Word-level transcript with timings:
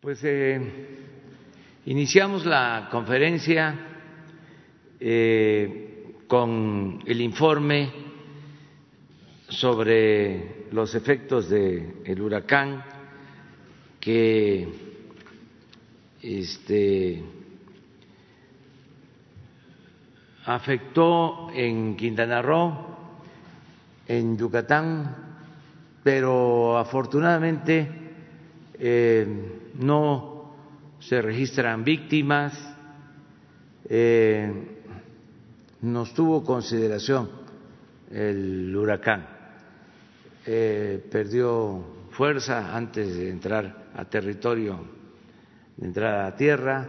Pues 0.00 0.20
eh, 0.22 0.60
iniciamos 1.86 2.46
la 2.46 2.88
conferencia 2.88 3.74
eh, 5.00 6.14
con 6.28 7.02
el 7.04 7.20
informe 7.20 7.90
sobre 9.48 10.66
los 10.70 10.94
efectos 10.94 11.50
del 11.50 12.22
huracán 12.22 12.84
que 13.98 14.68
este, 16.22 17.20
afectó 20.44 21.50
en 21.52 21.96
Quintana 21.96 22.40
Roo, 22.40 22.86
en 24.06 24.38
Yucatán, 24.38 25.16
pero 26.04 26.78
afortunadamente 26.78 27.88
eh, 28.78 29.64
no 29.78 30.54
se 30.98 31.22
registran 31.22 31.84
víctimas, 31.84 32.52
eh, 33.88 34.52
nos 35.82 36.12
tuvo 36.12 36.44
consideración 36.44 37.30
el 38.10 38.74
huracán, 38.74 39.26
eh, 40.44 41.04
perdió 41.10 41.84
fuerza 42.10 42.76
antes 42.76 43.16
de 43.16 43.30
entrar 43.30 43.90
a 43.94 44.04
territorio, 44.06 44.80
de 45.76 45.86
entrar 45.86 46.24
a 46.26 46.36
tierra 46.36 46.88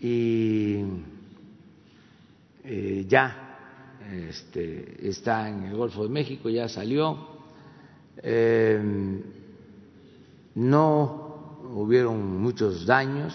y 0.00 0.80
ya 3.08 3.56
este, 4.28 5.08
está 5.08 5.48
en 5.48 5.64
el 5.64 5.76
Golfo 5.76 6.04
de 6.04 6.08
México, 6.08 6.48
ya 6.48 6.68
salió. 6.68 7.28
no 10.54 11.21
hubieron 11.70 12.40
muchos 12.40 12.86
daños, 12.86 13.34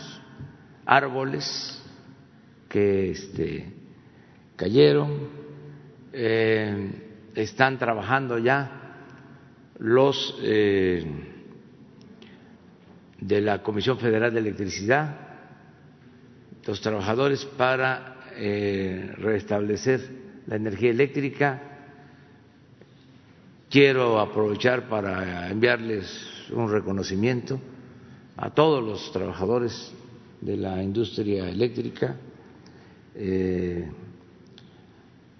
árboles 0.85 1.81
que 2.69 3.11
este, 3.11 3.73
cayeron, 4.55 5.29
eh, 6.13 7.31
están 7.35 7.77
trabajando 7.77 8.37
ya 8.37 9.05
los 9.79 10.35
eh, 10.41 11.05
de 13.19 13.41
la 13.41 13.61
Comisión 13.61 13.99
Federal 13.99 14.33
de 14.33 14.39
Electricidad, 14.39 15.15
los 16.65 16.81
trabajadores 16.81 17.45
para 17.45 18.17
eh, 18.35 19.13
restablecer 19.17 20.01
la 20.47 20.55
energía 20.55 20.91
eléctrica. 20.91 21.61
Quiero 23.69 24.19
aprovechar 24.19 24.87
para 24.89 25.49
enviarles 25.49 26.49
un 26.51 26.71
reconocimiento 26.71 27.59
a 28.37 28.51
todos 28.51 28.83
los 28.83 29.11
trabajadores 29.11 29.91
de 30.41 30.57
la 30.57 30.81
industria 30.81 31.49
eléctrica. 31.49 32.15
Eh, 33.15 33.89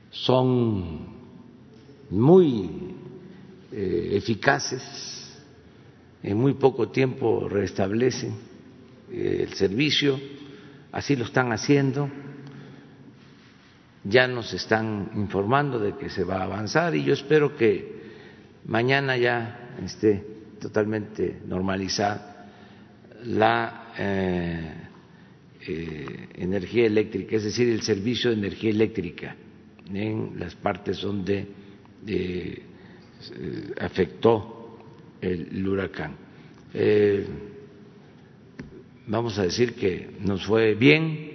son 0.09 1.15
muy 2.09 2.95
eh, 3.71 4.09
eficaces, 4.13 4.81
en 6.23 6.37
muy 6.37 6.55
poco 6.55 6.89
tiempo 6.89 7.47
restablecen 7.47 8.33
eh, 9.11 9.45
el 9.47 9.53
servicio, 9.53 10.19
así 10.91 11.15
lo 11.15 11.25
están 11.25 11.51
haciendo, 11.51 12.09
ya 14.03 14.27
nos 14.27 14.53
están 14.53 15.11
informando 15.15 15.77
de 15.77 15.95
que 15.97 16.09
se 16.09 16.23
va 16.23 16.37
a 16.37 16.43
avanzar 16.45 16.95
y 16.95 17.03
yo 17.03 17.13
espero 17.13 17.55
que 17.55 17.97
mañana 18.65 19.17
ya 19.17 19.75
esté 19.83 20.25
totalmente 20.59 21.41
normalizada 21.45 22.36
la 23.25 23.93
eh, 23.97 24.73
eh, 25.67 26.27
energía 26.35 26.85
eléctrica, 26.85 27.35
es 27.35 27.43
decir, 27.43 27.69
el 27.69 27.81
servicio 27.81 28.29
de 28.29 28.37
energía 28.37 28.69
eléctrica 28.69 29.35
en 29.93 30.33
las 30.39 30.55
partes 30.55 31.01
donde 31.01 31.47
eh, 32.05 32.63
afectó 33.79 34.79
el, 35.21 35.67
huracán. 35.67 36.15
vamos 39.07 39.39
a 39.39 39.43
decir 39.43 39.73
que 39.73 40.11
nos 40.19 40.45
fue 40.45 40.75
bien 40.75 41.31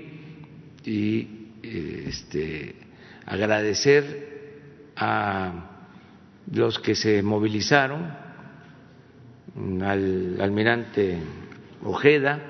y 0.85 1.29
este, 1.63 2.75
agradecer 3.27 4.31
a 4.97 5.71
los 6.53 6.79
que 6.79 6.95
se 6.95 7.23
movilizaron, 7.23 8.23
al 9.83 10.41
almirante 10.41 11.19
Ojeda, 11.85 12.41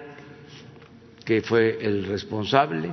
que 1.24 1.42
fue 1.42 1.78
el 1.80 2.04
responsable 2.04 2.90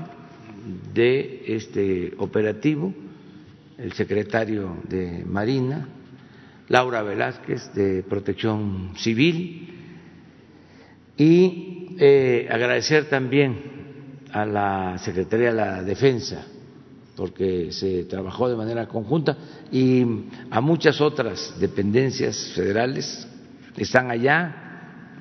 de 0.94 1.44
este 1.48 2.14
operativo, 2.18 2.94
el 3.78 3.94
secretario 3.94 4.78
de 4.88 5.24
Marina, 5.26 5.88
Laura 6.68 7.02
Velázquez 7.02 7.74
de 7.74 8.04
Protección 8.04 8.94
Civil 8.96 9.74
y 11.18 11.96
eh, 11.98 12.48
agradecer 12.50 13.10
también 13.10 13.80
a 14.32 14.46
la 14.46 14.98
Secretaría 15.00 15.50
de 15.50 15.56
la 15.56 15.84
Defensa 15.84 16.46
porque 17.16 17.74
se 17.74 18.06
trabajó 18.06 18.48
de 18.48 18.56
manera 18.56 18.88
conjunta 18.88 19.36
y 19.72 20.06
a 20.50 20.62
muchas 20.62 21.02
otras 21.02 21.56
dependencias 21.60 22.54
federales 22.56 23.28
están 23.76 24.10
allá 24.10 24.69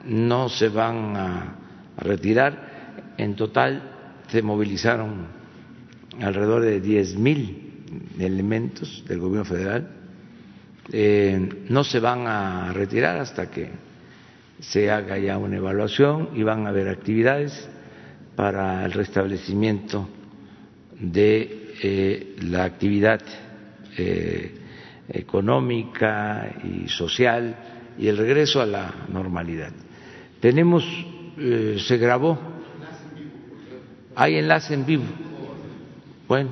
no 0.04 0.48
se 0.48 0.68
van 0.68 1.16
a 1.16 1.56
retirar. 1.98 3.14
En 3.16 3.34
total 3.34 3.82
se 4.28 4.42
movilizaron 4.42 5.26
alrededor 6.20 6.62
de 6.62 6.80
diez 6.80 7.16
mil 7.16 7.84
elementos 8.18 9.04
del 9.06 9.20
gobierno 9.20 9.44
federal. 9.44 9.88
Eh, 10.90 11.64
no 11.68 11.84
se 11.84 12.00
van 12.00 12.26
a 12.26 12.72
retirar 12.72 13.18
hasta 13.18 13.50
que 13.50 13.70
se 14.60 14.90
haga 14.90 15.18
ya 15.18 15.38
una 15.38 15.56
evaluación 15.56 16.30
y 16.34 16.42
van 16.42 16.66
a 16.66 16.70
haber 16.70 16.88
actividades 16.88 17.68
para 18.34 18.84
el 18.84 18.92
restablecimiento 18.92 20.08
de 20.98 21.74
eh, 21.82 22.36
la 22.42 22.64
actividad 22.64 23.20
eh, 23.96 24.54
económica 25.08 26.48
y 26.64 26.88
social 26.88 27.56
y 27.98 28.08
el 28.08 28.16
regreso 28.16 28.60
a 28.60 28.66
la 28.66 28.94
normalidad. 29.08 29.72
Tenemos, 30.40 30.84
eh, 31.36 31.76
se 31.80 31.96
grabó, 31.96 32.38
hay 34.14 34.36
enlace 34.36 34.74
en 34.74 34.86
vivo. 34.86 35.04
Bueno, 36.28 36.50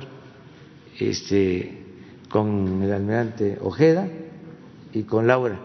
este, 0.99 1.85
con 2.29 2.83
el 2.83 2.91
almirante 2.91 3.57
Ojeda 3.61 4.09
y 4.93 5.03
con 5.03 5.27
Laura, 5.27 5.57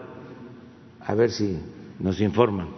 a 1.01 1.13
ver 1.15 1.31
si 1.31 1.59
nos 1.99 2.21
informan. 2.21 2.69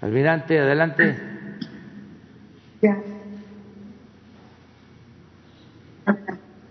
Almirante, 0.00 0.58
adelante. 0.58 1.16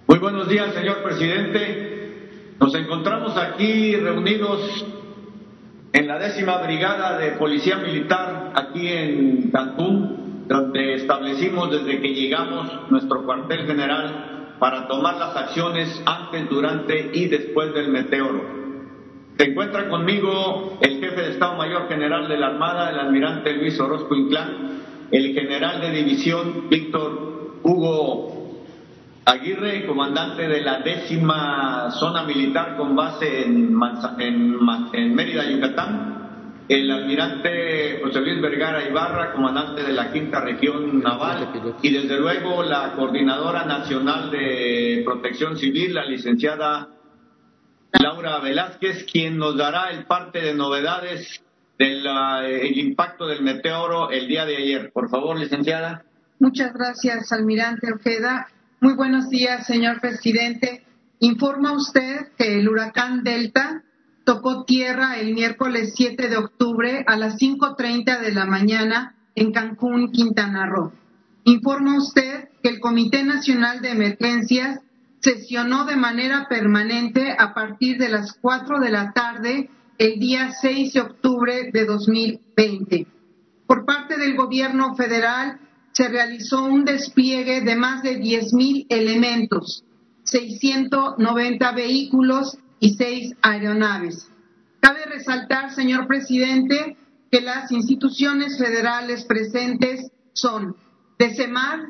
Muy 0.08 0.20
buenos 0.20 0.48
días, 0.48 0.74
señor 0.74 1.04
presidente. 1.04 1.86
Nos 2.60 2.74
encontramos 2.74 3.36
aquí 3.38 3.96
reunidos 3.98 4.86
en 5.96 6.08
la 6.08 6.20
décima 6.20 6.58
brigada 6.58 7.18
de 7.18 7.32
policía 7.32 7.78
militar 7.78 8.52
aquí 8.54 8.86
en 8.86 9.50
Cancún, 9.50 10.44
donde 10.46 10.96
establecimos 10.96 11.72
desde 11.72 12.02
que 12.02 12.10
llegamos 12.10 12.70
nuestro 12.90 13.24
cuartel 13.24 13.66
general 13.66 14.56
para 14.60 14.90
tomar 14.90 15.16
las 15.16 15.38
acciones 15.38 16.04
antes, 16.06 16.50
durante 16.50 17.12
y 17.14 17.28
después 17.28 17.74
del 17.74 17.88
meteoro. 17.88 18.44
Se 19.38 19.46
encuentra 19.46 19.88
conmigo 19.88 20.78
el 20.82 21.00
jefe 21.00 21.22
de 21.22 21.32
Estado 21.32 21.56
Mayor 21.56 21.88
General 21.88 22.28
de 22.28 22.38
la 22.40 22.48
Armada, 22.48 22.90
el 22.90 23.00
almirante 23.00 23.54
Luis 23.54 23.80
Orozco 23.80 24.16
Inclán, 24.16 24.82
el 25.12 25.34
general 25.34 25.80
de 25.80 25.92
división 25.92 26.68
Víctor 26.70 27.52
Hugo 27.64 28.35
Aguirre, 29.28 29.88
comandante 29.88 30.48
de 30.48 30.62
la 30.62 30.82
décima 30.82 31.90
zona 31.90 32.24
militar 32.24 32.78
con 32.78 32.96
base 32.96 33.42
en, 33.44 33.76
en, 34.20 35.16
Mérida, 35.16 35.50
Yucatán, 35.50 36.62
el 36.70 36.92
almirante 36.92 38.02
José 38.04 38.22
Luis 38.22 38.40
Vergara 38.40 38.88
Ibarra, 38.88 39.34
comandante 39.34 39.82
de 39.82 39.94
la 39.94 40.12
quinta 40.12 40.42
región 40.42 41.02
naval, 41.02 41.50
y 41.82 41.92
desde 41.92 42.20
luego 42.20 42.62
la 42.62 42.94
coordinadora 42.94 43.66
nacional 43.66 44.30
de 44.30 45.02
protección 45.04 45.58
civil, 45.58 45.96
la 45.96 46.06
licenciada 46.06 46.90
Laura 48.00 48.40
Velázquez, 48.42 49.06
quien 49.12 49.38
nos 49.40 49.58
dará 49.58 49.90
el 49.90 50.06
parte 50.06 50.40
de 50.40 50.54
novedades 50.54 51.42
del 51.80 52.78
impacto 52.78 53.26
del 53.26 53.42
meteoro 53.42 54.12
el 54.12 54.28
día 54.28 54.46
de 54.46 54.58
ayer. 54.58 54.92
Por 54.94 55.10
favor, 55.10 55.40
licenciada. 55.40 56.04
Muchas 56.40 56.74
gracias, 56.74 57.32
almirante 57.32 57.92
Ojeda. 57.92 58.48
Muy 58.82 58.94
buenos 58.94 59.30
días, 59.30 59.66
señor 59.66 60.02
presidente. 60.02 60.84
Informa 61.20 61.72
usted 61.72 62.34
que 62.38 62.60
el 62.60 62.68
huracán 62.68 63.24
Delta 63.24 63.84
tocó 64.26 64.66
tierra 64.66 65.18
el 65.18 65.34
miércoles 65.34 65.94
7 65.96 66.28
de 66.28 66.36
octubre 66.36 67.06
a 67.08 67.16
las 67.16 67.38
5.30 67.38 68.20
de 68.20 68.34
la 68.34 68.46
mañana 68.46 69.16
en 69.34 69.54
Cancún, 69.54 70.12
Quintana 70.12 70.66
Roo. 70.66 70.92
Informa 71.46 71.98
usted 71.98 72.50
que 72.62 72.70
el 72.70 72.82
Comité 72.82 73.24
Nacional 73.24 73.82
de 73.82 73.92
Emergencias 73.92 74.82
sesionó 75.22 75.86
de 75.86 75.96
manera 75.96 76.48
permanente 76.50 77.34
a 77.40 77.54
partir 77.54 77.98
de 77.98 78.10
las 78.10 78.34
4 78.42 78.80
de 78.80 78.90
la 78.90 79.14
tarde 79.14 79.70
el 79.98 80.20
día 80.20 80.52
6 80.52 80.94
de 80.94 81.00
octubre 81.00 81.72
de 81.72 81.86
2020. 81.86 83.08
Por 83.68 83.86
parte 83.86 84.18
del 84.18 84.36
gobierno 84.36 84.96
federal 84.96 85.60
se 85.96 86.08
realizó 86.10 86.66
un 86.66 86.84
despliegue 86.84 87.62
de 87.62 87.78
más 87.78 88.04
de 88.04 88.20
10.000 88.20 88.88
elementos, 88.90 89.86
690 90.26 91.72
vehículos 91.72 92.58
y 92.82 92.96
seis 92.96 93.34
aeronaves. 93.42 94.30
Cabe 94.82 95.06
resaltar, 95.06 95.74
señor 95.74 96.06
presidente, 96.06 96.98
que 97.32 97.40
las 97.40 97.72
instituciones 97.72 98.58
federales 98.58 99.24
presentes 99.24 100.12
son 100.34 100.76
de 101.18 101.34
CEMAR, 101.34 101.86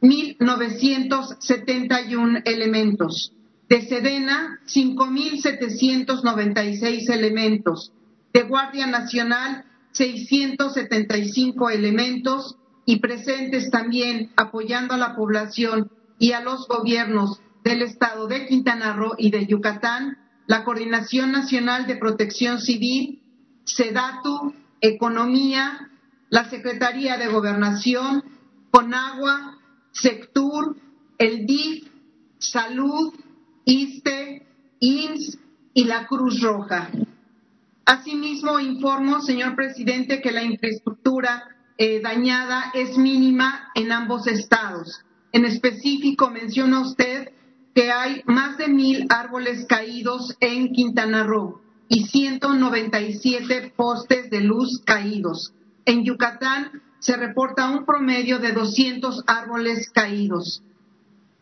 1.971 0.00 2.42
elementos, 2.46 3.32
de 3.68 3.82
SEDENA, 3.82 4.58
5.796 4.66 7.10
elementos, 7.10 7.92
de 8.32 8.42
Guardia 8.42 8.88
Nacional, 8.88 9.66
675 9.92 11.70
elementos 11.70 12.56
y 12.84 13.00
presentes 13.00 13.70
también 13.70 14.32
apoyando 14.36 14.94
a 14.94 14.98
la 14.98 15.14
población 15.14 15.90
y 16.18 16.32
a 16.32 16.40
los 16.40 16.66
gobiernos 16.68 17.40
del 17.64 17.82
estado 17.82 18.26
de 18.26 18.46
Quintana 18.46 18.94
Roo 18.94 19.14
y 19.18 19.30
de 19.30 19.46
Yucatán, 19.46 20.18
la 20.46 20.64
Coordinación 20.64 21.32
Nacional 21.32 21.86
de 21.86 21.96
Protección 21.96 22.60
Civil, 22.60 23.22
SEDATU, 23.64 24.54
Economía, 24.80 25.90
la 26.28 26.48
Secretaría 26.48 27.18
de 27.18 27.28
Gobernación, 27.28 28.24
CONAGUA, 28.70 29.58
SECTUR, 29.92 30.76
el 31.18 31.46
DIF, 31.46 31.88
Salud, 32.38 33.12
ISTE, 33.64 34.46
INS 34.80 35.38
y 35.74 35.84
la 35.84 36.06
Cruz 36.06 36.40
Roja. 36.40 36.90
Asimismo, 37.84 38.58
informo, 38.60 39.20
señor 39.20 39.54
presidente, 39.54 40.22
que 40.22 40.32
la 40.32 40.42
infraestructura 40.42 41.56
eh, 41.80 42.02
dañada 42.02 42.72
es 42.74 42.98
mínima 42.98 43.70
en 43.74 43.90
ambos 43.90 44.26
estados. 44.26 45.02
En 45.32 45.46
específico, 45.46 46.28
menciona 46.28 46.80
usted 46.80 47.32
que 47.74 47.90
hay 47.90 48.22
más 48.26 48.58
de 48.58 48.68
mil 48.68 49.06
árboles 49.08 49.64
caídos 49.66 50.36
en 50.40 50.74
Quintana 50.74 51.24
Roo 51.24 51.62
y 51.88 52.04
197 52.04 53.72
postes 53.74 54.28
de 54.28 54.42
luz 54.42 54.82
caídos. 54.84 55.54
En 55.86 56.04
Yucatán 56.04 56.82
se 56.98 57.16
reporta 57.16 57.70
un 57.70 57.86
promedio 57.86 58.40
de 58.40 58.52
200 58.52 59.24
árboles 59.26 59.88
caídos. 59.88 60.62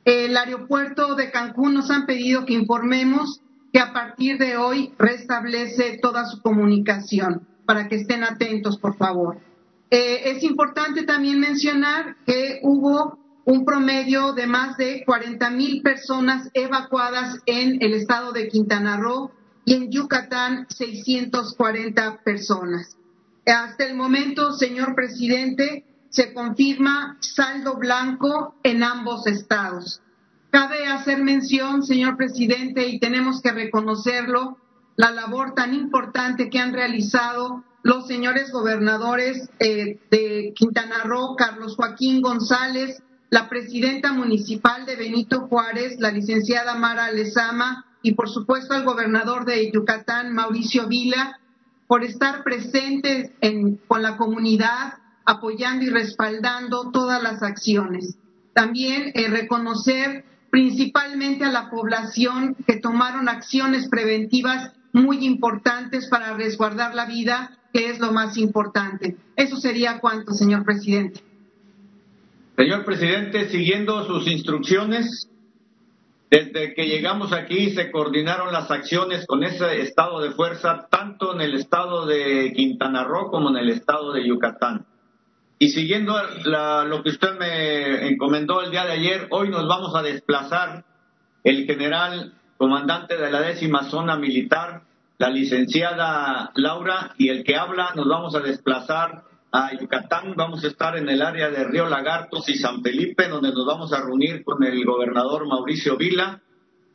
El 0.04 0.36
aeropuerto 0.36 1.16
de 1.16 1.32
Cancún 1.32 1.74
nos 1.74 1.90
han 1.90 2.06
pedido 2.06 2.46
que 2.46 2.54
informemos 2.54 3.40
que 3.72 3.80
a 3.80 3.92
partir 3.92 4.38
de 4.38 4.56
hoy 4.56 4.94
restablece 4.98 5.98
toda 6.00 6.26
su 6.26 6.40
comunicación 6.42 7.44
para 7.66 7.88
que 7.88 7.96
estén 7.96 8.22
atentos, 8.22 8.78
por 8.78 8.96
favor. 8.96 9.47
Eh, 9.90 10.32
es 10.32 10.42
importante 10.42 11.04
también 11.04 11.40
mencionar 11.40 12.16
que 12.26 12.60
hubo 12.62 13.18
un 13.44 13.64
promedio 13.64 14.34
de 14.34 14.46
más 14.46 14.76
de 14.76 15.02
40 15.06 15.48
mil 15.50 15.80
personas 15.80 16.50
evacuadas 16.52 17.38
en 17.46 17.80
el 17.80 17.94
estado 17.94 18.32
de 18.32 18.48
Quintana 18.48 18.98
Roo 18.98 19.30
y 19.64 19.74
en 19.74 19.90
Yucatán 19.90 20.66
640 20.68 22.18
personas. 22.22 22.96
Hasta 23.46 23.86
el 23.86 23.96
momento, 23.96 24.52
señor 24.52 24.94
presidente, 24.94 25.86
se 26.10 26.34
confirma 26.34 27.16
saldo 27.20 27.76
blanco 27.76 28.54
en 28.62 28.82
ambos 28.82 29.26
estados. 29.26 30.02
Cabe 30.50 30.86
hacer 30.86 31.22
mención, 31.22 31.82
señor 31.82 32.16
presidente, 32.16 32.88
y 32.88 32.98
tenemos 32.98 33.40
que 33.40 33.52
reconocerlo, 33.52 34.58
la 34.96 35.10
labor 35.10 35.54
tan 35.54 35.74
importante 35.74 36.50
que 36.50 36.58
han 36.58 36.72
realizado 36.72 37.64
los 37.82 38.06
señores 38.06 38.50
gobernadores 38.50 39.50
eh, 39.60 39.98
de 40.10 40.52
Quintana 40.54 41.04
Roo, 41.04 41.36
Carlos 41.36 41.76
Joaquín 41.76 42.20
González, 42.20 43.02
la 43.30 43.48
presidenta 43.48 44.12
municipal 44.12 44.86
de 44.86 44.96
Benito 44.96 45.42
Juárez, 45.48 45.98
la 46.00 46.10
licenciada 46.10 46.74
Mara 46.74 47.10
Lezama, 47.12 47.84
y 48.02 48.12
por 48.14 48.28
supuesto 48.28 48.74
al 48.74 48.84
gobernador 48.84 49.44
de 49.44 49.70
Yucatán, 49.72 50.32
Mauricio 50.32 50.86
Vila, 50.88 51.38
por 51.86 52.04
estar 52.04 52.44
presentes 52.44 53.32
con 53.86 54.02
la 54.02 54.16
comunidad, 54.16 54.94
apoyando 55.24 55.84
y 55.84 55.90
respaldando 55.90 56.90
todas 56.90 57.22
las 57.22 57.42
acciones. 57.42 58.16
También 58.54 59.12
eh, 59.14 59.28
reconocer 59.28 60.24
principalmente 60.50 61.44
a 61.44 61.52
la 61.52 61.70
población 61.70 62.56
que 62.66 62.76
tomaron 62.76 63.28
acciones 63.28 63.88
preventivas 63.88 64.72
muy 64.92 65.24
importantes 65.24 66.08
para 66.08 66.34
resguardar 66.34 66.94
la 66.94 67.04
vida, 67.04 67.57
que 67.72 67.90
es 67.90 67.98
lo 67.98 68.12
más 68.12 68.36
importante. 68.36 69.16
Eso 69.36 69.56
sería 69.56 70.00
cuanto, 70.00 70.32
señor 70.32 70.64
presidente. 70.64 71.20
Señor 72.56 72.84
presidente, 72.84 73.48
siguiendo 73.50 74.04
sus 74.06 74.26
instrucciones, 74.26 75.28
desde 76.30 76.74
que 76.74 76.86
llegamos 76.86 77.32
aquí 77.32 77.70
se 77.70 77.90
coordinaron 77.90 78.52
las 78.52 78.70
acciones 78.70 79.26
con 79.26 79.44
ese 79.44 79.80
estado 79.80 80.20
de 80.20 80.32
fuerza, 80.32 80.86
tanto 80.90 81.34
en 81.34 81.40
el 81.40 81.54
estado 81.54 82.04
de 82.04 82.52
Quintana 82.54 83.04
Roo 83.04 83.30
como 83.30 83.50
en 83.50 83.56
el 83.56 83.70
estado 83.70 84.12
de 84.12 84.26
Yucatán. 84.26 84.84
Y 85.58 85.70
siguiendo 85.70 86.14
lo 86.44 87.02
que 87.02 87.10
usted 87.10 87.38
me 87.38 88.08
encomendó 88.08 88.62
el 88.62 88.70
día 88.70 88.84
de 88.84 88.92
ayer, 88.92 89.26
hoy 89.30 89.48
nos 89.48 89.66
vamos 89.66 89.94
a 89.94 90.02
desplazar 90.02 90.84
el 91.44 91.64
general 91.64 92.34
comandante 92.58 93.16
de 93.16 93.30
la 93.30 93.40
décima 93.40 93.84
zona 93.84 94.16
militar, 94.16 94.82
la 95.18 95.30
licenciada 95.30 96.52
Laura, 96.54 97.12
y 97.18 97.28
el 97.28 97.42
que 97.42 97.56
habla, 97.56 97.92
nos 97.96 98.08
vamos 98.08 98.34
a 98.36 98.40
desplazar 98.40 99.24
a 99.50 99.76
Yucatán, 99.76 100.34
vamos 100.36 100.62
a 100.62 100.68
estar 100.68 100.96
en 100.96 101.08
el 101.08 101.22
área 101.22 101.50
de 101.50 101.64
Río 101.64 101.88
Lagartos 101.88 102.48
y 102.48 102.54
San 102.54 102.82
Felipe, 102.82 103.28
donde 103.28 103.52
nos 103.52 103.66
vamos 103.66 103.92
a 103.92 104.00
reunir 104.00 104.44
con 104.44 104.62
el 104.62 104.84
gobernador 104.84 105.46
Mauricio 105.48 105.96
Vila. 105.96 106.40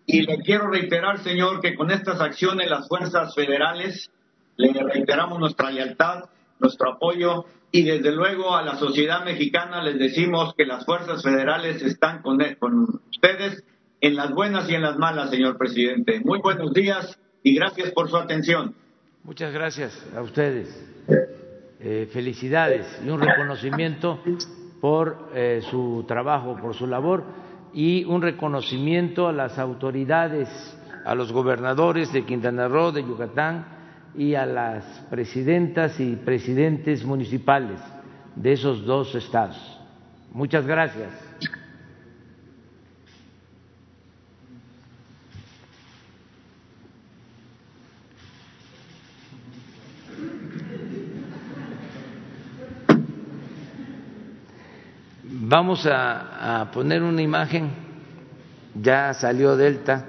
Y 0.05 0.21
le 0.21 0.37
quiero 0.37 0.67
reiterar, 0.67 1.19
señor, 1.19 1.59
que 1.59 1.75
con 1.75 1.91
estas 1.91 2.21
acciones 2.21 2.69
las 2.69 2.87
fuerzas 2.87 3.35
federales 3.35 4.09
le 4.55 4.71
reiteramos 4.71 5.39
nuestra 5.39 5.71
lealtad, 5.71 6.25
nuestro 6.59 6.93
apoyo 6.93 7.45
y 7.71 7.83
desde 7.83 8.11
luego 8.11 8.55
a 8.55 8.61
la 8.61 8.75
sociedad 8.75 9.25
mexicana 9.25 9.81
les 9.81 9.97
decimos 9.97 10.53
que 10.55 10.65
las 10.65 10.85
fuerzas 10.85 11.23
federales 11.23 11.81
están 11.81 12.21
con, 12.21 12.37
con 12.59 13.01
ustedes 13.09 13.63
en 13.99 14.15
las 14.15 14.31
buenas 14.31 14.69
y 14.69 14.75
en 14.75 14.83
las 14.83 14.97
malas, 14.97 15.31
señor 15.31 15.57
presidente. 15.57 16.21
Muy 16.23 16.39
buenos 16.39 16.71
días 16.73 17.17
y 17.43 17.55
gracias 17.55 17.91
por 17.91 18.09
su 18.09 18.17
atención. 18.17 18.73
Muchas 19.23 19.53
gracias 19.53 20.05
a 20.15 20.21
ustedes. 20.21 20.67
Eh, 21.79 22.09
felicidades 22.13 22.87
y 23.05 23.09
un 23.09 23.19
reconocimiento 23.19 24.19
por 24.79 25.31
eh, 25.35 25.61
su 25.69 26.05
trabajo, 26.07 26.57
por 26.61 26.73
su 26.73 26.87
labor 26.87 27.23
y 27.73 28.05
un 28.05 28.21
reconocimiento 28.21 29.27
a 29.27 29.33
las 29.33 29.59
autoridades, 29.59 30.47
a 31.05 31.13
los 31.13 31.33
gobernadores 31.33 32.13
de 32.13 32.25
Quintana 32.25 32.69
Roo, 32.69 32.93
de 32.93 33.03
Yucatán 33.03 33.65
y 34.15 34.35
a 34.35 34.45
las 34.45 34.85
presidentas 35.09 35.99
y 35.99 36.15
presidentes 36.15 37.03
municipales 37.03 37.79
de 38.35 38.53
esos 38.53 38.85
dos 38.85 39.13
estados. 39.15 39.57
Muchas 40.31 40.65
gracias. 40.65 41.11
Vamos 55.55 55.85
a, 55.85 56.67
poner 56.73 57.03
una 57.03 57.21
imagen, 57.21 57.69
ya 58.73 59.13
salió 59.13 59.55
Delta 59.55 60.03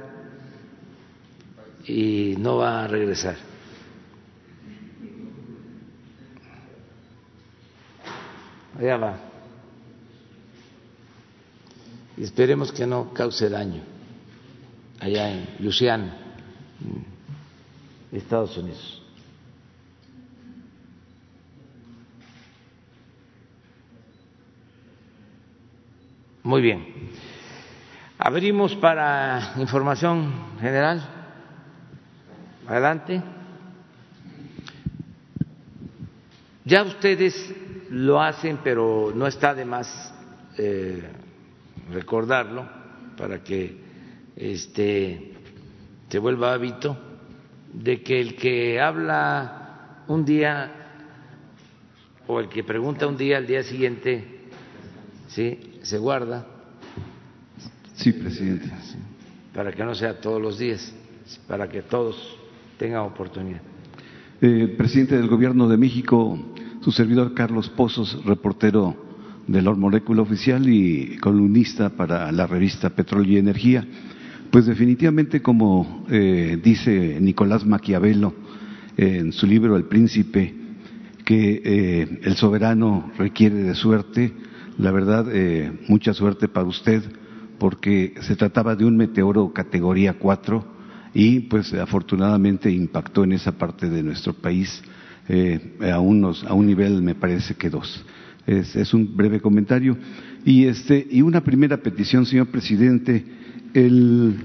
y 1.86 2.34
no 2.38 2.56
va 2.56 2.84
a 2.84 2.88
regresar. 2.88 3.36
Allá 8.78 8.96
va. 8.96 9.16
Esperemos 12.16 12.72
que 12.72 12.86
no 12.86 13.12
cause 13.12 13.50
daño 13.50 13.82
allá 14.98 15.30
en 15.30 15.46
Luciana, 15.58 16.16
Estados 18.10 18.56
Unidos. 18.56 19.03
Muy 26.44 26.60
bien. 26.60 26.84
Abrimos 28.18 28.76
para 28.76 29.54
información 29.56 30.30
general. 30.60 31.02
Adelante. 32.66 33.22
Ya 36.66 36.82
ustedes 36.82 37.34
lo 37.88 38.20
hacen, 38.20 38.58
pero 38.62 39.10
no 39.14 39.26
está 39.26 39.54
de 39.54 39.64
más 39.64 40.14
eh, 40.58 41.02
recordarlo 41.90 42.68
para 43.16 43.42
que 43.42 43.80
este, 44.36 45.32
se 46.10 46.18
vuelva 46.18 46.52
hábito 46.52 46.94
de 47.72 48.02
que 48.02 48.20
el 48.20 48.36
que 48.36 48.78
habla 48.82 50.02
un 50.08 50.26
día 50.26 50.72
o 52.26 52.38
el 52.38 52.50
que 52.50 52.62
pregunta 52.62 53.06
un 53.06 53.16
día 53.16 53.38
al 53.38 53.46
día 53.46 53.62
siguiente, 53.62 54.33
¿sí? 55.34 55.58
Se 55.82 55.98
guarda. 55.98 56.46
Sí, 57.96 58.12
presidente. 58.12 58.70
Para 59.52 59.72
que 59.72 59.84
no 59.84 59.94
sea 59.94 60.20
todos 60.20 60.40
los 60.40 60.58
días, 60.58 60.94
para 61.46 61.68
que 61.68 61.82
todos 61.82 62.16
tengan 62.78 63.00
oportunidad. 63.00 63.60
Eh, 64.40 64.74
presidente 64.76 65.16
del 65.16 65.28
Gobierno 65.28 65.68
de 65.68 65.76
México, 65.76 66.38
su 66.80 66.92
servidor 66.92 67.34
Carlos 67.34 67.68
Pozos, 67.68 68.24
reportero 68.24 68.96
del 69.46 69.64
Molécula 69.76 70.22
Oficial 70.22 70.68
y 70.68 71.18
columnista 71.18 71.90
para 71.90 72.30
la 72.32 72.46
revista 72.46 72.90
Petróleo 72.90 73.32
y 73.32 73.38
Energía. 73.38 73.86
Pues 74.50 74.66
definitivamente, 74.66 75.42
como 75.42 76.04
eh, 76.10 76.58
dice 76.62 77.18
Nicolás 77.20 77.66
Maquiavelo 77.66 78.34
en 78.96 79.32
su 79.32 79.46
libro 79.46 79.76
El 79.76 79.84
Príncipe, 79.84 80.54
que 81.24 81.62
eh, 81.64 82.20
el 82.22 82.36
soberano 82.36 83.10
requiere 83.18 83.56
de 83.56 83.74
suerte, 83.74 84.32
la 84.78 84.90
verdad, 84.90 85.26
eh, 85.32 85.72
mucha 85.88 86.14
suerte 86.14 86.48
para 86.48 86.66
usted, 86.66 87.02
porque 87.58 88.14
se 88.22 88.36
trataba 88.36 88.74
de 88.74 88.84
un 88.84 88.96
meteoro 88.96 89.52
categoría 89.52 90.14
4 90.14 90.74
y 91.14 91.40
pues 91.40 91.72
afortunadamente 91.74 92.70
impactó 92.70 93.24
en 93.24 93.32
esa 93.32 93.52
parte 93.52 93.88
de 93.88 94.02
nuestro 94.02 94.34
país 94.34 94.82
eh, 95.28 95.78
a, 95.92 96.00
unos, 96.00 96.44
a 96.44 96.54
un 96.54 96.66
nivel, 96.66 97.00
me 97.02 97.14
parece 97.14 97.54
que 97.54 97.70
dos. 97.70 98.04
Es, 98.46 98.92
un 98.92 99.16
breve 99.16 99.40
comentario. 99.40 99.96
Y, 100.44 100.66
este, 100.66 101.06
y 101.10 101.22
una 101.22 101.42
primera 101.42 101.78
petición, 101.78 102.26
señor 102.26 102.48
presidente. 102.48 103.24
El 103.72 104.36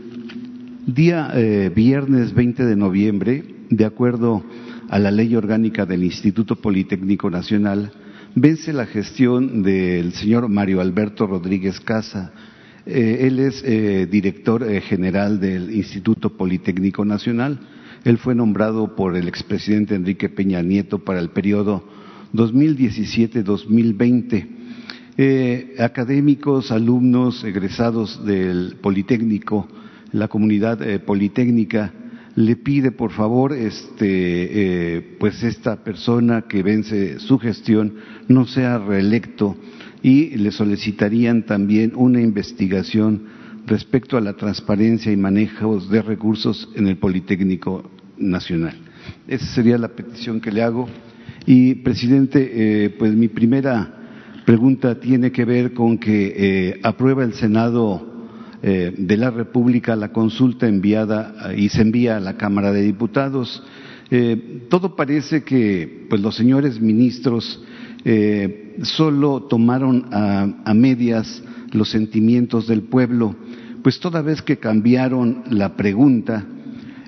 día 0.85 1.31
eh, 1.33 1.69
viernes 1.75 2.33
20 2.33 2.65
de 2.65 2.75
noviembre, 2.77 3.43
de 3.69 3.85
acuerdo 3.85 4.43
a 4.89 4.99
la 4.99 5.11
ley 5.11 5.35
orgánica 5.35 5.85
del 5.85 6.03
Instituto 6.03 6.55
Politécnico 6.55 7.29
Nacional, 7.29 7.91
vence 8.35 8.73
la 8.73 8.85
gestión 8.85 9.63
del 9.63 10.13
señor 10.13 10.49
Mario 10.49 10.81
Alberto 10.81 11.27
Rodríguez 11.27 11.79
Casa. 11.79 12.31
Eh, 12.85 13.27
él 13.27 13.39
es 13.39 13.63
eh, 13.65 14.07
director 14.09 14.63
eh, 14.63 14.81
general 14.81 15.39
del 15.39 15.75
Instituto 15.75 16.35
Politécnico 16.35 17.05
Nacional 17.05 17.59
él 18.03 18.17
fue 18.17 18.35
nombrado 18.35 18.95
por 18.95 19.15
el 19.17 19.27
expresidente 19.27 19.95
Enrique 19.95 20.29
Peña 20.29 20.61
Nieto 20.61 20.99
para 20.99 21.19
el 21.19 21.31
periodo 21.31 21.83
2017-2020. 22.33 24.47
Eh, 25.17 25.75
académicos, 25.79 26.71
alumnos, 26.71 27.43
egresados 27.43 28.23
del 28.25 28.77
Politécnico, 28.81 29.67
la 30.13 30.29
comunidad 30.29 31.01
politécnica, 31.01 31.93
le 32.35 32.55
pide 32.55 32.91
por 32.91 33.11
favor 33.11 33.51
este, 33.51 35.17
pues 35.19 35.43
esta 35.43 35.83
persona 35.83 36.43
que 36.43 36.63
vence 36.63 37.19
su 37.19 37.37
gestión 37.37 37.95
no 38.29 38.45
sea 38.45 38.77
reelecto 38.77 39.57
y 40.01 40.37
le 40.37 40.51
solicitarían 40.51 41.45
también 41.45 41.91
una 41.95 42.21
investigación 42.21 43.23
respecto 43.65 44.17
a 44.17 44.21
la 44.21 44.33
transparencia 44.33 45.11
y 45.11 45.17
manejo 45.17 45.79
de 45.79 46.01
recursos 46.01 46.69
en 46.75 46.87
el 46.87 46.97
Politécnico 46.97 47.89
Nacional. 48.17 48.75
Esa 49.27 49.45
sería 49.47 49.77
la 49.77 49.89
petición 49.89 50.39
que 50.39 50.51
le 50.51 50.61
hago. 50.61 50.87
Y, 51.45 51.75
presidente, 51.75 52.51
eh, 52.53 52.89
pues 52.91 53.13
mi 53.13 53.27
primera 53.27 53.95
pregunta 54.45 54.99
tiene 54.99 55.31
que 55.31 55.45
ver 55.45 55.73
con 55.73 55.97
que 55.97 56.33
eh, 56.35 56.79
aprueba 56.83 57.23
el 57.23 57.33
Senado 57.33 58.05
eh, 58.61 58.93
de 58.97 59.17
la 59.17 59.31
República 59.31 59.95
la 59.95 60.11
consulta 60.11 60.67
enviada 60.67 61.53
y 61.55 61.69
se 61.69 61.81
envía 61.81 62.17
a 62.17 62.19
la 62.19 62.37
Cámara 62.37 62.71
de 62.71 62.81
Diputados. 62.81 63.63
todo 64.69 64.95
parece 64.95 65.43
que 65.43 66.07
pues 66.09 66.21
los 66.21 66.35
señores 66.35 66.81
ministros 66.81 67.63
solo 68.83 69.43
tomaron 69.43 70.07
a 70.11 70.73
medias 70.73 71.43
los 71.71 71.89
sentimientos 71.89 72.67
del 72.67 72.83
pueblo 72.83 73.35
pues 73.81 73.99
toda 73.99 74.21
vez 74.21 74.41
que 74.41 74.57
cambiaron 74.57 75.43
la 75.49 75.75
pregunta 75.75 76.45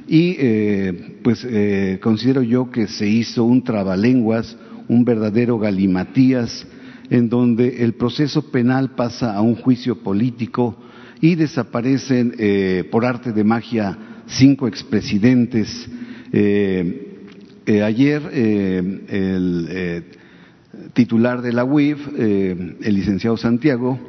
y 0.07 0.35
eh, 0.39 1.19
pues 1.23 1.45
eh, 1.47 1.99
considero 2.01 2.41
yo 2.41 2.71
que 2.71 2.87
se 2.87 3.07
hizo 3.07 3.43
un 3.43 3.63
trabalenguas, 3.63 4.57
un 4.87 5.05
verdadero 5.05 5.57
galimatías, 5.59 6.65
en 7.09 7.29
donde 7.29 7.83
el 7.83 7.93
proceso 7.93 8.51
penal 8.51 8.91
pasa 8.95 9.35
a 9.35 9.41
un 9.41 9.55
juicio 9.55 9.99
político 10.01 10.77
y 11.19 11.35
desaparecen 11.35 12.35
eh, 12.37 12.87
por 12.89 13.05
arte 13.05 13.31
de 13.31 13.43
magia 13.43 13.97
cinco 14.27 14.67
expresidentes. 14.67 15.89
ayer 17.67 18.21
el 18.33 20.03
titular 20.93 21.41
de 21.41 21.53
la 21.53 21.63
UIF, 21.63 22.07
el 22.17 22.95
licenciado 22.95 23.37
Santiago, 23.37 23.99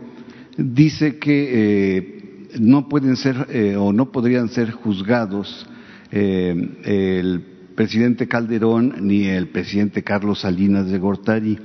dice 0.56 1.18
que 1.18 2.22
no 2.60 2.88
pueden 2.88 3.16
ser 3.16 3.46
eh, 3.50 3.76
o 3.76 3.92
no 3.92 4.10
podrían 4.10 4.48
ser 4.48 4.70
juzgados 4.70 5.66
eh, 6.10 6.54
el 6.84 7.40
presidente 7.74 8.28
Calderón 8.28 8.94
ni 9.00 9.26
el 9.26 9.48
presidente 9.48 10.02
Carlos 10.02 10.40
Salinas 10.40 10.90
de 10.90 10.98
Gortari. 10.98 11.58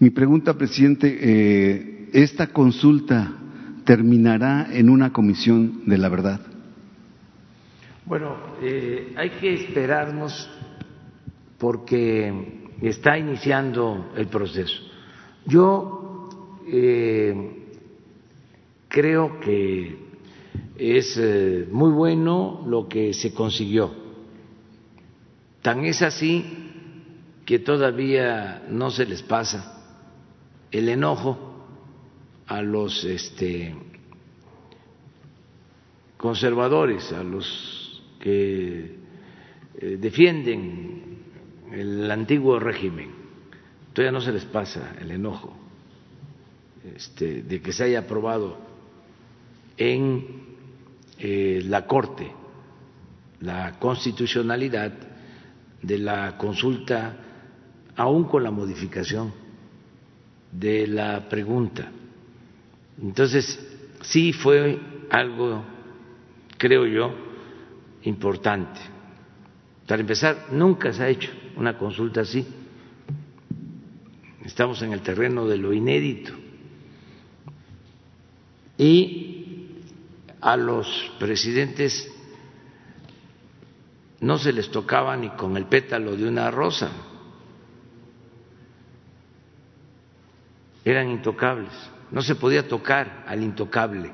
Mi 0.00 0.10
pregunta, 0.10 0.54
presidente, 0.54 1.18
eh, 1.20 2.08
¿esta 2.12 2.48
consulta 2.48 3.32
terminará 3.84 4.68
en 4.72 4.88
una 4.88 5.12
comisión 5.12 5.82
de 5.86 5.98
la 5.98 6.08
verdad? 6.08 6.40
Bueno, 8.06 8.36
hay 9.16 9.30
que 9.40 9.54
esperarnos 9.54 10.50
porque 11.58 12.59
está 12.82 13.18
iniciando 13.18 14.10
el 14.16 14.26
proceso. 14.28 14.82
Yo 15.46 16.28
creo 18.88 19.40
que 19.40 19.96
es 20.76 21.16
eh, 21.16 21.66
muy 21.70 21.92
bueno 21.92 22.64
lo 22.66 22.88
que 22.88 23.14
se 23.14 23.32
consiguió. 23.32 23.90
Tan 25.62 25.84
es 25.84 26.02
así 26.02 26.44
que 27.44 27.58
todavía 27.58 28.64
no 28.68 28.90
se 28.90 29.06
les 29.06 29.22
pasa 29.22 29.78
el 30.70 30.88
enojo 30.88 31.38
a 32.46 32.62
los 32.62 33.04
este, 33.04 33.74
conservadores, 36.16 37.12
a 37.12 37.22
los 37.22 38.02
que 38.20 38.96
eh, 39.78 39.96
defienden 40.00 41.09
el 41.72 42.10
antiguo 42.10 42.58
régimen. 42.58 43.10
Todavía 43.92 44.12
no 44.12 44.20
se 44.20 44.32
les 44.32 44.44
pasa 44.44 44.96
el 45.00 45.10
enojo 45.10 45.56
este, 46.94 47.42
de 47.42 47.60
que 47.60 47.72
se 47.72 47.84
haya 47.84 48.00
aprobado 48.00 48.58
en 49.76 50.26
eh, 51.18 51.62
la 51.64 51.86
Corte 51.86 52.40
la 53.40 53.78
constitucionalidad 53.78 54.92
de 55.82 55.98
la 55.98 56.36
consulta, 56.36 57.16
aún 57.96 58.24
con 58.24 58.42
la 58.42 58.50
modificación 58.50 59.32
de 60.52 60.86
la 60.86 61.28
pregunta. 61.28 61.90
Entonces, 63.00 63.58
sí 64.02 64.32
fue 64.32 64.78
algo, 65.10 65.64
creo 66.58 66.86
yo, 66.86 67.14
importante. 68.02 68.80
Para 69.86 70.00
empezar, 70.02 70.48
nunca 70.52 70.92
se 70.92 71.02
ha 71.02 71.08
hecho 71.08 71.30
una 71.60 71.76
consulta 71.76 72.22
así. 72.22 72.46
Estamos 74.44 74.80
en 74.80 74.94
el 74.94 75.02
terreno 75.02 75.46
de 75.46 75.58
lo 75.58 75.74
inédito. 75.74 76.32
Y 78.78 79.68
a 80.40 80.56
los 80.56 81.12
presidentes 81.18 82.10
no 84.20 84.38
se 84.38 84.54
les 84.54 84.70
tocaba 84.70 85.14
ni 85.18 85.28
con 85.30 85.54
el 85.58 85.66
pétalo 85.66 86.16
de 86.16 86.26
una 86.26 86.50
rosa, 86.50 86.90
eran 90.82 91.10
intocables, 91.10 91.72
no 92.10 92.22
se 92.22 92.36
podía 92.36 92.66
tocar 92.66 93.24
al 93.26 93.42
intocable. 93.42 94.10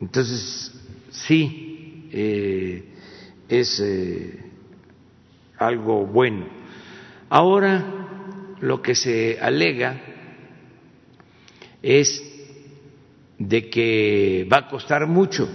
Entonces, 0.00 0.72
sí, 1.10 2.08
eh, 2.12 2.94
es 3.48 3.80
eh, 3.80 4.45
algo 5.58 6.06
bueno. 6.06 6.46
Ahora, 7.28 7.84
lo 8.60 8.82
que 8.82 8.94
se 8.94 9.38
alega 9.40 10.00
es 11.82 12.22
de 13.38 13.68
que 13.68 14.48
va 14.50 14.58
a 14.58 14.68
costar 14.68 15.06
mucho 15.06 15.48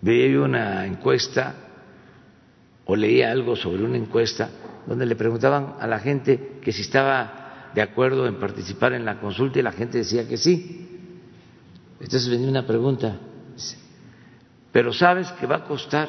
veía 0.00 0.40
una 0.40 0.86
encuesta 0.86 1.54
o 2.86 2.96
leía 2.96 3.30
algo 3.30 3.56
sobre 3.56 3.84
una 3.84 3.96
encuesta 3.96 4.50
donde 4.86 5.06
le 5.06 5.14
preguntaban 5.14 5.74
a 5.78 5.86
la 5.86 5.98
gente 5.98 6.58
que 6.62 6.72
si 6.72 6.82
estaba 6.82 7.70
de 7.74 7.82
acuerdo 7.82 8.26
en 8.26 8.40
participar 8.40 8.94
en 8.94 9.04
la 9.04 9.20
consulta 9.20 9.58
y 9.58 9.62
la 9.62 9.72
gente 9.72 9.98
decía 9.98 10.26
que 10.26 10.36
sí. 10.36 10.86
Entonces 12.00 12.28
venía 12.28 12.48
una 12.48 12.66
pregunta, 12.66 13.18
pero 14.72 14.92
¿sabes 14.92 15.30
que 15.32 15.46
va 15.46 15.56
a 15.56 15.64
costar 15.64 16.08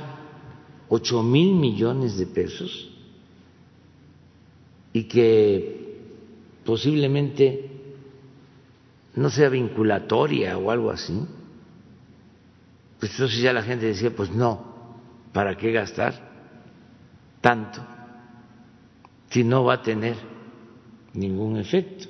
ocho 0.93 1.23
mil 1.23 1.55
millones 1.55 2.17
de 2.17 2.27
pesos? 2.27 2.89
Y 4.91 5.05
que 5.05 5.95
posiblemente 6.65 7.69
no 9.15 9.29
sea 9.29 9.47
vinculatoria 9.47 10.57
o 10.57 10.69
algo 10.69 10.91
así. 10.91 11.17
Pues 12.99 13.13
entonces 13.13 13.39
ya 13.39 13.53
la 13.53 13.63
gente 13.63 13.85
decía, 13.85 14.13
pues 14.13 14.29
no, 14.31 14.99
¿para 15.31 15.55
qué 15.55 15.71
gastar 15.71 16.29
tanto 17.39 17.79
si 19.29 19.45
no 19.45 19.63
va 19.63 19.75
a 19.75 19.81
tener 19.81 20.17
ningún 21.13 21.55
efecto? 21.55 22.09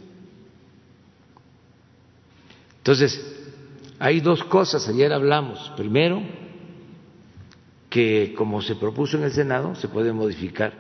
Entonces, 2.78 3.38
hay 4.00 4.22
dos 4.22 4.44
cosas, 4.46 4.88
ayer 4.88 5.14
hablamos. 5.14 5.72
Primero, 5.78 6.20
que 7.92 8.34
como 8.38 8.62
se 8.62 8.78
propuso 8.78 9.18
en 9.18 9.26
el 9.26 9.34
Senado, 9.34 9.76
se 9.76 9.90
puede 9.90 10.14
modificar 10.14 10.72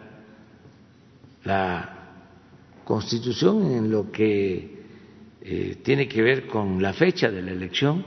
la 1.44 1.98
Constitución 2.86 3.70
en 3.74 3.92
lo 3.92 4.10
que 4.10 4.82
eh, 5.42 5.78
tiene 5.84 6.08
que 6.08 6.22
ver 6.22 6.48
con 6.48 6.82
la 6.82 6.94
fecha 6.94 7.30
de 7.30 7.42
la 7.42 7.52
elección, 7.52 8.06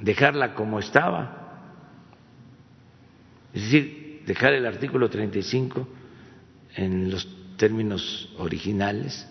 dejarla 0.00 0.54
como 0.54 0.78
estaba, 0.78 1.68
es 3.52 3.62
decir, 3.62 4.22
dejar 4.26 4.54
el 4.54 4.64
artículo 4.64 5.10
35 5.10 5.86
en 6.76 7.10
los 7.10 7.28
términos 7.58 8.32
originales, 8.38 9.28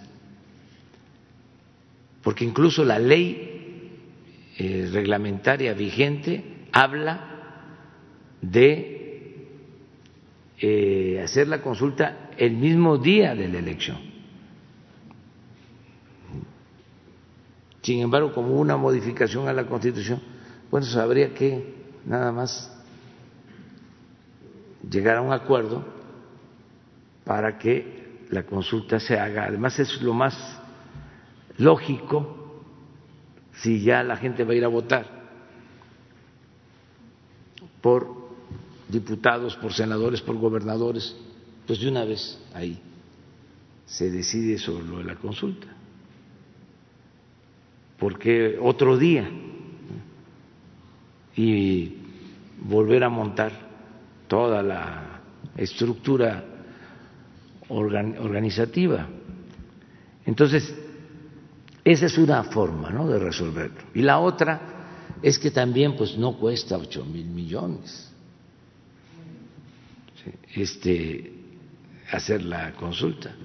porque 2.22 2.46
incluso 2.46 2.86
la 2.86 3.00
ley 3.00 3.98
eh, 4.60 4.88
reglamentaria 4.94 5.74
vigente 5.74 6.68
habla 6.72 7.31
de 8.42 9.48
eh, 10.60 11.22
hacer 11.24 11.48
la 11.48 11.62
consulta 11.62 12.30
el 12.38 12.54
mismo 12.54 12.98
día 12.98 13.36
de 13.36 13.48
la 13.48 13.60
elección. 13.60 13.98
Sin 17.82 18.00
embargo, 18.02 18.34
como 18.34 18.60
una 18.60 18.78
modificación 18.78 19.48
a 19.48 19.54
la 19.54 19.66
Constitución, 19.66 20.22
bueno, 20.70 20.86
habría 21.00 21.34
que 21.34 21.74
nada 22.06 22.32
más 22.32 22.72
llegar 24.88 25.18
a 25.18 25.22
un 25.22 25.34
acuerdo 25.34 25.84
para 27.26 27.58
que 27.58 28.26
la 28.30 28.44
consulta 28.44 29.00
se 29.00 29.20
haga. 29.20 29.46
Además, 29.46 29.80
es 29.80 30.02
lo 30.02 30.14
más 30.14 30.60
lógico 31.58 32.64
si 33.54 33.84
ya 33.84 34.04
la 34.04 34.18
gente 34.18 34.44
va 34.44 34.54
a 34.54 34.56
ir 34.56 34.64
a 34.64 34.70
votar 34.70 35.06
por 37.82 38.21
diputados, 38.92 39.56
por 39.56 39.74
senadores, 39.74 40.22
por 40.22 40.38
gobernadores, 40.38 41.16
pues 41.66 41.80
de 41.80 41.88
una 41.88 42.04
vez 42.04 42.38
ahí 42.54 42.80
se 43.86 44.10
decide 44.12 44.58
sobre 44.58 44.86
lo 44.86 44.98
de 44.98 45.06
la 45.06 45.16
consulta. 45.16 45.68
Porque 47.98 48.58
otro 48.62 48.98
día 48.98 49.30
y 51.36 51.96
volver 52.62 53.04
a 53.04 53.10
montar 53.10 53.52
toda 54.28 54.62
la 54.62 55.22
estructura 55.56 56.44
organizativa. 57.70 59.08
Entonces, 60.26 60.76
esa 61.84 62.06
es 62.06 62.18
una 62.18 62.44
forma 62.44 62.90
¿no? 62.90 63.08
de 63.08 63.20
resolverlo. 63.20 63.82
Y 63.94 64.02
la 64.02 64.20
otra 64.20 64.62
es 65.22 65.40
que 65.40 65.52
también 65.52 65.96
pues 65.96 66.18
no 66.18 66.38
cuesta 66.38 66.78
ocho 66.78 67.06
mil 67.06 67.28
millones 67.28 68.11
este, 70.56 71.34
hacer 72.12 72.44
la 72.44 72.74
consulta. 72.74 73.36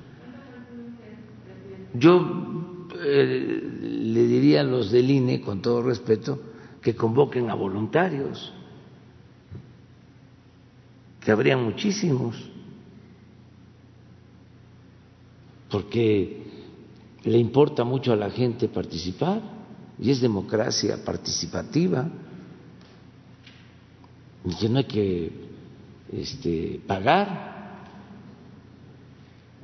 Yo 1.95 2.89
eh, 3.05 3.63
le 3.83 4.27
diría 4.27 4.61
a 4.61 4.65
los 4.65 4.91
del 4.91 5.11
INE, 5.11 5.41
con 5.41 5.63
todo 5.63 5.83
respeto, 5.83 6.41
que 6.83 6.95
convoquen 6.95 7.51
a 7.51 7.55
voluntarios, 7.55 8.53
que 11.21 11.33
habría 11.33 11.57
muchísimos, 11.57 12.37
porque 15.71 16.45
le 17.25 17.39
importa 17.39 17.83
mucho 17.83 18.13
a 18.13 18.17
la 18.17 18.31
gente 18.31 18.69
participar 18.69 19.43
y 19.99 20.11
es 20.11 20.21
democracia 20.21 21.05
participativa 21.05 22.09
y 24.45 24.55
que 24.55 24.69
no 24.69 24.79
hay 24.79 24.85
que 24.85 25.47
este, 26.13 26.81
pagar. 26.87 27.57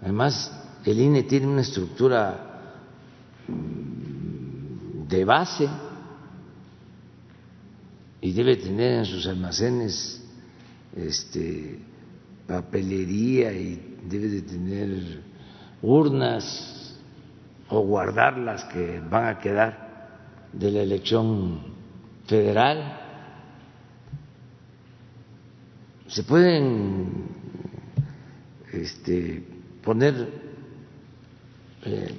Además, 0.03 0.51
el 0.85 1.01
INE 1.01 1.23
tiene 1.25 1.47
una 1.47 1.61
estructura 1.63 2.75
mm, 3.49 5.09
de 5.09 5.25
base 5.25 5.69
y 8.21 8.33
debe 8.33 8.57
tener 8.57 8.99
en 8.99 9.05
sus 9.05 9.27
almacenes 9.27 10.25
este, 10.97 11.79
papelería 12.47 13.53
y 13.53 13.99
debe 14.09 14.29
de 14.29 14.43
tener 14.43 15.23
urnas 15.83 16.97
o 17.69 17.81
guardar 17.81 18.39
las 18.39 18.65
que 18.65 19.01
van 19.01 19.27
a 19.27 19.39
quedar 19.39 19.83
de 20.53 20.71
la 20.71 20.83
elección 20.83 21.61
federal. 22.27 23.02
Se 26.13 26.25
pueden 26.25 27.09
este, 28.71 29.43
poner 29.83 30.29
eh, 31.87 32.15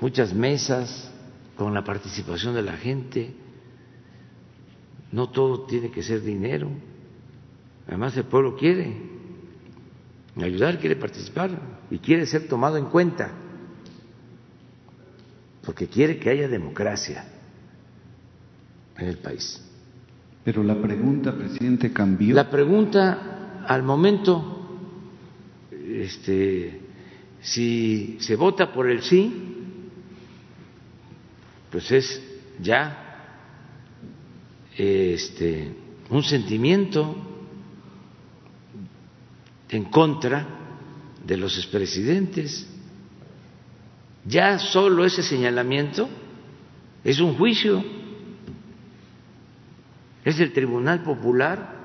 muchas 0.00 0.32
mesas 0.32 1.10
con 1.56 1.74
la 1.74 1.82
participación 1.82 2.54
de 2.54 2.62
la 2.62 2.76
gente. 2.76 3.34
No 5.10 5.30
todo 5.30 5.66
tiene 5.66 5.90
que 5.90 6.04
ser 6.04 6.22
dinero. 6.22 6.70
Además 7.88 8.16
el 8.16 8.24
pueblo 8.24 8.56
quiere 8.56 8.96
ayudar, 10.36 10.78
quiere 10.78 10.94
participar 10.94 11.50
y 11.90 11.98
quiere 11.98 12.24
ser 12.24 12.46
tomado 12.46 12.76
en 12.76 12.86
cuenta 12.86 13.32
porque 15.64 15.88
quiere 15.88 16.20
que 16.20 16.30
haya 16.30 16.46
democracia 16.46 17.24
en 18.96 19.08
el 19.08 19.18
país. 19.18 19.60
Pero 20.44 20.62
la 20.62 20.80
pregunta, 20.80 21.34
presidente, 21.36 21.92
cambió. 21.92 22.34
La 22.34 22.50
pregunta, 22.50 23.62
al 23.66 23.82
momento, 23.82 24.78
este, 25.70 26.80
si 27.40 28.16
se 28.20 28.36
vota 28.36 28.72
por 28.72 28.88
el 28.88 29.02
sí, 29.02 29.32
pues 31.70 31.90
es 31.92 32.22
ya 32.60 33.26
este, 34.76 35.74
un 36.08 36.22
sentimiento 36.22 37.16
en 39.68 39.84
contra 39.84 40.46
de 41.24 41.36
los 41.36 41.56
expresidentes 41.58 42.66
ya 44.24 44.58
solo 44.58 45.04
ese 45.04 45.22
señalamiento 45.22 46.08
es 47.04 47.20
un 47.20 47.36
juicio, 47.36 47.82
es 50.24 50.38
el 50.40 50.52
Tribunal 50.52 51.02
Popular 51.02 51.80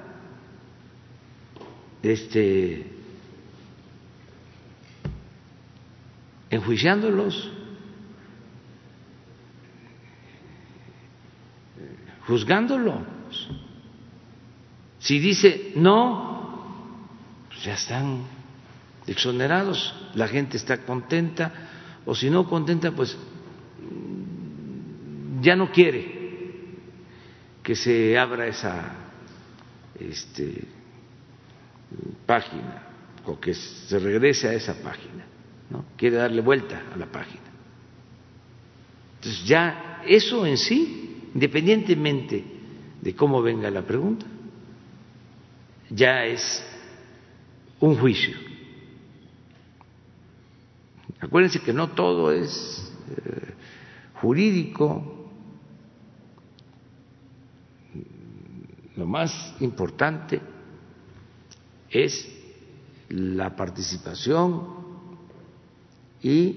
este, 2.04 2.86
enjuiciándolos, 6.50 7.52
juzgándolos. 12.28 12.98
Si 15.00 15.20
dice 15.20 15.74
no, 15.76 16.86
pues 17.48 17.64
ya 17.64 17.74
están 17.74 18.24
exonerados, 19.08 19.94
la 20.16 20.28
gente 20.28 20.58
está 20.58 20.80
contenta, 20.86 21.54
o 22.06 22.14
si 22.16 22.30
no 22.30 22.48
contenta, 22.48 22.92
pues 22.92 23.18
ya 25.42 25.56
no 25.56 25.72
quiere 25.72 26.15
que 27.66 27.76
se 27.76 28.16
abra 28.16 28.46
esa 28.46 28.94
este, 30.00 30.66
página 32.24 32.84
o 33.26 33.40
que 33.40 33.56
se 33.56 33.98
regrese 33.98 34.48
a 34.48 34.54
esa 34.54 34.76
página, 34.84 35.26
¿no? 35.72 35.84
Quiere 35.98 36.18
darle 36.18 36.42
vuelta 36.42 36.84
a 36.94 36.96
la 36.96 37.08
página. 37.08 37.42
Entonces 39.16 39.46
ya 39.46 40.04
eso 40.06 40.46
en 40.46 40.60
sí, 40.60 41.30
independientemente 41.34 42.44
de 43.02 43.16
cómo 43.16 43.42
venga 43.42 43.72
la 43.72 43.82
pregunta. 43.82 44.28
Ya 45.90 46.24
es 46.24 46.64
un 47.80 47.96
juicio. 47.98 48.38
Acuérdense 51.20 51.62
que 51.62 51.74
no 51.74 51.90
todo 51.90 52.32
es 52.32 52.94
eh, 53.10 53.54
jurídico. 54.22 55.15
Lo 58.98 59.06
más 59.06 59.56
importante 59.60 60.42
es 61.90 62.28
la 63.10 63.56
participación 63.56 64.68
y 66.22 66.56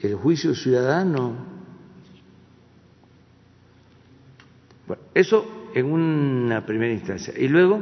el 0.00 0.14
juicio 0.14 0.54
ciudadano. 0.54 1.34
Bueno, 4.86 5.02
eso 5.14 5.70
en 5.74 5.86
una 5.86 6.64
primera 6.64 6.92
instancia. 6.92 7.34
Y 7.36 7.48
luego, 7.48 7.80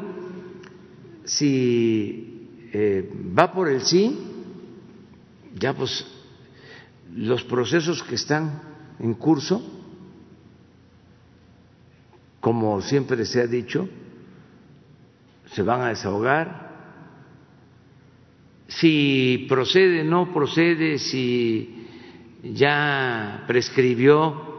si 1.24 2.48
eh, 2.72 3.10
va 3.38 3.52
por 3.52 3.68
el 3.68 3.80
sí, 3.82 4.18
ya 5.58 5.74
pues 5.74 6.06
los 7.14 7.42
procesos 7.44 8.02
que 8.02 8.14
están 8.14 8.62
en 8.98 9.14
curso, 9.14 9.79
como 12.40 12.80
siempre 12.80 13.24
se 13.26 13.42
ha 13.42 13.46
dicho, 13.46 13.88
se 15.52 15.62
van 15.62 15.82
a 15.82 15.88
desahogar. 15.88 16.70
Si 18.68 19.46
procede, 19.48 20.04
no 20.04 20.32
procede, 20.32 20.98
si 20.98 21.86
ya 22.42 23.44
prescribió, 23.46 24.50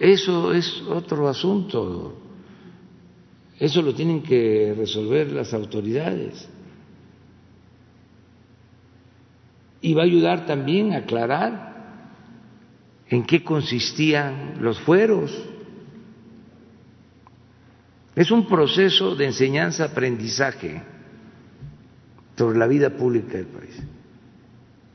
eso 0.00 0.52
es 0.52 0.82
otro 0.82 1.28
asunto. 1.28 2.20
Eso 3.58 3.80
lo 3.82 3.94
tienen 3.94 4.22
que 4.22 4.74
resolver 4.76 5.30
las 5.30 5.54
autoridades. 5.54 6.48
Y 9.80 9.94
va 9.94 10.02
a 10.02 10.06
ayudar 10.06 10.46
también 10.46 10.92
a 10.92 10.98
aclarar 10.98 11.74
en 13.08 13.24
qué 13.24 13.44
consistían 13.44 14.56
los 14.60 14.80
fueros. 14.80 15.30
Es 18.16 18.30
un 18.30 18.46
proceso 18.46 19.16
de 19.16 19.26
enseñanza-aprendizaje 19.26 20.82
sobre 22.36 22.58
la 22.58 22.66
vida 22.66 22.90
pública 22.90 23.36
del 23.36 23.46
país. 23.46 23.82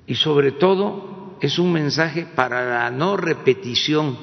Y 0.08 0.16
sobre 0.16 0.54
todo 0.54 1.38
es 1.42 1.60
un 1.60 1.72
mensaje 1.74 2.28
para 2.36 2.66
la 2.66 2.92
no 2.92 3.18
repetición 3.18 4.18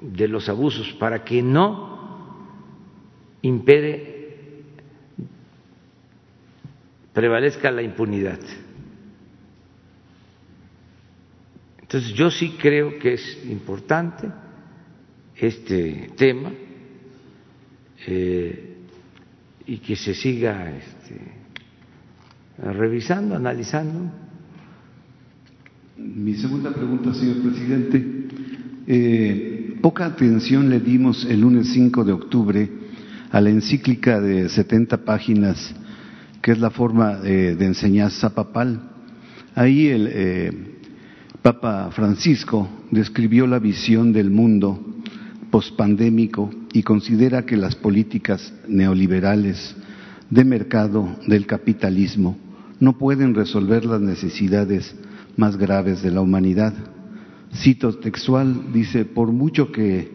de 0.00 0.28
los 0.28 0.48
abusos, 0.48 0.92
para 0.94 1.24
que 1.24 1.42
no 1.42 2.38
impere, 3.42 4.64
prevalezca 7.12 7.70
la 7.70 7.82
impunidad. 7.82 8.40
Entonces 11.80 12.12
yo 12.14 12.30
sí 12.30 12.56
creo 12.60 12.98
que 12.98 13.14
es 13.14 13.44
importante 13.46 14.28
este 15.36 16.10
tema 16.16 16.52
eh, 18.06 18.76
y 19.66 19.78
que 19.78 19.96
se 19.96 20.14
siga 20.14 20.70
este, 20.70 21.20
revisando, 22.58 23.34
analizando. 23.34 24.12
Mi 25.96 26.34
segunda 26.34 26.72
pregunta, 26.72 27.12
señor 27.12 27.42
presidente. 27.42 28.28
Eh, 28.86 29.76
poca 29.82 30.06
atención 30.06 30.70
le 30.70 30.80
dimos 30.80 31.24
el 31.24 31.40
lunes 31.40 31.68
5 31.72 32.04
de 32.04 32.12
octubre 32.12 32.70
a 33.30 33.40
la 33.40 33.50
encíclica 33.50 34.20
de 34.20 34.48
70 34.48 35.04
páginas, 35.04 35.74
que 36.40 36.52
es 36.52 36.58
la 36.58 36.70
forma 36.70 37.16
de 37.16 37.64
enseñanza 37.64 38.34
papal. 38.34 38.92
Ahí 39.56 39.88
el 39.88 40.08
eh, 40.12 40.52
Papa 41.40 41.90
Francisco 41.90 42.68
describió 42.90 43.46
la 43.46 43.58
visión 43.58 44.12
del 44.12 44.30
mundo 44.30 44.95
pospandémico 45.56 46.50
y 46.74 46.82
considera 46.82 47.46
que 47.46 47.56
las 47.56 47.74
políticas 47.74 48.52
neoliberales 48.68 49.74
de 50.28 50.44
mercado 50.44 51.16
del 51.26 51.46
capitalismo 51.46 52.36
no 52.78 52.98
pueden 52.98 53.34
resolver 53.34 53.86
las 53.86 54.02
necesidades 54.02 54.94
más 55.34 55.56
graves 55.56 56.02
de 56.02 56.10
la 56.10 56.20
humanidad. 56.20 56.74
Cito 57.54 57.96
textual, 57.96 58.70
dice, 58.74 59.06
por 59.06 59.32
mucho 59.32 59.72
que 59.72 60.10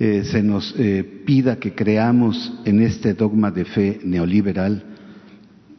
eh, 0.00 0.24
se 0.24 0.42
nos 0.42 0.74
eh, 0.76 1.04
pida 1.24 1.60
que 1.60 1.76
creamos 1.76 2.52
en 2.64 2.80
este 2.80 3.14
dogma 3.14 3.52
de 3.52 3.64
fe 3.64 4.00
neoliberal, 4.02 4.82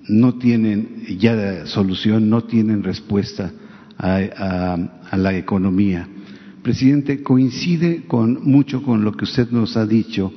no 0.07 0.35
tienen 0.35 1.03
ya 1.19 1.65
solución, 1.65 2.29
no 2.29 2.45
tienen 2.45 2.83
respuesta 2.83 3.51
a, 3.97 4.77
la 5.11 5.35
economía. 5.35 6.07
Presidente, 6.63 7.21
coincide 7.21 8.05
con 8.07 8.39
mucho 8.49 8.83
con 8.83 9.03
lo 9.03 9.11
que 9.11 9.25
usted 9.25 9.51
nos 9.51 9.75
ha 9.75 9.85
dicho 9.85 10.31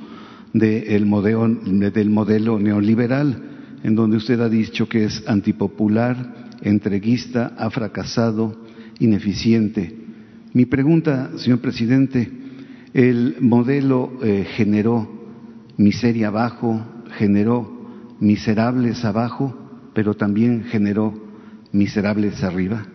del 0.51 1.05
modelo, 1.05 1.47
del 1.47 2.09
modelo 2.09 2.59
neoliberal, 2.59 3.79
en 3.81 3.95
donde 3.95 4.17
usted 4.17 4.41
ha 4.41 4.49
dicho 4.49 4.89
que 4.89 5.05
es 5.05 5.23
antipopular, 5.25 6.49
entreguista, 6.61 7.53
ha 7.57 7.69
fracasado, 7.69 8.61
ineficiente. 8.99 9.95
Mi 10.53 10.65
pregunta, 10.65 11.31
señor 11.37 11.59
presidente, 11.59 12.29
el 12.93 13.37
modelo 13.39 14.19
eh, 14.21 14.45
generó 14.55 15.07
miseria 15.77 16.27
abajo, 16.27 16.85
generó 17.17 18.15
miserables 18.19 19.05
abajo, 19.05 19.55
pero 19.93 20.15
también 20.15 20.65
generó 20.65 21.13
miserables 21.71 22.43
arriba. 22.43 22.85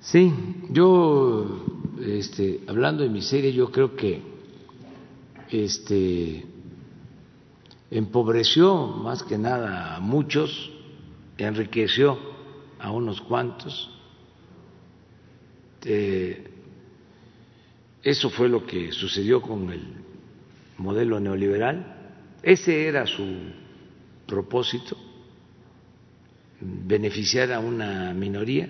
Sí, 0.00 0.32
yo, 0.70 1.73
este, 2.00 2.60
hablando 2.66 3.02
de 3.02 3.08
miseria, 3.08 3.50
yo 3.50 3.70
creo 3.70 3.94
que 3.94 4.22
este, 5.50 6.44
empobreció 7.90 8.86
más 8.86 9.22
que 9.22 9.38
nada 9.38 9.96
a 9.96 10.00
muchos, 10.00 10.72
enriqueció 11.38 12.18
a 12.78 12.90
unos 12.90 13.20
cuantos. 13.20 13.90
Eh, 15.84 16.50
eso 18.02 18.30
fue 18.30 18.48
lo 18.48 18.66
que 18.66 18.92
sucedió 18.92 19.40
con 19.40 19.70
el 19.70 19.82
modelo 20.78 21.20
neoliberal. 21.20 22.18
Ese 22.42 22.86
era 22.86 23.06
su 23.06 23.24
propósito, 24.26 24.96
beneficiar 26.60 27.52
a 27.52 27.60
una 27.60 28.12
minoría 28.12 28.68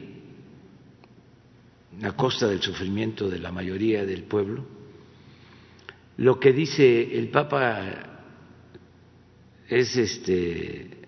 a 2.02 2.12
costa 2.12 2.48
del 2.48 2.60
sufrimiento 2.60 3.28
de 3.28 3.38
la 3.38 3.52
mayoría 3.52 4.04
del 4.04 4.24
pueblo. 4.24 4.64
Lo 6.16 6.38
que 6.38 6.52
dice 6.52 7.16
el 7.18 7.28
Papa 7.28 8.20
es 9.68 9.96
este 9.96 10.98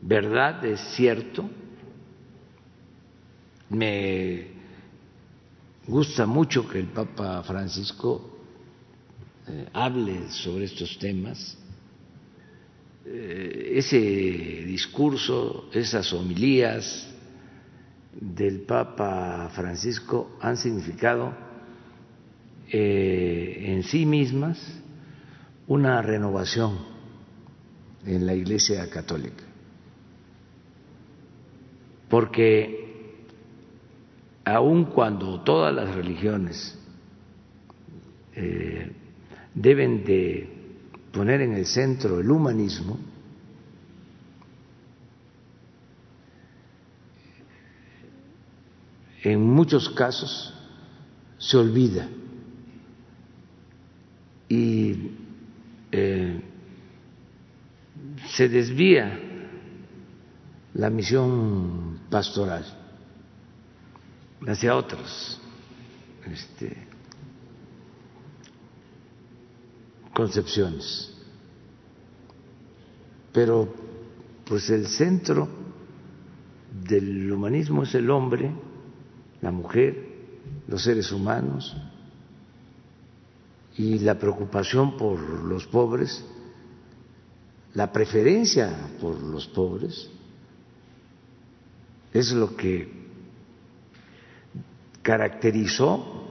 verdad, 0.00 0.64
es 0.64 0.80
cierto. 0.94 1.48
Me 3.70 4.46
gusta 5.86 6.26
mucho 6.26 6.68
que 6.68 6.78
el 6.78 6.86
Papa 6.86 7.42
Francisco 7.42 8.38
eh, 9.46 9.68
hable 9.72 10.30
sobre 10.30 10.64
estos 10.64 10.98
temas. 10.98 11.58
Eh, 13.04 13.72
ese 13.76 13.98
discurso, 13.98 15.68
esas 15.72 16.12
homilías 16.12 17.08
del 18.12 18.60
Papa 18.62 19.50
Francisco 19.54 20.36
han 20.40 20.56
significado 20.56 21.32
eh, 22.70 23.64
en 23.66 23.82
sí 23.82 24.06
mismas 24.06 24.58
una 25.66 26.02
renovación 26.02 26.78
en 28.04 28.26
la 28.26 28.34
Iglesia 28.34 28.88
Católica. 28.90 29.44
Porque 32.08 32.88
aun 34.44 34.86
cuando 34.86 35.42
todas 35.42 35.74
las 35.74 35.94
religiones 35.94 36.78
eh, 38.34 38.90
deben 39.54 40.04
de 40.04 40.48
poner 41.12 41.42
en 41.42 41.52
el 41.54 41.66
centro 41.66 42.20
el 42.20 42.30
humanismo, 42.30 42.98
en 49.22 49.40
muchos 49.40 49.88
casos 49.90 50.54
se 51.38 51.56
olvida 51.56 52.08
y 54.48 55.10
eh, 55.92 56.40
se 58.30 58.48
desvía 58.48 59.18
la 60.74 60.90
misión 60.90 62.00
pastoral 62.10 62.64
hacia 64.46 64.76
otros. 64.76 65.40
Este, 66.24 66.88
concepciones. 70.18 71.14
Pero 73.32 73.72
pues 74.44 74.68
el 74.70 74.86
centro 74.88 75.48
del 76.88 77.30
humanismo 77.30 77.84
es 77.84 77.94
el 77.94 78.10
hombre, 78.10 78.50
la 79.40 79.50
mujer, 79.50 79.96
los 80.66 80.82
seres 80.82 81.12
humanos 81.12 81.76
y 83.76 83.98
la 84.00 84.18
preocupación 84.18 84.96
por 84.96 85.20
los 85.20 85.66
pobres, 85.66 86.24
la 87.74 87.92
preferencia 87.92 88.90
por 89.00 89.22
los 89.22 89.46
pobres, 89.46 90.10
es 92.12 92.32
lo 92.32 92.56
que 92.56 92.90
caracterizó 95.02 96.26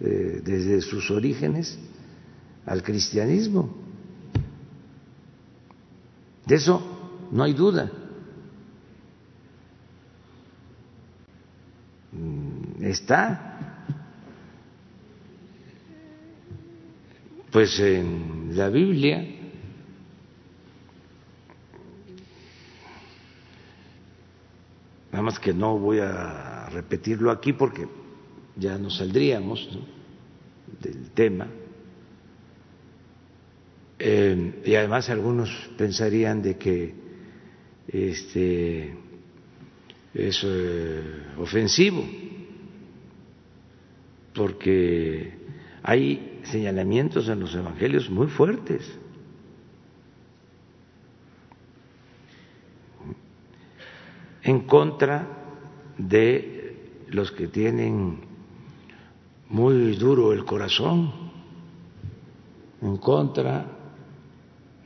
eh, 0.00 0.42
desde 0.44 0.80
sus 0.82 1.10
orígenes 1.10 1.78
al 2.66 2.82
cristianismo. 2.82 3.74
De 6.46 6.56
eso 6.56 7.26
no 7.32 7.42
hay 7.42 7.54
duda. 7.54 7.90
Está. 12.90 13.50
Pues 17.50 17.78
en 17.80 18.56
la 18.56 18.68
Biblia. 18.68 19.24
Nada 25.12 25.22
más 25.22 25.38
que 25.38 25.52
no 25.52 25.78
voy 25.78 26.00
a 26.00 26.68
repetirlo 26.70 27.30
aquí 27.30 27.52
porque 27.52 27.86
ya 28.56 28.76
nos 28.78 28.96
saldríamos 28.96 29.68
del 30.80 31.10
tema. 31.10 31.46
Eh, 33.98 34.62
y 34.64 34.74
además 34.74 35.08
algunos 35.08 35.50
pensarían 35.78 36.42
de 36.42 36.58
que 36.58 36.94
este 37.86 38.96
es 40.12 40.40
eh, 40.44 41.02
ofensivo, 41.38 42.04
porque 44.34 45.32
hay 45.82 46.40
señalamientos 46.44 47.28
en 47.28 47.40
los 47.40 47.54
evangelios 47.54 48.10
muy 48.10 48.26
fuertes. 48.26 48.98
en 54.44 54.60
contra 54.60 55.26
de 55.96 57.02
los 57.08 57.32
que 57.32 57.48
tienen 57.48 58.20
muy 59.48 59.96
duro 59.96 60.32
el 60.32 60.44
corazón. 60.44 61.12
En 62.82 62.98
contra 62.98 63.66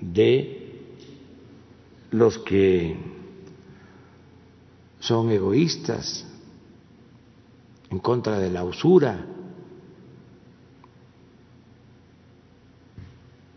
de 0.00 0.94
los 2.12 2.38
que 2.38 2.96
son 5.00 5.30
egoístas, 5.30 6.24
en 7.90 7.98
contra 7.98 8.38
de 8.38 8.50
la 8.50 8.62
usura, 8.62 9.26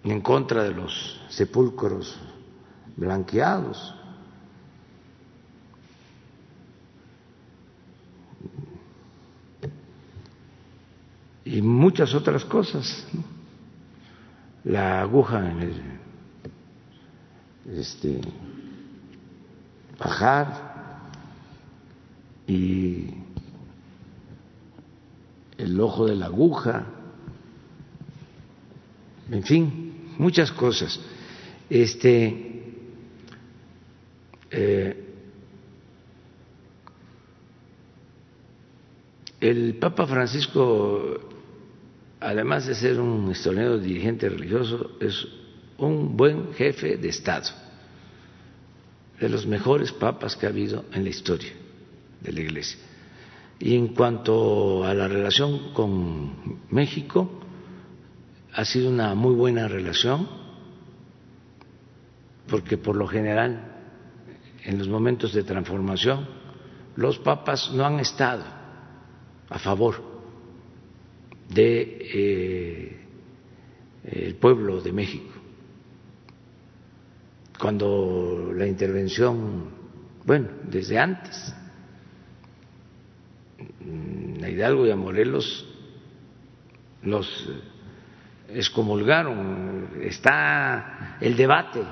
en 0.04 0.22
contra 0.22 0.64
de 0.64 0.72
los 0.72 1.22
sepulcros 1.30 2.18
blanqueados. 2.96 3.96
y 11.52 11.62
muchas 11.62 12.14
otras 12.14 12.46
cosas. 12.46 13.06
La 14.64 15.02
aguja 15.02 15.50
en 15.50 15.60
el 15.60 15.82
este, 17.78 18.22
bajar 20.00 21.10
y 22.48 23.08
el 25.58 25.80
ojo 25.80 26.06
de 26.06 26.16
la 26.16 26.28
aguja, 26.28 26.86
en 29.32 29.44
fin, 29.44 29.81
muchas 30.18 30.52
cosas. 30.52 31.00
Este, 31.70 32.64
eh, 34.52 35.06
el 39.40 39.76
Papa 39.76 40.06
Francisco 40.06 41.32
además 42.22 42.68
de 42.68 42.76
ser 42.76 43.00
un 43.00 43.30
historiador 43.32 43.82
dirigente 43.82 44.30
religioso, 44.30 44.92
es 45.00 45.28
un 45.80 46.16
buen 46.16 46.54
jefe 46.54 46.96
de 46.96 47.10
Estado, 47.10 47.50
de 49.20 49.28
los 49.28 49.46
mejores 49.48 49.92
papas 49.92 50.36
que 50.36 50.46
ha 50.46 50.50
habido 50.50 50.86
en 50.94 51.04
la 51.04 51.10
historia 51.10 51.52
de 52.22 52.32
la 52.32 52.40
Iglesia. 52.42 52.80
Y 53.60 53.76
en 53.76 53.90
cuanto 53.90 54.84
a 54.84 54.94
la 54.94 55.08
relación 55.08 55.74
con 55.74 56.60
México, 56.70 57.41
ha 58.54 58.66
sido 58.66 58.90
una 58.90 59.16
muy 59.16 59.34
buena 59.34 59.68
relación, 59.68 60.28
porque 62.48 62.78
por 62.78 62.96
lo 62.96 63.08
general, 63.08 63.64
en 64.64 64.78
los 64.78 64.88
momentos 64.88 65.34
de 65.34 65.44
transformación, 65.44 66.28
los 66.96 67.18
papas 67.20 67.72
no 67.74 67.86
han 67.86 68.00
estado 68.00 68.44
a 69.50 69.60
favor 69.60 70.04
de 71.50 71.98
eh, 72.14 73.06
el 74.04 74.36
pueblo 74.36 74.82
de 74.82 74.92
México. 74.92 75.32
Cuando 77.58 78.52
la 78.56 78.68
intervención, 78.68 79.70
bueno, 80.26 80.48
desde 80.64 80.98
antes, 80.98 81.54
a 84.42 84.50
Hidalgo 84.50 84.88
y 84.88 84.92
a 84.92 84.96
Morelos 84.96 85.68
los 87.04 87.50
excomulgaron, 88.54 89.90
está 90.02 91.18
el 91.20 91.36
debate 91.36 91.84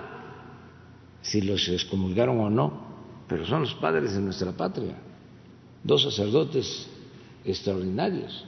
si 1.22 1.42
los 1.42 1.68
excomulgaron 1.68 2.40
o 2.40 2.50
no, 2.50 2.90
pero 3.28 3.46
son 3.46 3.62
los 3.62 3.76
padres 3.76 4.14
de 4.14 4.22
nuestra 4.22 4.52
patria, 4.52 4.96
dos 5.84 6.04
sacerdotes 6.04 6.88
extraordinarios. 7.46 8.46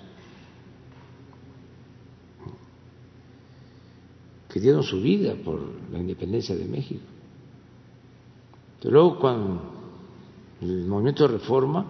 que 4.51 4.59
dieron 4.59 4.83
su 4.83 5.01
vida 5.01 5.33
por 5.35 5.61
la 5.91 5.99
independencia 5.99 6.53
de 6.53 6.65
México. 6.65 7.05
Pero 8.81 8.91
luego, 8.91 9.17
cuando 9.17 9.61
el 10.59 10.85
movimiento 10.87 11.25
de 11.25 11.37
reforma, 11.37 11.85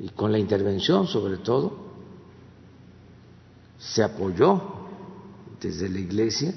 y 0.00 0.08
con 0.10 0.32
la 0.32 0.38
intervención 0.38 1.06
sobre 1.06 1.38
todo, 1.38 1.76
se 3.78 4.02
apoyó 4.02 4.77
desde 5.60 5.88
la 5.88 5.98
Iglesia 5.98 6.54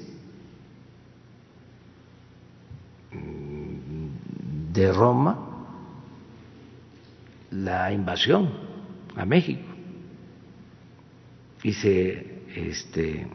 de 4.72 4.92
Roma 4.92 5.48
la 7.50 7.92
invasión 7.92 8.50
a 9.14 9.26
México 9.26 9.72
y 11.62 11.72
se 11.72 12.42
este, 12.56 13.26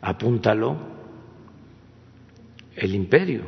apuntaló 0.00 0.76
el 2.74 2.94
imperio, 2.94 3.42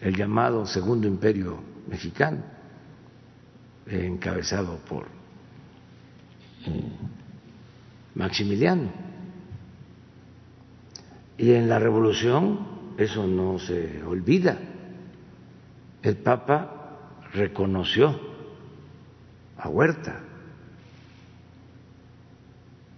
el 0.00 0.16
llamado 0.16 0.66
Segundo 0.66 1.08
Imperio 1.08 1.62
Mexicano, 1.88 2.42
encabezado 3.86 4.78
por 4.88 5.06
eh, 6.66 6.92
Maximiliano. 8.14 9.11
Y 11.38 11.52
en 11.52 11.68
la 11.68 11.78
revolución 11.78 12.94
eso 12.98 13.26
no 13.26 13.58
se 13.58 14.02
olvida. 14.04 14.58
El 16.02 16.16
Papa 16.18 17.18
reconoció 17.32 18.18
a 19.56 19.68
Huerta 19.68 20.20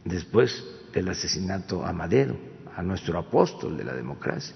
después 0.04 0.64
del 0.92 1.08
asesinato 1.08 1.84
a 1.84 1.92
Madero, 1.92 2.36
a 2.76 2.82
nuestro 2.82 3.18
apóstol 3.18 3.76
de 3.76 3.84
la 3.84 3.94
democracia. 3.94 4.54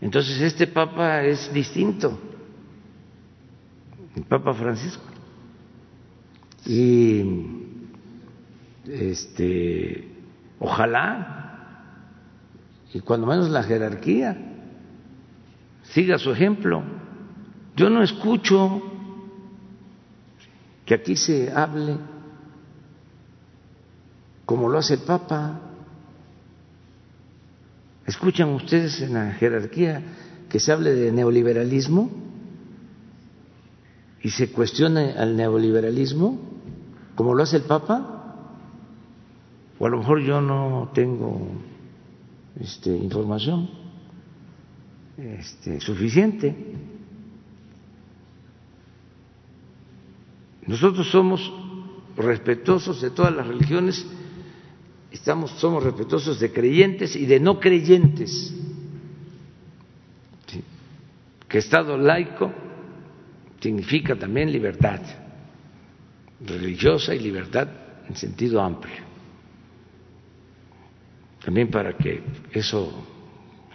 Entonces 0.00 0.40
este 0.40 0.66
Papa 0.66 1.22
es 1.22 1.52
distinto, 1.52 2.18
el 4.16 4.22
Papa 4.24 4.54
Francisco. 4.54 5.04
Y 6.66 7.22
este 8.86 10.08
ojalá 10.58 11.39
y 12.92 13.00
cuando 13.00 13.26
menos 13.26 13.50
la 13.50 13.62
jerarquía 13.62 14.36
siga 15.82 16.18
su 16.18 16.32
ejemplo. 16.32 16.82
Yo 17.76 17.88
no 17.88 18.02
escucho 18.02 18.82
que 20.84 20.94
aquí 20.94 21.16
se 21.16 21.52
hable 21.52 21.96
como 24.44 24.68
lo 24.68 24.78
hace 24.78 24.94
el 24.94 25.00
Papa, 25.00 25.60
¿Escuchan 28.10 28.48
ustedes 28.48 29.00
en 29.02 29.14
la 29.14 29.34
jerarquía 29.34 30.02
que 30.48 30.58
se 30.58 30.72
hable 30.72 30.92
de 30.96 31.12
neoliberalismo 31.12 32.10
y 34.20 34.30
se 34.30 34.50
cuestione 34.50 35.12
al 35.12 35.36
neoliberalismo 35.36 36.40
como 37.14 37.34
lo 37.34 37.44
hace 37.44 37.58
el 37.58 37.62
Papa? 37.62 38.34
O 39.78 39.86
a 39.86 39.90
lo 39.90 39.98
mejor 39.98 40.22
yo 40.22 40.40
no 40.40 40.90
tengo 40.92 41.52
este, 42.58 42.90
información 42.96 43.70
este, 45.16 45.80
suficiente. 45.80 46.54
Nosotros 50.66 51.08
somos 51.10 51.52
respetuosos 52.16 53.00
de 53.00 53.10
todas 53.10 53.34
las 53.34 53.46
religiones, 53.46 54.06
estamos, 55.10 55.50
somos 55.52 55.82
respetuosos 55.82 56.38
de 56.40 56.52
creyentes 56.52 57.16
y 57.16 57.26
de 57.26 57.40
no 57.40 57.58
creyentes. 57.60 58.54
Que 61.48 61.58
Estado 61.58 61.98
laico 61.98 62.52
significa 63.60 64.14
también 64.14 64.52
libertad 64.52 65.00
religiosa 66.46 67.14
y 67.14 67.18
libertad 67.18 67.68
en 68.08 68.16
sentido 68.16 68.60
amplio. 68.62 69.09
También 71.44 71.68
para 71.68 71.96
que 71.96 72.22
eso 72.52 72.92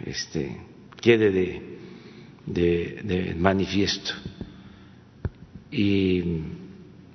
este, 0.04 0.56
quede 1.00 1.62
de, 2.46 3.34
manifiesto. 3.36 4.12
Y 5.70 6.22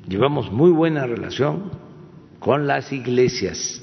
llevamos 0.08 0.52
muy 0.52 0.72
buena 0.72 1.08
relación 1.08 1.72
con 2.40 2.68
las 2.68 2.92
iglesias. 2.92 3.82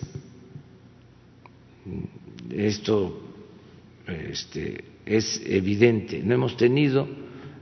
Esto 2.51 3.19
este, 4.07 4.85
es 5.07 5.43
evidente. 5.47 6.23
No 6.23 6.35
hemos 6.35 6.57
tenido 6.57 7.09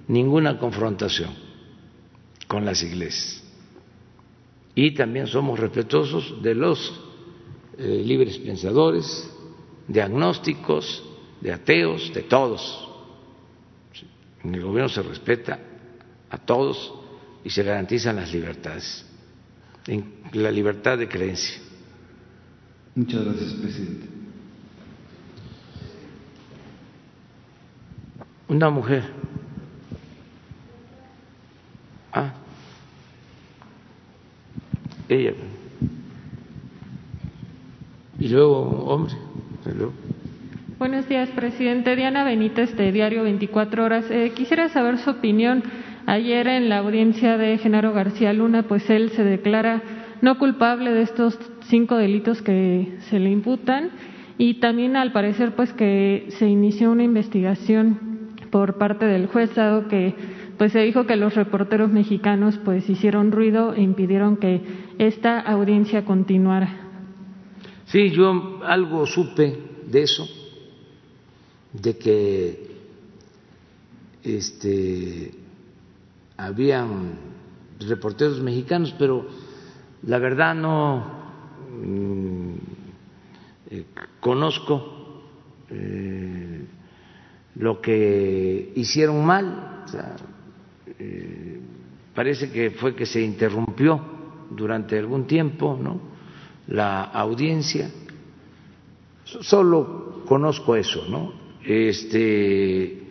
ninguna 0.08 0.58
confrontación 0.58 1.30
con 2.48 2.64
las 2.64 2.82
iglesias. 2.82 3.42
Y 4.74 4.92
también 4.92 5.26
somos 5.26 5.58
respetuosos 5.58 6.42
de 6.42 6.54
los 6.54 7.05
eh, 7.78 8.02
libres 8.04 8.38
pensadores, 8.38 9.30
de 9.86 10.02
agnósticos, 10.02 11.02
de 11.40 11.52
ateos, 11.52 12.12
de 12.12 12.22
todos. 12.22 12.88
En 14.42 14.54
el 14.54 14.62
gobierno 14.62 14.88
se 14.88 15.02
respeta 15.02 15.58
a 16.30 16.38
todos 16.38 16.92
y 17.44 17.50
se 17.50 17.62
garantizan 17.62 18.16
las 18.16 18.32
libertades, 18.32 19.04
la 20.32 20.50
libertad 20.50 20.98
de 20.98 21.08
creencia. 21.08 21.60
Muchas 22.94 23.24
gracias, 23.24 23.52
presidente. 23.54 24.06
Una 28.48 28.70
mujer. 28.70 29.04
Ah, 32.12 32.32
ella. 35.08 35.34
Y 38.18 38.28
luego, 38.28 38.84
hombre. 38.86 39.14
Buenos 40.78 41.08
días, 41.08 41.28
presidente. 41.30 41.96
Diana 41.96 42.24
Benítez, 42.24 42.76
de 42.76 42.92
Diario 42.92 43.22
24 43.24 43.84
Horas. 43.84 44.10
Eh, 44.10 44.32
quisiera 44.34 44.68
saber 44.68 44.98
su 44.98 45.10
opinión 45.10 45.62
Ayer 46.08 46.46
en 46.46 46.68
la 46.68 46.78
audiencia 46.78 47.36
de 47.36 47.58
Genaro 47.58 47.92
García 47.92 48.32
Luna, 48.32 48.62
pues 48.62 48.88
él 48.90 49.10
se 49.10 49.24
declara 49.24 49.82
no 50.22 50.38
culpable 50.38 50.92
de 50.92 51.02
estos 51.02 51.36
cinco 51.62 51.96
delitos 51.96 52.42
que 52.42 52.94
se 53.10 53.18
le 53.18 53.28
imputan 53.28 53.90
y 54.38 54.60
también 54.60 54.96
al 54.96 55.10
parecer 55.10 55.56
pues 55.56 55.72
que 55.72 56.26
se 56.28 56.46
inició 56.46 56.92
una 56.92 57.02
investigación 57.02 57.98
por 58.52 58.78
parte 58.78 59.04
del 59.04 59.26
juez 59.26 59.52
dado 59.56 59.88
que 59.88 60.14
pues 60.56 60.70
se 60.70 60.82
dijo 60.82 61.06
que 61.06 61.16
los 61.16 61.34
reporteros 61.34 61.90
mexicanos 61.90 62.56
pues 62.64 62.88
hicieron 62.88 63.32
ruido 63.32 63.74
e 63.74 63.82
impidieron 63.82 64.36
que 64.36 64.60
esta 64.98 65.40
audiencia 65.40 66.04
continuara. 66.04 66.85
Sí, 67.86 68.10
yo 68.10 68.60
algo 68.64 69.06
supe 69.06 69.56
de 69.86 70.02
eso, 70.02 70.28
de 71.72 71.96
que 71.96 72.66
este 74.24 75.32
habían 76.36 77.12
reporteros 77.78 78.40
mexicanos, 78.42 78.92
pero 78.98 79.26
la 80.02 80.18
verdad 80.18 80.54
no 80.54 81.04
mm, 81.80 82.54
eh, 83.70 83.84
conozco 84.18 85.22
eh, 85.70 86.66
lo 87.54 87.80
que 87.80 88.72
hicieron 88.74 89.24
mal. 89.24 89.84
Eh, 90.98 91.60
parece 92.14 92.50
que 92.50 92.70
fue 92.72 92.96
que 92.96 93.06
se 93.06 93.20
interrumpió 93.22 94.00
durante 94.50 94.98
algún 94.98 95.26
tiempo 95.26 95.78
¿no? 95.80 96.15
La 96.68 97.04
audiencia. 97.04 97.90
Solo 99.24 100.22
conozco 100.26 100.76
eso, 100.76 101.06
¿no? 101.08 101.32
Este. 101.64 103.02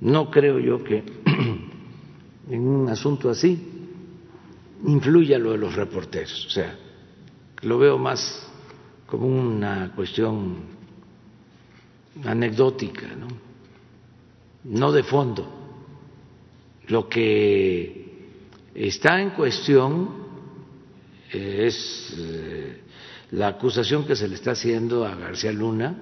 No 0.00 0.30
creo 0.30 0.58
yo 0.58 0.82
que 0.82 1.04
en 2.50 2.68
un 2.68 2.88
asunto 2.88 3.30
así 3.30 3.58
influya 4.84 5.38
lo 5.38 5.52
de 5.52 5.58
los 5.58 5.74
reporteros, 5.74 6.46
o 6.46 6.50
sea, 6.50 6.76
lo 7.62 7.78
veo 7.78 7.96
más 7.96 8.46
como 9.06 9.26
una 9.26 9.92
cuestión 9.94 10.56
anecdótica, 12.24 13.08
¿no? 13.14 13.28
no 14.64 14.92
de 14.92 15.02
fondo. 15.02 15.46
Lo 16.88 17.08
que 17.08 18.06
está 18.74 19.20
en 19.20 19.30
cuestión 19.30 20.25
es 21.36 22.14
eh, 22.18 22.80
la 23.32 23.48
acusación 23.48 24.06
que 24.06 24.16
se 24.16 24.28
le 24.28 24.34
está 24.34 24.52
haciendo 24.52 25.04
a 25.04 25.14
García 25.14 25.52
Luna 25.52 25.96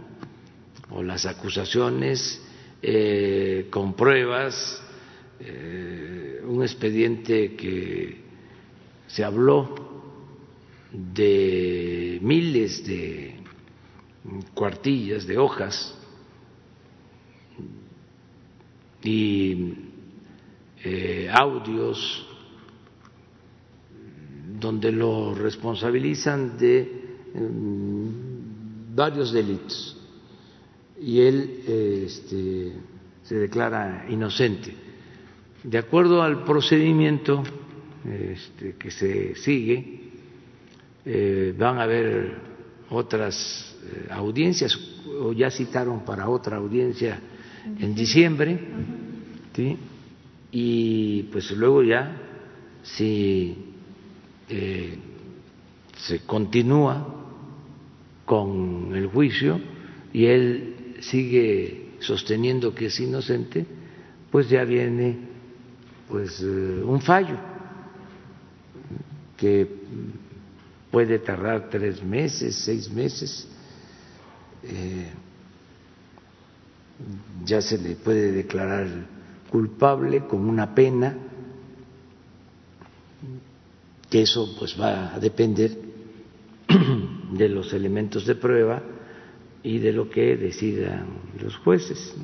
o 0.91 1.03
las 1.03 1.27
acusaciones 1.27 2.41
eh, 2.83 3.69
con 3.71 3.95
pruebas, 3.95 4.83
eh, 5.41 6.43
un 6.47 6.63
expediente 6.63 7.55
que 7.55 8.19
se 9.07 9.25
habló 9.25 9.75
de 10.93 12.19
miles 12.23 12.85
de 12.87 13.37
cuartillas, 14.55 15.27
de 15.27 15.39
hojas, 15.39 15.95
y 19.03 19.75
eh, 20.83 21.29
audios 21.33 22.27
donde 24.65 24.91
lo 24.91 25.35
responsabilizan 25.35 26.57
de 26.57 26.91
mm, 27.35 28.95
varios 28.97 29.31
delitos. 29.31 29.95
Y 30.99 31.21
él 31.21 31.61
este, 32.07 32.73
se 33.25 33.35
declara 33.35 34.07
inocente. 34.09 34.75
De 35.63 35.77
acuerdo 35.77 36.23
al 36.23 36.45
procedimiento 36.45 37.43
este, 38.07 38.77
que 38.77 38.91
se 38.91 39.35
sigue, 39.35 40.01
eh, 41.05 41.55
van 41.59 41.79
a 41.79 41.83
haber 41.83 42.39
otras 42.89 43.77
eh, 43.85 44.09
audiencias, 44.13 44.79
o 45.21 45.35
ya 45.35 45.51
citaron 45.51 46.07
para 46.07 46.31
otra 46.31 46.57
audiencia 46.57 47.21
en 47.79 47.95
diciembre, 47.95 48.59
y 50.51 51.23
pues 51.25 51.51
luego 51.51 51.83
ya, 51.83 52.17
si 52.83 53.74
eh, 54.49 54.99
se 55.99 56.21
continúa 56.21 57.07
con 58.25 58.95
el 58.95 59.07
juicio 59.07 59.61
y 60.13 60.27
él 60.27 60.97
sigue 61.01 61.97
sosteniendo 62.01 62.75
que 62.75 62.87
es 62.87 63.01
inocente, 63.01 63.67
pues 64.31 64.49
ya 64.49 64.65
viene 64.65 65.19
pues 66.09 66.41
eh, 66.41 66.83
un 66.85 67.01
fallo 67.01 67.39
que 69.37 69.69
puede 70.91 71.19
tardar 71.19 71.69
tres 71.71 72.03
meses, 72.03 72.55
seis 72.55 72.91
meses, 72.91 73.49
eh, 74.63 75.09
ya 77.45 77.61
se 77.61 77.79
le 77.79 77.97
puede 77.97 78.33
declarar 78.33 78.87
culpable 79.51 80.27
con 80.27 80.49
una 80.49 80.75
pena, 80.75 81.17
que 84.11 84.23
eso 84.23 84.55
pues 84.59 84.79
va 84.81 85.15
a 85.15 85.19
depender 85.19 85.71
de 87.33 87.49
los 87.49 87.73
elementos 87.73 88.27
de 88.27 88.35
prueba 88.35 88.83
y 89.63 89.79
de 89.79 89.93
lo 89.93 90.11
que 90.11 90.37
decidan 90.37 91.07
los 91.41 91.57
jueces. 91.57 92.15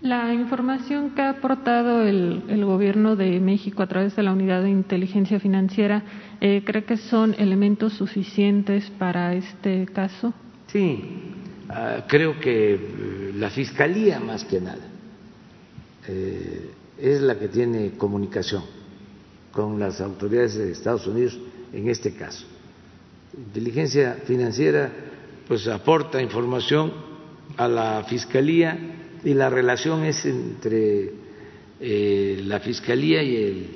La 0.00 0.32
información 0.32 1.10
que 1.10 1.22
ha 1.22 1.30
aportado 1.30 2.02
el, 2.02 2.44
el, 2.48 2.64
Gobierno 2.64 3.16
de 3.16 3.40
México 3.40 3.82
a 3.82 3.88
través 3.88 4.14
de 4.14 4.22
la 4.22 4.32
Unidad 4.32 4.62
de 4.62 4.70
Inteligencia 4.70 5.40
Financiera, 5.40 6.04
eh, 6.40 6.62
¿cree 6.64 6.84
que 6.84 6.96
son 6.96 7.34
elementos 7.36 7.94
suficientes 7.94 8.90
para 8.90 9.34
este 9.34 9.86
caso? 9.86 10.32
Sí, 10.68 11.02
uh, 11.68 12.06
creo 12.06 12.38
que 12.38 12.74
eh, 12.74 13.32
la 13.34 13.50
Fiscalía 13.50 14.20
más 14.20 14.44
que 14.44 14.60
nada 14.60 14.86
eh, 16.06 16.70
es 16.98 17.20
la 17.20 17.36
que 17.38 17.48
tiene 17.48 17.92
comunicación 17.92 18.77
con 19.58 19.76
las 19.76 20.00
autoridades 20.00 20.54
de 20.54 20.70
Estados 20.70 21.04
Unidos 21.08 21.36
en 21.72 21.88
este 21.88 22.14
caso. 22.14 22.46
Inteligencia 23.36 24.18
Financiera 24.24 24.88
pues 25.48 25.66
aporta 25.66 26.22
información 26.22 26.92
a 27.56 27.66
la 27.66 28.04
Fiscalía 28.04 28.78
y 29.24 29.34
la 29.34 29.50
relación 29.50 30.04
es 30.04 30.24
entre 30.26 31.12
eh, 31.80 32.40
la 32.44 32.60
Fiscalía 32.60 33.20
y 33.20 33.68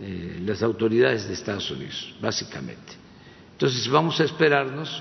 eh, 0.00 0.40
las 0.44 0.64
autoridades 0.64 1.28
de 1.28 1.34
Estados 1.34 1.70
Unidos, 1.70 2.12
básicamente. 2.20 2.94
Entonces 3.52 3.88
vamos 3.88 4.20
a 4.20 4.24
esperarnos, 4.24 5.00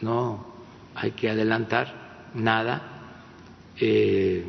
no 0.00 0.54
hay 0.96 1.12
que 1.12 1.30
adelantar 1.30 2.30
nada. 2.34 3.14
Eh, 3.78 4.44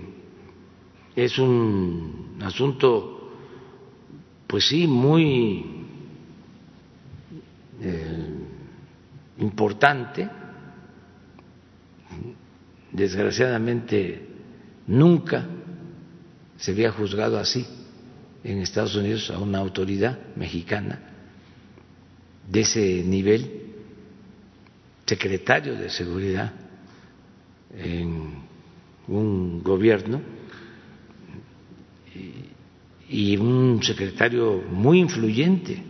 es 1.16 1.38
un 1.38 2.40
asunto, 2.42 3.19
pues 4.50 4.68
sí, 4.68 4.86
muy 4.88 5.86
eh, 7.82 8.28
importante. 9.38 10.30
Desgraciadamente 12.92 14.30
Nunca 14.90 15.46
se 16.58 16.72
había 16.72 16.92
juzgado 16.92 17.38
así 17.38 17.64
en 18.44 18.58
Estados 18.58 18.96
Unidos 18.96 19.30
a 19.30 19.38
una 19.38 19.60
autoridad 19.60 20.18
mexicana 20.36 21.00
de 22.50 22.62
ese 22.62 23.04
nivel, 23.04 23.68
secretario 25.06 25.76
de 25.76 25.92
seguridad 25.92 26.52
en 27.78 28.34
un 29.08 29.62
gobierno 29.62 30.22
y 33.10 33.38
un 33.38 33.82
secretario 33.84 34.64
muy 34.72 35.00
influyente, 35.00 35.84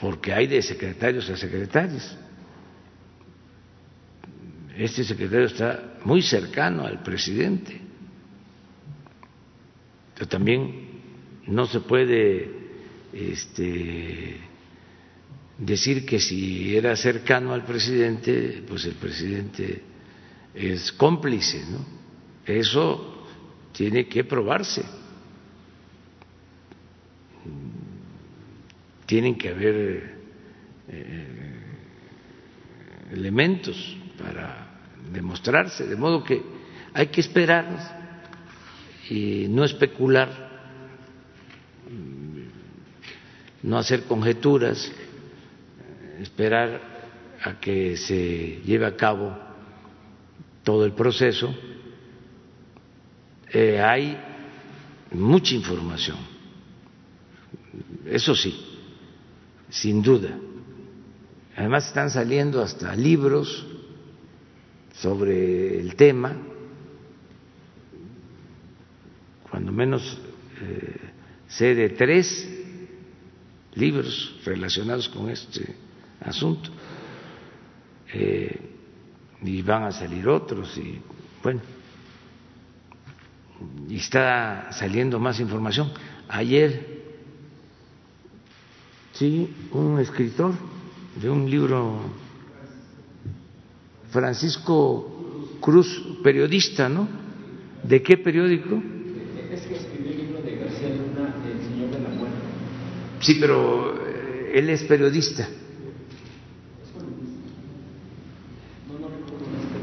porque 0.00 0.32
hay 0.32 0.46
de 0.46 0.62
secretarios 0.62 1.28
a 1.30 1.36
secretarios 1.36 2.16
este 4.76 5.04
secretario 5.04 5.46
está 5.46 5.94
muy 6.04 6.22
cercano 6.22 6.86
al 6.86 7.02
presidente. 7.02 7.80
Pero 10.14 10.28
también 10.28 10.88
no 11.46 11.66
se 11.66 11.80
puede 11.80 12.50
este, 13.12 14.38
decir 15.58 16.06
que 16.06 16.18
si 16.18 16.76
era 16.76 16.96
cercano 16.96 17.52
al 17.52 17.64
presidente, 17.64 18.62
pues 18.66 18.84
el 18.86 18.94
presidente 18.94 19.82
es 20.54 20.92
cómplice, 20.92 21.64
¿no? 21.70 21.84
Eso 22.46 23.11
tiene 23.72 24.06
que 24.06 24.24
probarse. 24.24 24.84
Tienen 29.06 29.36
que 29.36 29.48
haber 29.48 30.14
eh, 30.88 31.52
elementos 33.12 33.96
para 34.18 34.68
demostrarse, 35.12 35.86
de 35.86 35.96
modo 35.96 36.22
que 36.22 36.42
hay 36.94 37.08
que 37.08 37.20
esperar 37.20 38.12
y 39.10 39.46
no 39.48 39.64
especular, 39.64 40.50
no 43.62 43.78
hacer 43.78 44.04
conjeturas, 44.04 44.90
esperar 46.20 46.80
a 47.42 47.58
que 47.60 47.96
se 47.96 48.60
lleve 48.64 48.86
a 48.86 48.96
cabo 48.96 49.36
todo 50.62 50.84
el 50.84 50.92
proceso. 50.92 51.54
Eh, 53.52 53.80
hay 53.80 54.16
mucha 55.12 55.54
información, 55.54 56.16
eso 58.06 58.34
sí, 58.34 58.54
sin 59.68 60.02
duda. 60.02 60.30
Además 61.54 61.88
están 61.88 62.08
saliendo 62.08 62.62
hasta 62.62 62.96
libros 62.96 63.66
sobre 64.94 65.78
el 65.78 65.94
tema, 65.96 66.34
cuando 69.50 69.70
menos 69.70 70.18
eh, 70.62 70.96
sé 71.46 71.74
de 71.74 71.90
tres 71.90 72.48
libros 73.74 74.40
relacionados 74.46 75.10
con 75.10 75.28
este 75.28 75.76
asunto, 76.20 76.70
eh, 78.14 78.60
y 79.42 79.60
van 79.60 79.84
a 79.84 79.92
salir 79.92 80.26
otros, 80.26 80.74
y 80.78 81.00
bueno, 81.42 81.60
y 83.92 83.96
está 83.96 84.72
saliendo 84.72 85.20
más 85.20 85.38
información. 85.38 85.92
Ayer, 86.26 87.02
sí, 89.12 89.50
un 89.72 89.98
escritor 90.00 90.54
de 91.20 91.28
un 91.28 91.50
libro 91.50 92.00
Francisco 94.10 95.58
Cruz, 95.60 96.20
periodista, 96.24 96.88
¿no? 96.88 97.06
¿De 97.82 98.02
qué 98.02 98.16
periódico? 98.16 98.82
Es 99.50 99.60
que 99.60 99.74
escribió 99.76 100.10
el 100.12 100.16
libro 100.16 100.40
de 100.40 100.56
García 100.56 100.88
Luna, 100.88 101.34
El 101.44 101.60
Señor 101.60 101.90
de 101.90 102.00
la 102.00 102.08
Muerte. 102.08 102.36
Sí, 103.20 103.36
pero 103.38 103.94
eh, 104.08 104.52
él 104.54 104.70
es 104.70 104.84
periodista. 104.84 105.46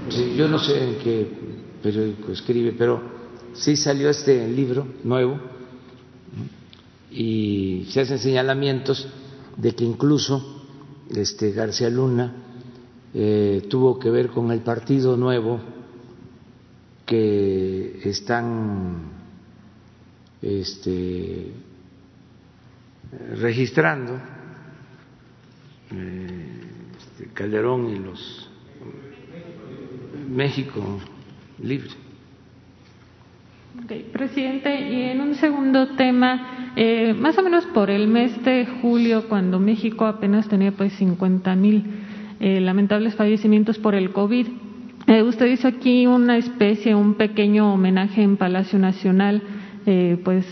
Sí, 0.10 0.34
yo 0.36 0.47
no 0.47 0.57
sé 0.57 0.84
en 0.84 0.95
qué 0.97 1.28
periódico 1.84 2.32
escribe, 2.32 2.74
pero 2.76 3.18
sí 3.53 3.75
salió 3.75 4.09
este 4.09 4.47
libro 4.47 4.87
nuevo 5.03 5.39
y 7.11 7.87
se 7.89 8.01
hacen 8.01 8.19
señalamientos 8.19 9.07
de 9.57 9.73
que 9.75 9.83
incluso 9.83 10.65
este 11.09 11.51
García 11.51 11.89
Luna 11.89 12.33
eh, 13.13 13.63
tuvo 13.69 13.97
que 13.99 14.09
ver 14.09 14.29
con 14.29 14.51
el 14.51 14.61
partido 14.61 15.17
nuevo 15.17 15.59
que 17.05 17.99
están 18.03 19.09
este, 20.41 21.51
registrando 23.35 24.19
eh, 25.91 26.61
este, 26.97 27.33
Calderón 27.33 27.89
y 27.89 27.99
los 27.99 28.49
México 30.29 30.99
Libre. 31.63 32.09
Presidente, 34.11 34.89
y 34.89 35.01
en 35.03 35.22
un 35.22 35.36
segundo 35.36 35.95
tema, 35.95 36.72
eh, 36.76 37.13
más 37.13 37.38
o 37.38 37.43
menos 37.43 37.65
por 37.67 37.89
el 37.89 38.07
mes 38.07 38.43
de 38.43 38.67
julio, 38.82 39.28
cuando 39.28 39.59
México 39.59 40.05
apenas 40.05 40.47
tenía 40.47 40.72
pues 40.72 40.93
50 40.93 41.55
mil 41.55 41.84
eh, 42.39 42.61
lamentables 42.61 43.15
fallecimientos 43.15 43.78
por 43.80 43.95
el 43.95 44.11
COVID. 44.11 44.47
Eh, 45.07 45.24
usted 45.24 45.47
hizo 45.47 45.67
aquí 45.67 46.07
una 46.07 46.38
especie, 46.38 46.95
un 46.95 47.15
pequeño 47.15 47.74
homenaje 47.74 48.22
en 48.22 48.38
Palacio 48.38 48.80
Nacional 48.80 49.41
eh, 49.86 50.17
pues 50.24 50.45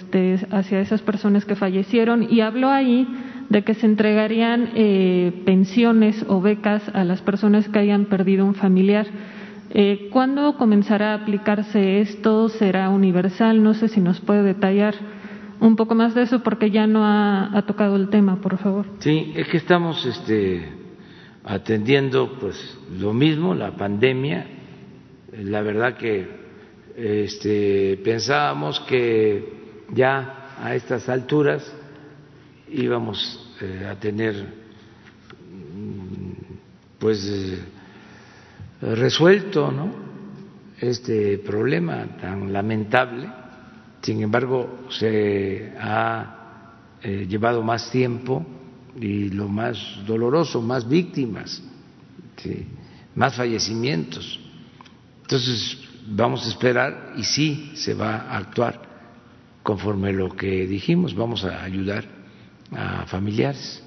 hacia 0.52 0.82
esas 0.82 1.02
personas 1.02 1.46
que 1.46 1.56
fallecieron 1.56 2.28
y 2.30 2.42
habló 2.42 2.70
ahí 2.70 3.08
de 3.50 3.64
que 3.64 3.74
se 3.74 3.86
entregarían 3.86 4.72
pensiones 5.46 6.26
o 6.28 6.42
becas 6.42 6.84
a 6.94 7.06
las 7.06 7.22
personas 7.22 7.70
que 7.70 7.80
hayan 7.80 8.06
perdido 8.06 8.46
un 8.46 8.56
familiar. 8.56 9.08
¿Cuándo 10.12 10.58
comenzará 10.58 11.12
a 11.12 11.16
aplicarse 11.16 12.02
esto? 12.02 12.50
¿Será 12.50 12.90
universal? 12.90 13.62
No 13.62 13.74
sé 13.74 13.88
si 13.88 14.00
nos 14.00 14.20
puede 14.20 14.44
detallar 14.44 14.96
un 15.60 15.76
poco 15.76 15.96
más 15.96 16.14
de 16.16 16.24
eso 16.24 16.42
porque 16.44 16.72
ya 16.72 16.88
no 16.88 17.04
ha, 17.04 17.56
ha 17.58 17.66
tocado 17.66 17.96
el 17.96 18.10
tema, 18.10 18.42
por 18.42 18.58
favor. 18.58 18.86
Sí, 19.00 19.34
es 19.36 19.48
que 19.48 19.58
estamos 19.58 20.06
este, 20.06 20.70
atendiendo 21.44 22.38
pues 22.40 22.78
lo 23.00 23.14
mismo, 23.14 23.54
la 23.56 23.72
pandemia. 23.72 24.46
La 25.38 25.62
verdad 25.62 25.98
que 25.98 26.28
este, 26.96 28.00
pensábamos 28.04 28.80
que 28.82 29.54
ya 29.94 30.56
a 30.62 30.76
estas 30.76 31.08
alturas 31.10 31.64
íbamos 32.70 33.56
eh, 33.62 33.88
a 33.90 33.96
tener 33.96 34.36
mm, 35.76 36.32
pues 37.00 37.64
resuelto 38.82 39.72
¿no? 39.72 39.92
este 40.80 41.38
problema 41.40 42.06
tan 42.20 42.52
lamentable. 42.52 43.28
Sin 44.02 44.22
embargo, 44.22 44.86
se 44.90 45.74
ha 45.80 46.74
eh, 47.02 47.26
llevado 47.28 47.62
más 47.64 47.90
tiempo 47.92 48.46
y 49.00 49.30
lo 49.30 49.48
más 49.48 49.78
doloroso, 50.06 50.62
más 50.62 50.88
víctimas, 50.88 51.62
más 53.16 53.36
fallecimientos. 53.36 54.40
Entonces, 55.24 55.78
vamos 56.08 56.46
a 56.46 56.50
esperar 56.50 57.14
y 57.18 57.24
sí 57.24 57.72
se 57.76 57.94
va 57.94 58.16
a 58.16 58.38
actuar 58.38 58.82
conforme 59.64 60.14
lo 60.14 60.30
que 60.30 60.66
dijimos, 60.66 61.14
vamos 61.14 61.44
a 61.44 61.62
ayudar 61.62 62.06
a 62.72 63.06
familiares. 63.06 63.84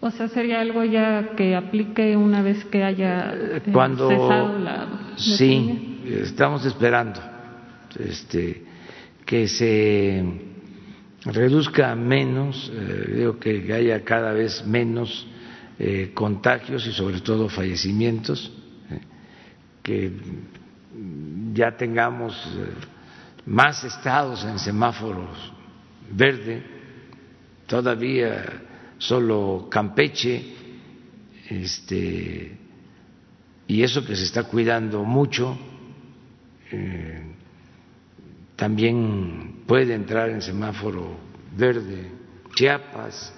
O 0.00 0.10
sea, 0.10 0.28
sería 0.28 0.60
algo 0.60 0.84
ya 0.84 1.30
que 1.36 1.56
aplique 1.56 2.16
una 2.16 2.40
vez 2.40 2.64
que 2.66 2.84
haya 2.84 3.32
eh, 3.34 3.62
Cuando, 3.72 4.08
cesado 4.08 4.58
la, 4.58 4.86
la 4.86 5.18
sí, 5.18 6.00
estamos 6.04 6.64
esperando 6.64 7.20
este, 7.98 8.62
que 9.26 9.48
se 9.48 10.24
reduzca 11.24 11.94
menos, 11.94 12.70
eh, 12.72 13.12
digo 13.16 13.38
que 13.38 13.72
haya 13.72 14.04
cada 14.04 14.32
vez 14.32 14.64
menos 14.66 15.26
eh, 15.78 16.12
contagios 16.14 16.86
y 16.86 16.92
sobre 16.92 17.20
todo 17.20 17.48
fallecimientos, 17.48 18.52
eh, 18.90 19.00
que 19.82 20.12
ya 21.54 21.76
tengamos 21.76 22.34
más 23.46 23.84
estados 23.84 24.44
en 24.44 24.58
semáforos 24.58 25.52
verde, 26.10 26.62
todavía 27.66 28.44
solo 28.98 29.68
Campeche, 29.70 30.42
este, 31.48 32.58
y 33.66 33.82
eso 33.82 34.04
que 34.04 34.16
se 34.16 34.24
está 34.24 34.44
cuidando 34.44 35.04
mucho, 35.04 35.56
eh, 36.70 37.22
también 38.56 39.62
puede 39.66 39.94
entrar 39.94 40.30
en 40.30 40.42
semáforo 40.42 41.16
verde 41.56 42.10
Chiapas, 42.54 43.32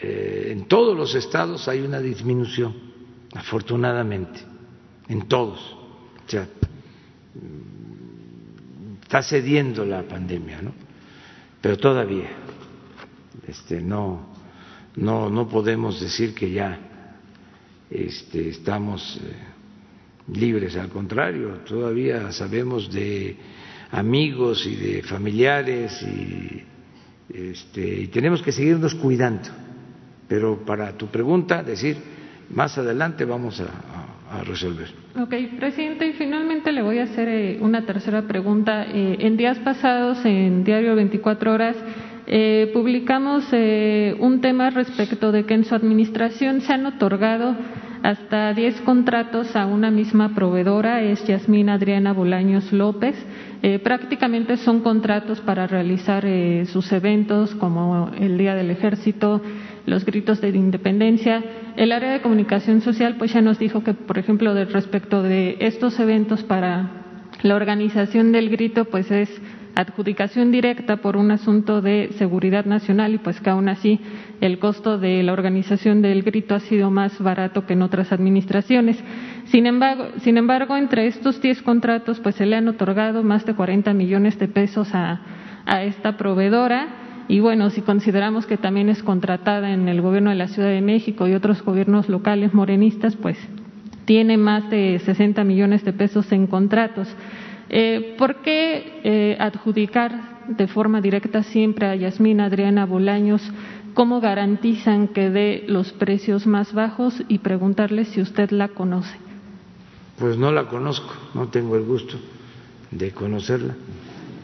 eh, 0.00 0.48
en 0.50 0.64
todos 0.66 0.96
los 0.96 1.14
estados 1.14 1.68
hay 1.68 1.80
una 1.80 2.00
disminución, 2.00 2.74
afortunadamente, 3.34 4.40
en 5.08 5.28
todos. 5.28 5.76
Está 9.02 9.22
cediendo 9.22 9.84
la 9.84 10.02
pandemia, 10.02 10.62
¿no? 10.62 10.72
Pero 11.60 11.76
todavía 11.76 12.45
este, 13.46 13.80
no, 13.80 14.26
no, 14.96 15.30
no 15.30 15.48
podemos 15.48 16.00
decir 16.00 16.34
que 16.34 16.50
ya 16.50 16.78
este, 17.90 18.48
estamos 18.48 19.20
eh, 19.22 20.36
libres, 20.36 20.76
al 20.76 20.88
contrario, 20.88 21.60
todavía 21.66 22.32
sabemos 22.32 22.92
de 22.92 23.36
amigos 23.92 24.66
y 24.66 24.74
de 24.74 25.02
familiares 25.02 26.02
y, 26.02 26.62
este, 27.32 28.00
y 28.02 28.06
tenemos 28.08 28.42
que 28.42 28.52
seguirnos 28.52 28.94
cuidando. 28.94 29.48
Pero 30.28 30.64
para 30.64 30.96
tu 30.96 31.06
pregunta, 31.06 31.62
decir, 31.62 31.96
más 32.50 32.76
adelante 32.78 33.24
vamos 33.24 33.60
a, 33.60 34.04
resolver. 34.44 34.88
Ok, 35.18 35.34
presidente, 35.56 36.08
y 36.08 36.12
finalmente 36.12 36.72
le 36.72 36.82
voy 36.82 36.98
a 36.98 37.04
hacer 37.04 37.28
eh, 37.28 37.58
una 37.60 37.86
tercera 37.86 38.22
pregunta. 38.22 38.84
Eh, 38.84 39.18
en 39.20 39.36
días 39.36 39.58
pasados, 39.60 40.22
en 40.24 40.64
Diario 40.64 40.96
24 40.96 41.52
Horas, 41.52 41.76
eh, 42.26 42.70
publicamos 42.72 43.44
eh, 43.52 44.16
un 44.18 44.40
tema 44.40 44.70
respecto 44.70 45.32
de 45.32 45.44
que 45.44 45.54
en 45.54 45.64
su 45.64 45.74
administración 45.74 46.60
se 46.60 46.72
han 46.72 46.86
otorgado 46.86 47.56
hasta 48.02 48.52
10 48.52 48.82
contratos 48.82 49.56
a 49.56 49.66
una 49.66 49.90
misma 49.90 50.34
proveedora, 50.34 51.02
es 51.02 51.26
Yasmín 51.26 51.68
Adriana 51.68 52.12
Bolaños 52.12 52.72
López. 52.72 53.16
Eh, 53.62 53.80
prácticamente 53.80 54.56
son 54.58 54.80
contratos 54.80 55.40
para 55.40 55.66
realizar 55.66 56.24
eh, 56.24 56.66
sus 56.66 56.92
eventos 56.92 57.54
como 57.56 58.10
el 58.16 58.38
Día 58.38 58.54
del 58.54 58.70
Ejército, 58.70 59.42
los 59.86 60.04
gritos 60.04 60.40
de 60.40 60.50
independencia. 60.50 61.42
El 61.76 61.90
área 61.90 62.12
de 62.12 62.20
comunicación 62.20 62.80
social 62.80 63.16
pues 63.18 63.32
ya 63.32 63.40
nos 63.40 63.58
dijo 63.58 63.82
que, 63.82 63.94
por 63.94 64.18
ejemplo, 64.18 64.54
respecto 64.66 65.22
de 65.24 65.56
estos 65.60 65.98
eventos 65.98 66.44
para 66.44 67.02
la 67.42 67.56
organización 67.56 68.30
del 68.30 68.50
grito 68.50 68.84
pues 68.84 69.10
es 69.10 69.28
adjudicación 69.76 70.50
directa 70.50 70.96
por 70.96 71.18
un 71.18 71.30
asunto 71.30 71.82
de 71.82 72.08
seguridad 72.16 72.64
nacional 72.64 73.14
y 73.14 73.18
pues 73.18 73.40
que 73.40 73.50
aún 73.50 73.68
así 73.68 74.00
el 74.40 74.58
costo 74.58 74.96
de 74.96 75.22
la 75.22 75.34
organización 75.34 76.00
del 76.00 76.22
grito 76.22 76.54
ha 76.54 76.60
sido 76.60 76.90
más 76.90 77.20
barato 77.20 77.66
que 77.66 77.74
en 77.74 77.82
otras 77.82 78.10
administraciones. 78.10 78.98
Sin 79.44 79.66
embargo, 79.66 80.06
sin 80.22 80.38
embargo 80.38 80.76
entre 80.76 81.06
estos 81.06 81.42
10 81.42 81.62
contratos 81.62 82.20
pues 82.20 82.36
se 82.36 82.46
le 82.46 82.56
han 82.56 82.66
otorgado 82.68 83.22
más 83.22 83.44
de 83.44 83.54
40 83.54 83.92
millones 83.92 84.38
de 84.38 84.48
pesos 84.48 84.94
a, 84.94 85.20
a 85.66 85.82
esta 85.84 86.16
proveedora 86.16 86.88
y 87.28 87.40
bueno, 87.40 87.68
si 87.68 87.82
consideramos 87.82 88.46
que 88.46 88.56
también 88.56 88.88
es 88.88 89.02
contratada 89.02 89.72
en 89.72 89.88
el 89.88 90.00
gobierno 90.00 90.30
de 90.30 90.36
la 90.36 90.48
Ciudad 90.48 90.68
de 90.68 90.80
México 90.80 91.28
y 91.28 91.34
otros 91.34 91.62
gobiernos 91.62 92.08
locales 92.08 92.54
morenistas, 92.54 93.16
pues 93.16 93.36
tiene 94.06 94.36
más 94.36 94.70
de 94.70 95.00
60 95.04 95.42
millones 95.44 95.84
de 95.84 95.92
pesos 95.92 96.30
en 96.32 96.46
contratos. 96.46 97.14
Eh, 97.68 98.14
¿Por 98.18 98.42
qué 98.42 99.00
eh, 99.02 99.36
adjudicar 99.40 100.46
de 100.48 100.68
forma 100.68 101.00
directa 101.00 101.42
siempre 101.42 101.86
a 101.86 101.96
Yasmín 101.96 102.40
Adriana 102.40 102.86
Bolaños? 102.86 103.42
¿Cómo 103.94 104.20
garantizan 104.20 105.08
que 105.08 105.30
dé 105.30 105.64
los 105.66 105.92
precios 105.92 106.46
más 106.46 106.72
bajos? 106.72 107.22
Y 107.28 107.38
preguntarle 107.38 108.04
si 108.04 108.20
usted 108.20 108.50
la 108.50 108.68
conoce. 108.68 109.16
Pues 110.18 110.36
no 110.36 110.52
la 110.52 110.68
conozco, 110.68 111.12
no 111.34 111.48
tengo 111.48 111.76
el 111.76 111.82
gusto 111.82 112.16
de 112.90 113.10
conocerla. 113.10 113.74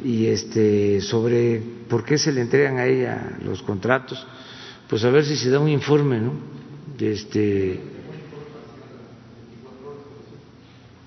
Y 0.05 0.27
este, 0.27 1.01
sobre 1.01 1.63
por 1.89 2.05
qué 2.05 2.19
se 2.19 2.33
le 2.33 2.41
entregan 2.41 2.79
a 2.79 2.87
ella 2.87 3.39
los 3.45 3.63
contratos, 3.63 4.27
pues 4.89 5.05
a 5.05 5.11
ver 5.11 5.25
si 5.25 5.37
se 5.37 5.51
da 5.51 5.61
un 5.61 5.69
informe, 5.69 6.19
¿no? 6.19 6.33
Este, 6.99 7.81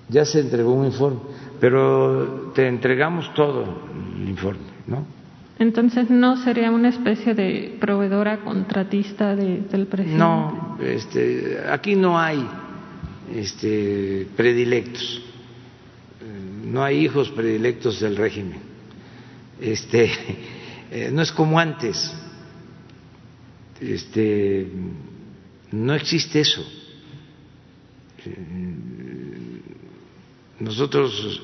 ya 0.08 0.24
se 0.24 0.40
entregó 0.40 0.72
un 0.72 0.86
informe 0.86 1.20
pero 1.60 2.52
te 2.54 2.66
entregamos 2.66 3.32
todo 3.34 3.64
el 4.16 4.28
informe, 4.28 4.66
¿no? 4.86 5.06
Entonces 5.58 6.10
no 6.10 6.36
sería 6.36 6.70
una 6.70 6.90
especie 6.90 7.34
de 7.34 7.76
proveedora 7.80 8.38
contratista 8.44 9.34
de, 9.34 9.62
del 9.62 9.86
presidente. 9.86 10.18
No, 10.18 10.76
este, 10.82 11.58
aquí 11.70 11.94
no 11.96 12.18
hay 12.18 12.46
este, 13.34 14.26
predilectos, 14.36 15.22
no 16.64 16.84
hay 16.84 17.04
hijos 17.04 17.30
predilectos 17.30 18.00
del 18.00 18.16
régimen. 18.16 18.58
Este, 19.58 20.10
eh, 20.90 21.10
no 21.10 21.22
es 21.22 21.32
como 21.32 21.58
antes. 21.58 22.12
Este, 23.80 24.68
no 25.72 25.94
existe 25.94 26.40
eso. 26.40 26.64
Nosotros 30.60 31.42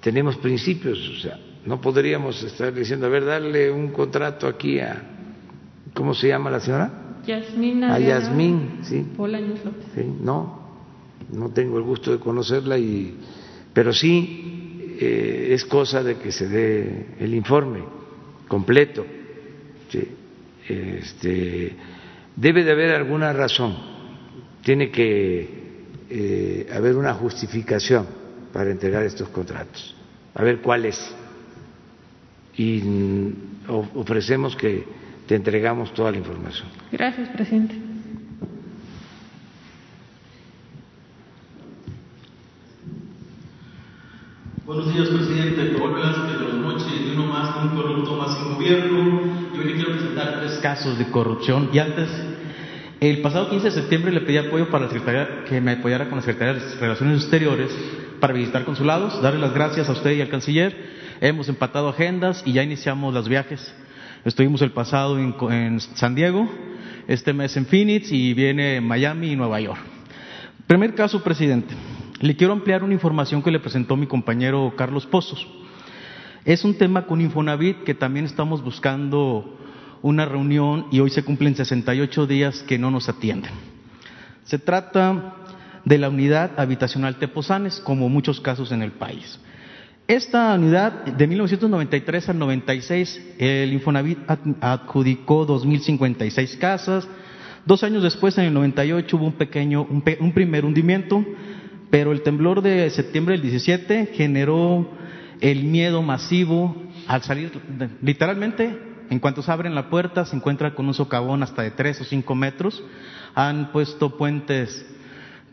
tenemos 0.00 0.36
principios, 0.36 0.98
o 1.08 1.20
sea, 1.20 1.38
no 1.64 1.80
podríamos 1.80 2.42
estar 2.42 2.74
diciendo, 2.74 3.06
a 3.06 3.08
ver, 3.08 3.24
darle 3.24 3.70
un 3.70 3.88
contrato 3.88 4.46
aquí 4.46 4.78
a, 4.78 5.02
¿cómo 5.94 6.14
se 6.14 6.28
llama 6.28 6.50
la 6.50 6.60
señora? 6.60 7.20
Yasmín. 7.26 7.84
A 7.84 7.98
Yasmín, 7.98 8.80
sí. 8.82 9.06
Bolaños 9.16 9.64
López. 9.64 9.86
sí. 9.94 10.02
No, 10.20 10.62
no 11.32 11.48
tengo 11.50 11.78
el 11.78 11.84
gusto 11.84 12.12
de 12.12 12.18
conocerla, 12.18 12.76
y, 12.76 13.16
pero 13.72 13.94
sí 13.94 14.96
eh, 15.00 15.48
es 15.52 15.64
cosa 15.64 16.02
de 16.02 16.16
que 16.16 16.30
se 16.30 16.48
dé 16.48 17.14
el 17.18 17.34
informe 17.34 17.80
completo. 18.46 19.06
Sí. 19.88 20.06
Este, 20.68 21.76
debe 22.36 22.62
de 22.62 22.72
haber 22.72 22.94
alguna 22.94 23.32
razón, 23.32 23.74
tiene 24.62 24.90
que 24.90 25.48
eh, 26.10 26.66
haber 26.74 26.96
una 26.96 27.14
justificación 27.14 28.23
para 28.54 28.70
entregar 28.70 29.02
estos 29.02 29.28
contratos. 29.30 29.96
A 30.32 30.42
ver 30.44 30.60
cuál 30.60 30.84
es. 30.84 31.14
Y 32.56 32.80
ofrecemos 33.68 34.54
que 34.54 34.86
te 35.26 35.34
entregamos 35.34 35.92
toda 35.92 36.12
la 36.12 36.18
información. 36.18 36.68
Gracias, 36.92 37.28
presidente. 37.30 37.74
Buenos 44.64 44.94
días, 44.94 45.08
presidente. 45.08 45.60
Velázquez 45.74 46.38
de 46.38 46.44
las 46.46 46.54
noches 46.54 46.86
de 46.86 47.12
uno 47.12 47.26
más, 47.26 47.56
un 47.56 47.70
corrupto 47.70 48.16
más 48.16 48.38
sin 48.38 48.54
gobierno. 48.54 49.20
Yo 49.52 49.60
hoy 49.60 49.64
le 49.64 49.74
quiero 49.74 49.90
presentar 49.94 50.40
tres 50.40 50.60
casos 50.60 50.96
de 50.96 51.10
corrupción. 51.10 51.70
Y 51.72 51.78
antes, 51.80 52.08
el 53.00 53.20
pasado 53.22 53.50
15 53.50 53.66
de 53.66 53.70
septiembre 53.70 54.12
le 54.12 54.20
pedí 54.20 54.38
apoyo 54.38 54.70
para 54.70 54.86
la 54.86 55.44
que 55.44 55.60
me 55.60 55.72
apoyara 55.72 56.08
con 56.08 56.16
la 56.16 56.22
Secretaría 56.22 56.54
de 56.54 56.76
Relaciones 56.76 57.22
Exteriores 57.22 57.70
para 58.20 58.32
visitar 58.32 58.64
consulados, 58.64 59.20
darle 59.20 59.40
las 59.40 59.52
gracias 59.52 59.88
a 59.88 59.92
usted 59.92 60.12
y 60.12 60.20
al 60.20 60.28
canciller. 60.28 61.04
Hemos 61.20 61.48
empatado 61.48 61.88
agendas 61.88 62.42
y 62.46 62.52
ya 62.52 62.62
iniciamos 62.62 63.12
los 63.12 63.28
viajes. 63.28 63.74
Estuvimos 64.24 64.62
el 64.62 64.70
pasado 64.70 65.18
en, 65.18 65.34
en 65.50 65.80
San 65.80 66.14
Diego, 66.14 66.48
este 67.06 67.32
mes 67.32 67.56
en 67.56 67.66
Phoenix 67.66 68.10
y 68.10 68.32
viene 68.32 68.80
Miami 68.80 69.32
y 69.32 69.36
Nueva 69.36 69.60
York. 69.60 69.80
Primer 70.66 70.94
caso, 70.94 71.22
presidente. 71.22 71.74
Le 72.20 72.36
quiero 72.36 72.54
ampliar 72.54 72.82
una 72.82 72.94
información 72.94 73.42
que 73.42 73.50
le 73.50 73.60
presentó 73.60 73.96
mi 73.96 74.06
compañero 74.06 74.72
Carlos 74.76 75.04
Pozos. 75.04 75.46
Es 76.44 76.64
un 76.64 76.78
tema 76.78 77.06
con 77.06 77.20
Infonavit 77.20 77.84
que 77.84 77.94
también 77.94 78.24
estamos 78.24 78.62
buscando 78.62 79.58
una 80.04 80.26
reunión 80.26 80.86
y 80.92 81.00
hoy 81.00 81.08
se 81.08 81.22
cumplen 81.22 81.56
68 81.56 82.26
días 82.26 82.62
que 82.68 82.78
no 82.78 82.90
nos 82.90 83.08
atienden. 83.08 83.52
Se 84.44 84.58
trata 84.58 85.36
de 85.82 85.96
la 85.96 86.10
unidad 86.10 86.60
habitacional 86.60 87.16
Tepozanes, 87.16 87.80
como 87.80 88.10
muchos 88.10 88.38
casos 88.38 88.70
en 88.70 88.82
el 88.82 88.92
país. 88.92 89.40
Esta 90.06 90.52
unidad, 90.56 91.06
de 91.06 91.26
1993 91.26 92.28
al 92.28 92.38
96, 92.38 93.22
el 93.38 93.72
Infonavit 93.72 94.18
adjudicó 94.60 95.46
2.056 95.46 96.58
casas. 96.58 97.08
Dos 97.64 97.82
años 97.82 98.02
después, 98.02 98.36
en 98.36 98.44
el 98.44 98.52
98, 98.52 99.16
hubo 99.16 99.24
un 99.24 99.32
pequeño, 99.32 99.88
un, 99.88 100.32
primer 100.34 100.66
hundimiento, 100.66 101.24
pero 101.88 102.12
el 102.12 102.20
temblor 102.20 102.60
de 102.60 102.90
septiembre 102.90 103.36
del 103.36 103.42
17 103.42 104.10
generó 104.12 104.86
el 105.40 105.64
miedo 105.64 106.02
masivo 106.02 106.76
al 107.06 107.22
salir, 107.22 107.52
literalmente, 108.02 108.92
en 109.10 109.18
cuanto 109.18 109.42
se 109.42 109.50
abren 109.50 109.74
la 109.74 109.90
puerta, 109.90 110.24
se 110.24 110.36
encuentra 110.36 110.74
con 110.74 110.86
un 110.86 110.94
socavón 110.94 111.42
hasta 111.42 111.62
de 111.62 111.70
3 111.70 112.00
o 112.00 112.04
5 112.04 112.34
metros. 112.34 112.82
Han 113.34 113.72
puesto 113.72 114.16
puentes 114.16 114.86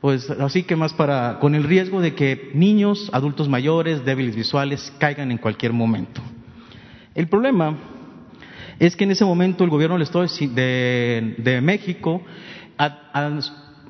pues 0.01 0.31
así 0.31 0.63
que 0.63 0.75
más 0.75 0.93
para, 0.93 1.37
con 1.39 1.53
el 1.53 1.63
riesgo 1.63 2.01
de 2.01 2.15
que 2.15 2.49
niños, 2.55 3.11
adultos 3.13 3.47
mayores, 3.47 4.03
débiles 4.03 4.35
visuales 4.35 4.91
caigan 4.97 5.29
en 5.29 5.37
cualquier 5.37 5.73
momento. 5.73 6.21
El 7.13 7.27
problema 7.27 7.77
es 8.79 8.95
que 8.95 9.03
en 9.03 9.11
ese 9.11 9.25
momento 9.25 9.63
el 9.63 9.69
gobierno 9.69 9.95
del 9.95 10.01
Estado 10.01 10.25
de, 10.25 11.59
México 11.61 12.23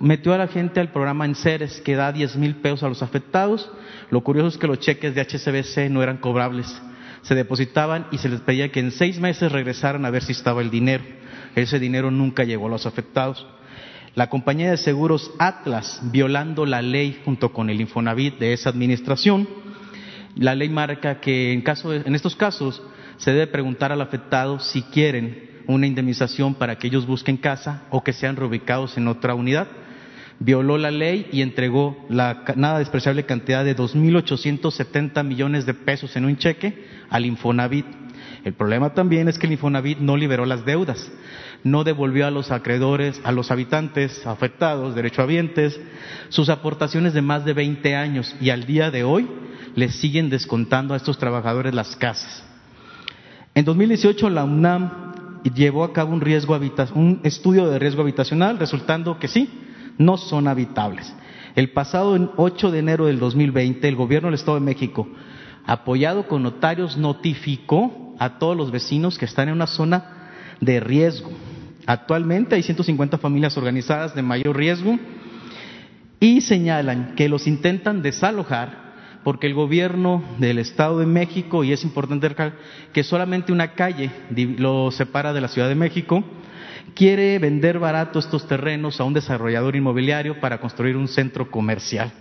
metió 0.01 0.33
a 0.33 0.37
la 0.37 0.47
gente 0.47 0.81
al 0.81 0.91
programa 0.91 1.25
Enceres 1.25 1.79
que 1.79 1.95
da 1.95 2.11
10 2.11 2.35
mil 2.35 2.55
pesos 2.57 2.83
a 2.83 2.89
los 2.89 3.01
afectados. 3.01 3.71
Lo 4.09 4.21
curioso 4.21 4.49
es 4.49 4.57
que 4.57 4.67
los 4.67 4.79
cheques 4.79 5.15
de 5.15 5.21
HCBC 5.21 5.89
no 5.89 6.03
eran 6.03 6.17
cobrables. 6.17 6.81
Se 7.23 7.35
depositaban 7.35 8.07
y 8.11 8.17
se 8.17 8.29
les 8.29 8.41
pedía 8.41 8.71
que 8.71 8.79
en 8.79 8.91
seis 8.91 9.19
meses 9.19 9.51
regresaran 9.51 10.05
a 10.05 10.09
ver 10.09 10.23
si 10.23 10.31
estaba 10.31 10.61
el 10.61 10.71
dinero. 10.71 11.03
Ese 11.55 11.79
dinero 11.79 12.11
nunca 12.11 12.43
llegó 12.43 12.67
a 12.67 12.71
los 12.71 12.85
afectados. 12.85 13.45
La 14.15 14.29
compañía 14.29 14.71
de 14.71 14.77
seguros 14.77 15.31
Atlas, 15.39 16.01
violando 16.11 16.65
la 16.65 16.81
ley 16.81 17.21
junto 17.23 17.53
con 17.53 17.69
el 17.69 17.79
Infonavit 17.79 18.37
de 18.39 18.53
esa 18.53 18.69
administración, 18.69 19.47
la 20.35 20.55
ley 20.55 20.69
marca 20.69 21.19
que 21.19 21.53
en, 21.53 21.61
caso 21.61 21.93
en 21.93 22.15
estos 22.15 22.35
casos 22.35 22.81
se 23.17 23.31
debe 23.31 23.47
preguntar 23.47 23.91
al 23.91 24.01
afectado 24.01 24.59
si 24.59 24.81
quieren 24.81 25.61
una 25.67 25.87
indemnización 25.87 26.55
para 26.55 26.77
que 26.77 26.87
ellos 26.87 27.05
busquen 27.05 27.37
casa 27.37 27.83
o 27.89 28.03
que 28.03 28.13
sean 28.13 28.35
reubicados 28.35 28.97
en 28.97 29.07
otra 29.07 29.35
unidad. 29.35 29.67
Violó 30.43 30.77
la 30.77 30.91
ley 30.91 31.27
y 31.31 31.41
entregó 31.41 32.05
la 32.09 32.43
nada 32.55 32.79
despreciable 32.79 33.25
cantidad 33.25 33.63
de 33.63 33.75
2.870 33.75 35.23
millones 35.23 35.65
de 35.65 35.73
pesos 35.73 36.15
en 36.15 36.25
un 36.25 36.37
cheque 36.37 36.85
al 37.09 37.25
Infonavit. 37.25 37.85
El 38.43 38.53
problema 38.53 38.93
también 38.93 39.27
es 39.27 39.37
que 39.37 39.45
el 39.45 39.53
Infonavit 39.53 39.99
no 39.99 40.17
liberó 40.17 40.45
las 40.45 40.65
deudas 40.65 41.11
no 41.63 41.83
devolvió 41.83 42.25
a 42.27 42.31
los 42.31 42.51
acreedores, 42.51 43.21
a 43.23 43.31
los 43.31 43.51
habitantes 43.51 44.25
afectados, 44.25 44.95
derechohabientes, 44.95 45.79
sus 46.29 46.49
aportaciones 46.49 47.13
de 47.13 47.21
más 47.21 47.45
de 47.45 47.53
20 47.53 47.95
años 47.95 48.35
y 48.41 48.49
al 48.49 48.65
día 48.65 48.91
de 48.91 49.03
hoy 49.03 49.27
les 49.75 49.95
siguen 49.95 50.29
descontando 50.29 50.93
a 50.93 50.97
estos 50.97 51.17
trabajadores 51.17 51.73
las 51.73 51.95
casas. 51.95 52.43
En 53.53 53.65
2018 53.65 54.29
la 54.29 54.43
UNAM 54.43 55.11
llevó 55.55 55.83
a 55.83 55.93
cabo 55.93 56.13
un, 56.13 56.21
riesgo 56.21 56.57
un 56.95 57.19
estudio 57.23 57.69
de 57.69 57.79
riesgo 57.79 58.01
habitacional, 58.01 58.57
resultando 58.57 59.19
que 59.19 59.27
sí, 59.27 59.49
no 60.05 60.17
son 60.17 60.47
habitables. 60.47 61.13
El 61.55 61.71
pasado 61.71 62.33
8 62.37 62.71
de 62.71 62.79
enero 62.79 63.05
del 63.05 63.19
2020, 63.19 63.87
el 63.87 63.95
gobierno 63.95 64.27
del 64.27 64.35
Estado 64.35 64.55
de 64.55 64.65
México, 64.65 65.07
apoyado 65.65 66.27
con 66.27 66.43
notarios, 66.43 66.97
notificó 66.97 68.15
a 68.19 68.39
todos 68.39 68.55
los 68.55 68.71
vecinos 68.71 69.17
que 69.17 69.25
están 69.25 69.49
en 69.49 69.55
una 69.55 69.67
zona 69.67 70.29
de 70.59 70.79
riesgo. 70.79 71.31
Actualmente 71.85 72.55
hay 72.55 72.63
150 72.63 73.17
familias 73.17 73.57
organizadas 73.57 74.15
de 74.15 74.21
mayor 74.21 74.55
riesgo 74.55 74.97
y 76.19 76.41
señalan 76.41 77.15
que 77.15 77.27
los 77.27 77.47
intentan 77.47 78.01
desalojar 78.01 78.91
porque 79.23 79.47
el 79.47 79.53
gobierno 79.53 80.23
del 80.39 80.57
Estado 80.57 80.99
de 80.99 81.05
México, 81.05 81.63
y 81.63 81.73
es 81.73 81.83
importante 81.83 82.27
que 82.91 83.03
solamente 83.03 83.51
una 83.51 83.73
calle 83.73 84.09
lo 84.57 84.89
separa 84.91 85.31
de 85.33 85.41
la 85.41 85.47
Ciudad 85.47 85.69
de 85.69 85.75
México, 85.75 86.23
quiere 86.95 87.37
vender 87.39 87.79
barato 87.79 88.19
estos 88.19 88.47
terrenos 88.47 88.99
a 88.99 89.03
un 89.03 89.13
desarrollador 89.13 89.75
inmobiliario 89.75 90.39
para 90.39 90.59
construir 90.59 90.95
un 90.97 91.07
centro 91.07 91.49
comercial. 91.49 92.11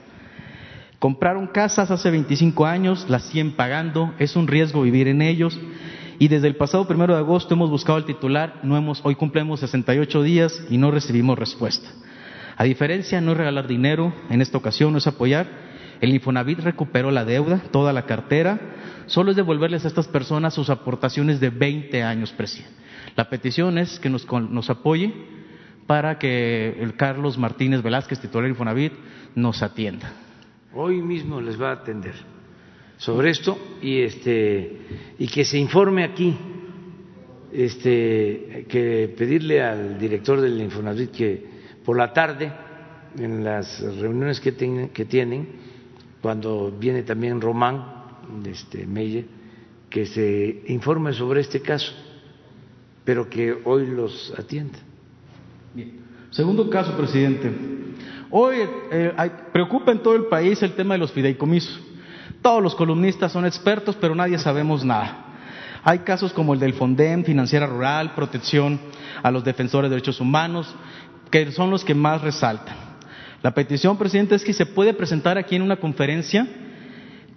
Compraron 0.99 1.47
casas 1.47 1.91
hace 1.91 2.11
25 2.11 2.67
años, 2.67 3.07
las 3.09 3.25
siguen 3.25 3.53
pagando, 3.53 4.13
es 4.19 4.37
un 4.37 4.47
riesgo 4.47 4.83
vivir 4.83 5.09
en 5.09 5.23
ellos 5.23 5.59
y 6.19 6.29
desde 6.29 6.49
el 6.49 6.57
pasado 6.57 6.87
primero 6.87 7.15
de 7.15 7.21
agosto 7.21 7.55
hemos 7.55 7.71
buscado 7.71 7.97
el 7.97 8.05
titular, 8.05 8.61
no 8.63 8.77
hemos, 8.77 9.01
hoy 9.05 9.15
cumplimos 9.15 9.61
68 9.61 10.23
días 10.23 10.63
y 10.69 10.77
no 10.77 10.91
recibimos 10.91 11.39
respuesta. 11.39 11.89
A 12.59 12.65
diferencia, 12.65 13.23
no 13.23 13.33
es 13.33 13.39
regalar 13.39 13.67
dinero, 13.67 14.13
en 14.29 14.43
esta 14.43 14.59
ocasión 14.59 14.93
no 14.93 14.99
es 14.99 15.07
apoyar. 15.07 15.47
El 16.03 16.13
Infonavit 16.13 16.59
recuperó 16.59 17.11
la 17.11 17.25
deuda, 17.25 17.63
toda 17.71 17.95
la 17.95 18.05
cartera, 18.05 18.61
solo 19.07 19.31
es 19.31 19.37
devolverles 19.39 19.87
a 19.87 19.89
estas 19.89 20.09
personas 20.09 20.53
sus 20.53 20.69
aportaciones 20.69 21.41
de 21.41 21.49
20 21.49 22.03
años, 22.03 22.33
presidente. 22.33 22.75
La 23.17 23.29
petición 23.29 23.79
es 23.79 23.99
que 23.99 24.09
nos, 24.09 24.31
nos 24.31 24.71
apoye 24.71 25.13
para 25.87 26.19
que 26.19 26.77
el 26.81 26.95
Carlos 26.95 27.37
Martínez 27.37 27.83
Velázquez, 27.83 28.21
titular 28.21 28.45
de 28.45 28.51
Infonavit, 28.51 28.93
nos 29.35 29.63
atienda. 29.63 30.13
Hoy 30.73 31.03
mismo 31.03 31.41
les 31.41 31.61
va 31.61 31.71
a 31.71 31.73
atender 31.73 32.15
sobre 32.97 33.31
esto 33.31 33.59
y 33.83 34.03
este 34.03 34.79
y 35.19 35.27
que 35.27 35.45
se 35.45 35.59
informe 35.59 36.05
aquí 36.05 36.37
este 37.53 38.67
que 38.69 39.13
pedirle 39.17 39.63
al 39.63 39.99
director 39.99 40.41
del 40.41 40.61
Infonavit 40.61 41.11
que 41.11 41.45
por 41.85 41.97
la 41.97 42.13
tarde 42.13 42.53
en 43.19 43.43
las 43.43 43.81
reuniones 43.81 44.39
que, 44.39 44.55
que 44.93 45.05
tienen 45.07 45.49
cuando 46.23 46.71
viene 46.71 47.03
también 47.03 47.41
Román 47.41 47.85
este 48.45 48.87
Meyer 48.87 49.25
que 49.89 50.07
se 50.07 50.63
informe 50.69 51.13
sobre 51.15 51.41
este 51.41 51.61
caso 51.61 51.93
pero 53.05 53.29
que 53.29 53.57
hoy 53.65 53.87
los 53.87 54.33
atienda 54.39 54.79
segundo 56.31 56.71
caso 56.71 56.97
presidente. 56.97 57.53
Hoy 58.31 58.59
eh, 58.93 59.13
preocupa 59.53 59.91
en 59.93 59.99
todo 59.99 60.15
el 60.15 60.27
país 60.27 60.63
el 60.63 60.73
tema 60.75 60.95
de 60.95 60.99
los 60.99 61.13
fideicomisos. 61.13 61.81
Todos 62.41 62.63
los 62.63 62.75
columnistas 62.75 63.33
son 63.33 63.45
expertos, 63.45 63.97
pero 64.01 64.15
nadie 64.15 64.39
sabemos 64.39 64.85
nada. 64.85 65.27
Hay 65.83 66.01
casos 66.01 66.33
como 66.33 66.55
el 66.55 66.61
del 66.61 66.75
Fondem, 66.75 67.25
Financiera 67.25 67.67
Rural, 67.67 68.15
Protección 68.15 68.81
a 69.23 69.31
los 69.31 69.45
Defensores 69.45 69.91
de 69.91 69.97
Derechos 69.97 70.21
Humanos, 70.21 70.75
que 71.31 71.51
son 71.53 71.71
los 71.71 71.85
que 71.85 71.95
más 71.95 72.23
resaltan. 72.23 72.77
La 73.43 73.53
petición, 73.53 73.97
presidente, 73.97 74.35
es 74.35 74.45
que 74.45 74.53
se 74.53 74.67
puede 74.67 74.95
presentar 74.95 75.39
aquí 75.39 75.57
en 75.57 75.63
una 75.63 75.77
conferencia 75.77 76.47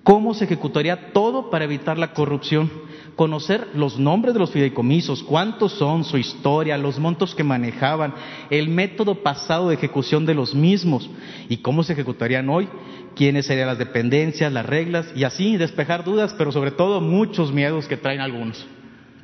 cómo 0.03 0.34
se 0.34 0.45
ejecutaría 0.45 1.14
todo 1.14 1.49
para 1.49 1.64
evitar 1.64 1.97
la 1.97 2.14
corrupción, 2.14 2.70
conocer 3.16 3.68
los 3.76 3.99
nombres 3.99 4.34
de 4.34 4.39
los 4.39 4.51
fideicomisos, 4.51 5.24
cuántos 5.24 5.74
son, 5.74 6.03
su 6.03 6.18
historia, 6.18 6.78
los 6.78 6.99
montos 6.99 7.36
que 7.36 7.43
manejaban, 7.43 8.14
el 8.49 8.70
método 8.70 9.22
pasado 9.22 9.70
de 9.70 9.76
ejecución 9.76 10.26
de 10.26 10.34
los 10.34 10.55
mismos 10.55 11.09
y 11.49 11.57
cómo 11.57 11.84
se 11.84 11.93
ejecutarían 11.93 12.49
hoy 12.49 12.68
quiénes 13.16 13.45
serían 13.45 13.68
las 13.68 13.78
dependencias, 13.78 14.51
las 14.51 14.66
reglas 14.66 15.07
y 15.16 15.24
así 15.24 15.57
despejar 15.57 16.03
dudas, 16.03 16.34
pero 16.38 16.51
sobre 16.51 16.72
todo 16.72 17.01
muchos 17.01 17.51
miedos 17.51 17.88
que 17.88 17.97
traen 17.97 18.22
algunos. 18.22 18.66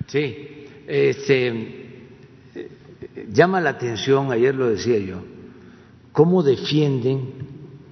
Sí, 0.07 0.65
este, 0.87 2.07
llama 3.31 3.61
la 3.61 3.71
atención, 3.71 4.31
ayer 4.31 4.55
lo 4.55 4.69
decía 4.69 4.99
yo, 4.99 5.23
cómo 6.11 6.43
defienden 6.43 7.33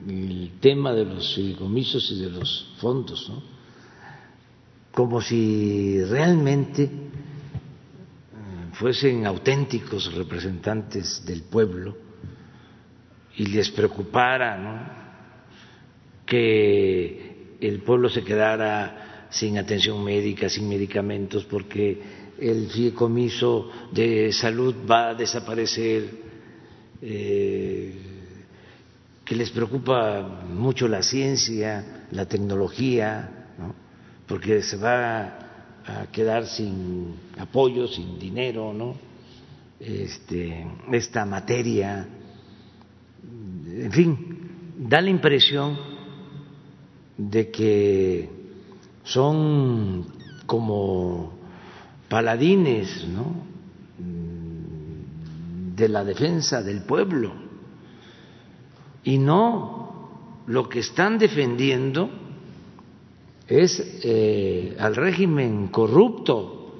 el 0.07 0.51
tema 0.59 0.93
de 0.93 1.05
los 1.05 1.35
fideicomisos 1.35 2.11
y 2.11 2.21
de 2.21 2.29
los 2.29 2.73
fondos, 2.79 3.29
¿no? 3.29 3.56
Como 4.97 5.21
si 5.21 6.03
realmente 6.05 6.81
eh, 6.85 6.89
fuesen 8.73 9.27
auténticos 9.27 10.11
representantes 10.15 11.23
del 11.23 11.43
pueblo 11.43 11.95
y 13.35 13.45
les 13.45 13.69
preocupara 13.69 14.57
que 16.25 17.57
el 17.61 17.83
pueblo 17.83 18.09
se 18.09 18.23
quedara 18.23 19.27
sin 19.29 19.59
atención 19.59 20.03
médica, 20.03 20.49
sin 20.49 20.67
medicamentos, 20.67 21.45
porque 21.45 22.01
el 22.39 22.67
fideicomiso 22.67 23.69
de 23.91 24.33
salud 24.33 24.73
va 24.89 25.09
a 25.09 25.13
desaparecer, 25.13 26.09
eh, 27.03 27.93
que 29.23 29.35
les 29.35 29.51
preocupa 29.51 30.41
mucho 30.49 30.87
la 30.87 31.03
ciencia, 31.03 32.07
la 32.09 32.25
tecnología, 32.25 33.36
porque 34.27 34.61
se 34.61 34.77
va 34.77 35.39
a 35.85 36.07
quedar 36.11 36.45
sin 36.45 37.15
apoyo, 37.37 37.87
sin 37.87 38.19
dinero, 38.19 38.73
¿no? 38.73 38.95
Este, 39.79 40.67
esta 40.91 41.25
materia, 41.25 42.07
en 43.23 43.91
fin, 43.91 44.75
da 44.77 45.01
la 45.01 45.09
impresión 45.09 45.77
de 47.17 47.49
que 47.49 48.29
son 49.03 50.05
como 50.45 51.33
paladines 52.09 53.05
de 55.75 55.89
la 55.89 56.03
defensa 56.03 56.61
del 56.61 56.81
pueblo. 56.81 57.33
Y 59.03 59.17
no, 59.19 60.43
lo 60.47 60.67
que 60.67 60.79
están 60.79 61.17
defendiendo 61.17 62.26
es 63.47 64.01
eh, 64.03 64.75
al 64.79 64.95
régimen 64.95 65.67
corrupto 65.67 66.75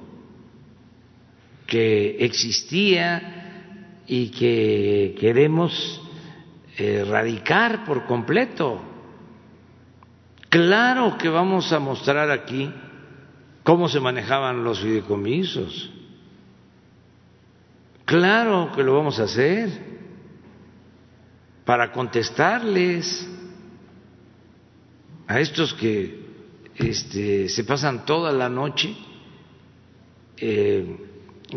que 1.66 2.24
existía 2.24 4.02
y 4.06 4.30
que 4.30 5.16
queremos 5.18 6.00
erradicar 6.76 7.84
por 7.84 8.06
completo. 8.06 8.80
Claro 10.48 11.18
que 11.18 11.28
vamos 11.28 11.72
a 11.72 11.78
mostrar 11.78 12.30
aquí 12.30 12.72
cómo 13.62 13.88
se 13.88 14.00
manejaban 14.00 14.64
los 14.64 14.80
fideicomisos. 14.80 15.90
Claro 18.04 18.72
que 18.74 18.82
lo 18.82 18.94
vamos 18.94 19.20
a 19.20 19.24
hacer 19.24 19.68
para 21.66 21.92
contestarles 21.92 23.28
a 25.26 25.38
estos 25.40 25.74
que 25.74 26.27
este, 26.78 27.48
se 27.48 27.64
pasan 27.64 28.06
toda 28.06 28.32
la 28.32 28.48
noche 28.48 28.94
eh, 30.36 30.96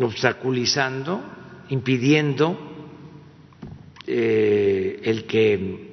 obstaculizando, 0.00 1.22
impidiendo 1.68 2.58
eh, 4.06 5.00
el 5.04 5.24
que 5.24 5.92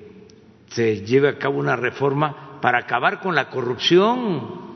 se 0.69 1.05
lleve 1.05 1.29
a 1.29 1.37
cabo 1.37 1.59
una 1.59 1.75
reforma 1.75 2.59
para 2.61 2.79
acabar 2.79 3.19
con 3.21 3.35
la 3.35 3.49
corrupción 3.49 4.69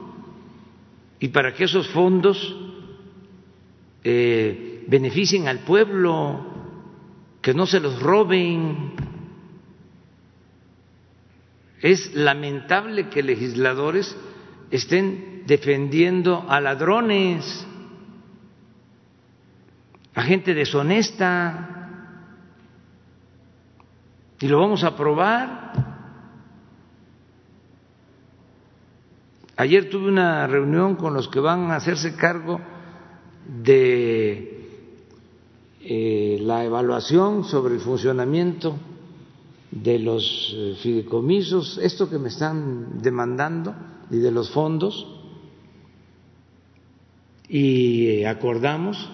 y 1.20 1.30
para 1.30 1.54
que 1.54 1.64
esos 1.64 1.88
fondos 1.88 2.56
eh, 4.04 4.84
beneficien 4.88 5.47
al 5.47 5.60
pueblo, 5.60 6.45
que 7.41 7.54
no 7.54 7.66
se 7.66 7.80
los 7.80 8.01
roben. 8.01 8.93
Es 11.82 12.14
lamentable 12.14 13.10
que 13.10 13.24
legisladores 13.24 14.16
estén 14.74 15.43
defendiendo 15.45 16.45
a 16.49 16.59
ladrones, 16.59 17.45
a 20.15 20.24
gente 20.24 20.55
deshonesta, 20.55 21.69
y 24.39 24.47
lo 24.47 24.59
vamos 24.59 24.84
a 24.84 24.88
aprobar. 24.88 25.71
Ayer 29.57 29.91
tuve 29.91 30.09
una 30.09 30.47
reunión 30.47 30.95
con 30.95 31.13
los 31.13 31.28
que 31.28 31.39
van 31.39 31.69
a 31.69 31.76
hacerse 31.76 32.15
cargo 32.15 32.59
de 33.45 34.67
eh, 35.82 36.39
la 36.41 36.65
evaluación 36.65 37.43
sobre 37.43 37.76
el 37.76 37.80
funcionamiento 37.80 38.76
de 39.69 39.99
los 39.99 40.51
eh, 40.55 40.78
fideicomisos, 40.82 41.78
esto 41.78 42.09
que 42.09 42.17
me 42.17 42.30
están 42.30 43.01
demandando 43.03 43.76
y 44.14 44.18
de 44.18 44.32
los 44.32 44.51
fondos, 44.51 45.07
y 47.49 48.24
acordamos 48.26 49.09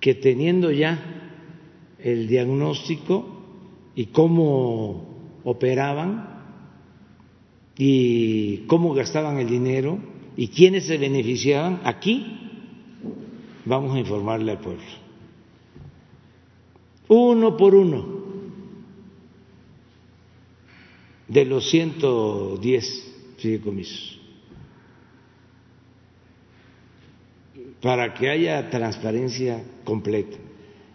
que 0.00 0.14
teniendo 0.14 0.70
ya 0.70 1.32
el 1.98 2.28
diagnóstico 2.28 3.26
y 3.94 4.06
cómo 4.06 5.40
operaban 5.44 6.42
y 7.78 8.58
cómo 8.66 8.92
gastaban 8.92 9.38
el 9.38 9.48
dinero 9.48 9.98
y 10.36 10.48
quiénes 10.48 10.86
se 10.86 10.98
beneficiaban, 10.98 11.80
aquí 11.84 12.38
vamos 13.64 13.96
a 13.96 13.98
informarle 13.98 14.52
al 14.52 14.60
pueblo. 14.60 14.82
Uno 17.08 17.56
por 17.56 17.74
uno 17.74 18.20
de 21.28 21.44
los 21.46 21.70
110 21.70 23.09
fideicomisos. 23.40 24.18
Para 27.82 28.12
que 28.14 28.30
haya 28.30 28.68
transparencia 28.70 29.62
completa. 29.84 30.36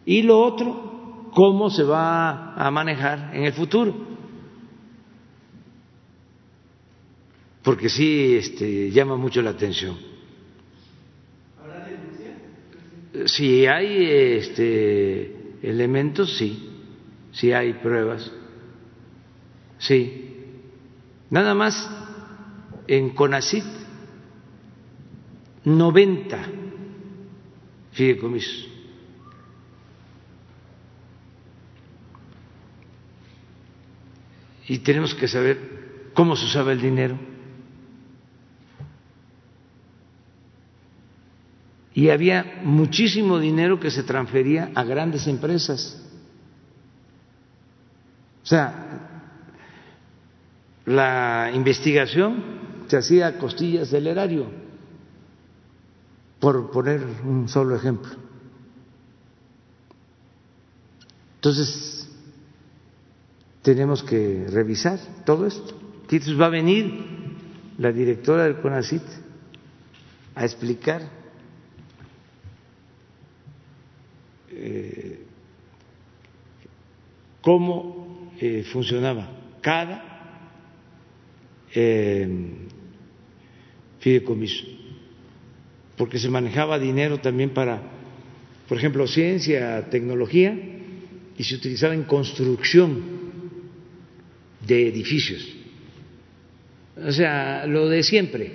Y 0.05 0.21
lo 0.21 0.39
otro, 0.39 1.29
cómo 1.33 1.69
se 1.69 1.83
va 1.83 2.53
a 2.53 2.69
manejar 2.71 3.31
en 3.33 3.43
el 3.43 3.53
futuro. 3.53 3.93
Porque 7.63 7.89
sí 7.89 8.35
este, 8.35 8.91
llama 8.91 9.17
mucho 9.17 9.41
la 9.41 9.49
atención. 9.49 9.97
Si 13.25 13.65
hay 13.65 14.05
este, 14.37 15.57
elementos, 15.63 16.37
sí. 16.37 16.69
Si 17.31 17.51
hay 17.51 17.73
pruebas, 17.73 18.31
sí. 19.77 20.21
Nada 21.29 21.53
más 21.53 21.89
en 22.87 23.09
CONACIT, 23.11 23.63
90 25.63 26.45
fideicomisos. 27.91 28.69
Y 34.67 34.79
tenemos 34.79 35.13
que 35.13 35.27
saber 35.27 36.09
cómo 36.13 36.35
se 36.35 36.45
usaba 36.45 36.71
el 36.71 36.81
dinero. 36.81 37.19
Y 41.93 42.09
había 42.09 42.59
muchísimo 42.63 43.39
dinero 43.39 43.79
que 43.79 43.89
se 43.89 44.03
transfería 44.03 44.71
a 44.75 44.83
grandes 44.83 45.27
empresas. 45.27 46.01
O 48.43 48.47
sea, 48.47 49.31
la 50.85 51.51
investigación 51.53 52.54
se 52.87 52.97
hacía 52.97 53.37
costillas 53.37 53.91
del 53.91 54.07
erario, 54.07 54.45
por 56.39 56.71
poner 56.71 57.01
un 57.23 57.47
solo 57.47 57.75
ejemplo. 57.75 58.11
Entonces, 61.35 62.09
tenemos 63.61 64.03
que 64.03 64.45
revisar 64.49 64.99
todo 65.25 65.47
esto. 65.47 65.75
Entonces 66.03 66.39
va 66.39 66.45
a 66.45 66.49
venir 66.49 67.03
la 67.79 67.91
directora 67.91 68.43
del 68.43 68.61
CONACIT 68.61 69.01
a 70.35 70.45
explicar 70.45 71.01
eh, 74.51 75.25
cómo 77.41 78.31
eh, 78.39 78.63
funcionaba 78.71 79.29
cada 79.61 80.15
eh, 81.73 82.64
fideicomiso, 84.05 84.63
porque 85.97 86.19
se 86.19 86.29
manejaba 86.29 86.77
dinero 86.77 87.17
también 87.17 87.49
para, 87.49 87.81
por 88.69 88.77
ejemplo, 88.77 89.07
ciencia, 89.07 89.89
tecnología, 89.89 90.55
y 91.35 91.43
se 91.43 91.55
utilizaba 91.55 91.95
en 91.95 92.03
construcción 92.03 93.01
de 94.61 94.89
edificios. 94.89 95.43
O 97.03 97.11
sea, 97.11 97.65
lo 97.65 97.89
de 97.89 98.03
siempre. 98.03 98.51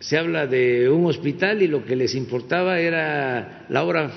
Se 0.00 0.18
habla 0.18 0.48
de 0.48 0.90
un 0.90 1.06
hospital 1.06 1.62
y 1.62 1.68
lo 1.68 1.84
que 1.84 1.94
les 1.94 2.16
importaba 2.16 2.80
era 2.80 3.66
la 3.68 3.84
obra 3.84 4.10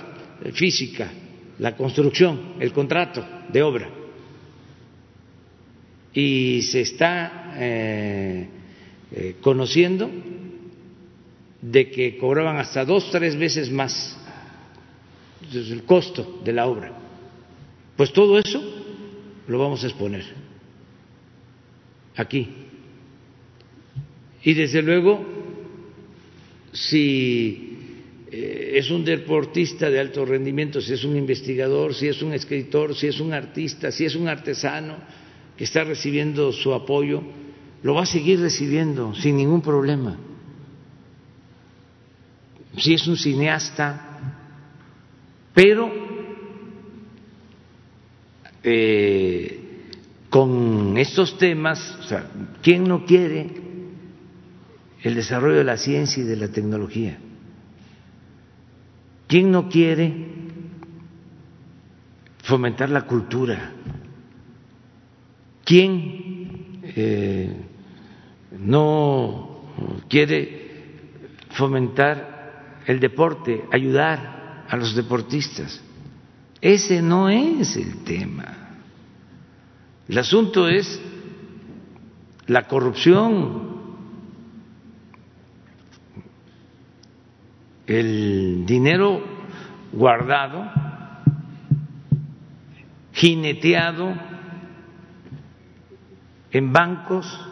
física, 0.54 1.12
la 1.60 1.76
construcción, 1.76 2.56
el 2.60 2.74
contrato 2.74 3.24
de 3.54 3.62
obra 3.62 3.90
y 6.16 6.62
se 6.62 6.82
está 6.82 7.54
eh, 7.58 8.48
eh, 9.16 9.36
conociendo 9.40 10.12
de 11.62 11.90
que 11.90 12.18
cobraban 12.18 12.58
hasta 12.58 12.84
dos, 12.84 13.10
tres 13.12 13.38
veces 13.38 13.72
más 13.72 14.18
el 15.54 15.84
costo 15.84 16.42
de 16.44 16.52
la 16.52 16.68
obra. 16.68 16.92
Pues 17.96 18.12
todo 18.12 18.38
eso 18.38 18.62
lo 19.48 19.58
vamos 19.58 19.84
a 19.84 19.88
exponer 19.88 20.26
aquí. 22.16 22.50
Y 24.44 24.54
desde 24.54 24.82
luego, 24.82 25.26
si 26.74 27.78
eh, 28.32 28.74
es 28.76 28.92
un 28.92 29.06
deportista 29.06 29.90
de 29.90 30.00
alto 30.00 30.26
rendimiento, 30.26 30.82
si 30.82 30.94
es 30.94 31.06
un 31.06 31.16
investigador, 31.16 31.94
si 31.96 32.08
es 32.08 32.22
un 32.22 32.34
escritor, 32.34 32.94
si 32.96 33.08
es 33.08 33.20
un 33.22 33.34
artista, 33.34 33.92
si 33.92 34.04
es 34.04 34.16
un 34.16 34.28
artesano, 34.28 34.98
que 35.58 35.64
está 35.64 35.86
recibiendo 35.86 36.52
su 36.52 36.74
apoyo, 36.74 37.24
lo 37.86 37.94
va 37.94 38.02
a 38.02 38.08
seguir 38.08 38.40
recibiendo 38.40 39.14
sin 39.14 39.38
ningún 39.38 39.62
problema. 39.62 40.18
Si 42.76 42.96
es 42.96 43.06
un 43.06 43.16
cineasta, 43.16 44.34
pero 45.54 45.92
eh, 48.64 49.92
con 50.32 50.98
estos 50.98 51.38
temas, 51.38 52.00
o 52.00 52.04
sea, 52.08 52.32
¿quién 52.64 52.86
no 52.86 53.06
quiere 53.06 53.52
el 55.04 55.14
desarrollo 55.14 55.58
de 55.58 55.64
la 55.64 55.78
ciencia 55.78 56.24
y 56.24 56.26
de 56.26 56.38
la 56.38 56.48
tecnología? 56.48 57.20
¿Quién 59.28 59.52
no 59.52 59.70
quiere 59.70 60.26
fomentar 62.42 62.90
la 62.90 63.04
cultura? 63.04 63.74
¿Quién 65.64 66.82
eh, 66.82 67.65
no 68.52 69.62
quiere 70.10 70.66
fomentar 71.52 72.82
el 72.86 73.00
deporte, 73.00 73.66
ayudar 73.72 74.66
a 74.70 74.76
los 74.78 74.96
deportistas? 74.96 75.82
Ese 76.62 77.02
no 77.02 77.30
es 77.30 77.76
el 77.76 78.04
tema. 78.04 78.56
El 80.08 80.18
asunto 80.18 80.68
es 80.68 81.02
la 82.48 82.68
corrupción, 82.68 83.76
el 87.88 88.66
dinero 88.66 89.22
guardado, 89.92 90.70
jineteado 93.14 94.14
en 96.52 96.72
bancos, 96.72 97.50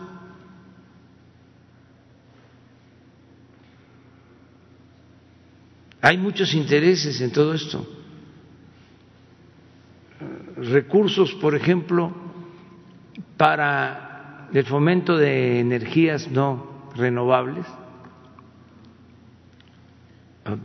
hay 6.04 6.18
muchos 6.20 6.54
intereses 6.54 7.20
en 7.22 7.32
todo 7.32 7.56
esto. 7.56 7.84
Recursos, 10.58 11.34
por 11.36 11.56
ejemplo, 11.56 12.14
para 13.38 14.50
el 14.54 14.66
fomento 14.66 15.18
de 15.18 15.60
energías 15.60 16.30
no 16.30 16.92
renovables 16.96 17.66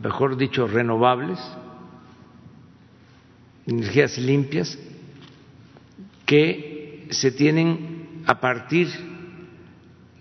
mejor 0.03 0.37
dicho, 0.37 0.67
renovables, 0.67 1.39
energías 3.65 4.17
limpias, 4.17 4.77
que 6.25 7.07
se 7.11 7.31
tienen 7.31 8.23
a 8.25 8.39
partir 8.39 8.87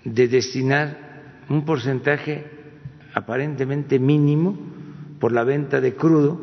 de 0.04 0.28
destinar 0.28 1.42
un 1.48 1.64
porcentaje 1.64 2.46
aparentemente 3.14 3.98
mínimo 3.98 4.56
por 5.18 5.32
la 5.32 5.44
venta 5.44 5.80
de 5.80 5.94
crudo, 5.94 6.40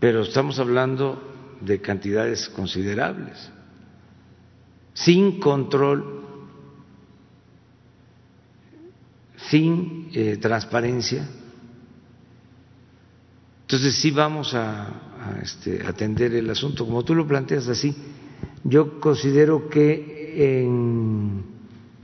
pero 0.00 0.22
estamos 0.22 0.58
hablando 0.58 1.22
de 1.60 1.80
cantidades 1.80 2.48
considerables, 2.48 3.50
sin 4.94 5.40
control, 5.40 6.22
sin 9.36 10.10
eh, 10.12 10.36
transparencia 10.38 11.28
entonces 13.66 13.96
sí 13.96 14.12
vamos 14.12 14.54
a, 14.54 15.40
este, 15.42 15.84
atender 15.84 16.32
el 16.34 16.48
asunto 16.48 16.86
como 16.86 17.04
tú 17.04 17.16
lo 17.16 17.26
planteas 17.26 17.66
así. 17.66 17.96
Yo 18.62 19.00
considero 19.00 19.68
que 19.68 20.54
en 20.54 21.42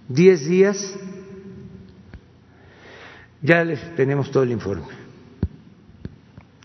diez 0.08 0.44
días 0.44 0.98
ya 3.42 3.64
les 3.64 3.94
tenemos 3.96 4.30
todo 4.30 4.44
el 4.44 4.52
informe 4.52 4.86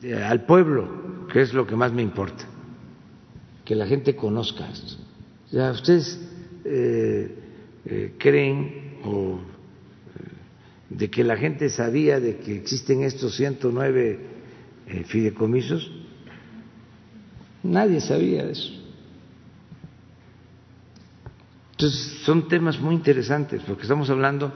eh, 0.04 0.16
al 0.16 0.46
pueblo, 0.46 1.28
que 1.32 1.42
es 1.42 1.54
lo 1.54 1.66
que 1.66 1.76
más 1.76 1.92
me 1.92 2.02
importa, 2.02 2.46
que 3.66 3.76
la 3.76 3.88
gente 3.88 4.16
conozca 4.16 4.70
esto. 4.70 4.96
Ya 5.52 5.72
ustedes 5.72 6.20
eh, 6.64 7.36
eh, 7.86 8.16
creen 8.18 9.00
o 9.04 9.40
de 10.90 11.10
que 11.10 11.24
la 11.24 11.38
gente 11.38 11.70
sabía 11.70 12.20
de 12.20 12.38
que 12.38 12.56
existen 12.56 13.04
estos 13.04 13.36
109 13.36 14.20
eh, 14.88 15.04
fideicomisos, 15.04 15.92
nadie 17.64 18.00
sabía 18.00 18.50
eso. 18.50 18.72
Entonces, 21.72 22.22
son 22.24 22.48
temas 22.48 22.80
muy 22.80 22.96
interesantes 22.96 23.62
porque 23.68 23.84
estamos 23.84 24.10
hablando 24.10 24.52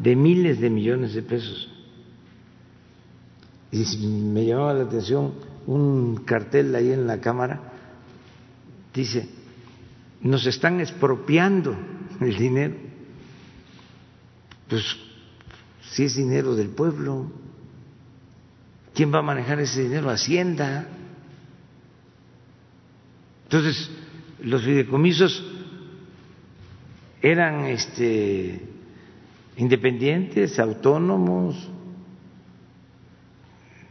de 0.00 0.16
miles 0.16 0.60
de 0.60 0.70
millones 0.70 1.14
de 1.14 1.22
pesos. 1.22 1.68
Y 3.70 3.84
me 4.06 4.44
llamaba 4.44 4.74
la 4.74 4.84
atención 4.84 5.34
un 5.66 6.16
cartel 6.24 6.74
ahí 6.74 6.90
en 6.90 7.06
la 7.06 7.20
Cámara, 7.20 7.60
dice, 8.92 9.28
nos 10.22 10.44
están 10.46 10.80
expropiando 10.80 11.76
el 12.20 12.36
dinero. 12.36 12.74
Pues 14.68 14.82
si 15.92 16.04
es 16.04 16.16
dinero 16.16 16.56
del 16.56 16.70
pueblo, 16.70 17.30
¿Quién 18.94 19.14
va 19.14 19.20
a 19.20 19.22
manejar 19.22 19.60
ese 19.60 19.82
dinero? 19.82 20.10
Hacienda. 20.10 20.86
Entonces, 23.44 23.90
los 24.42 24.62
fideicomisos 24.62 25.44
eran 27.22 27.66
este, 27.66 28.60
independientes, 29.60 30.58
autónomos, 30.58 31.68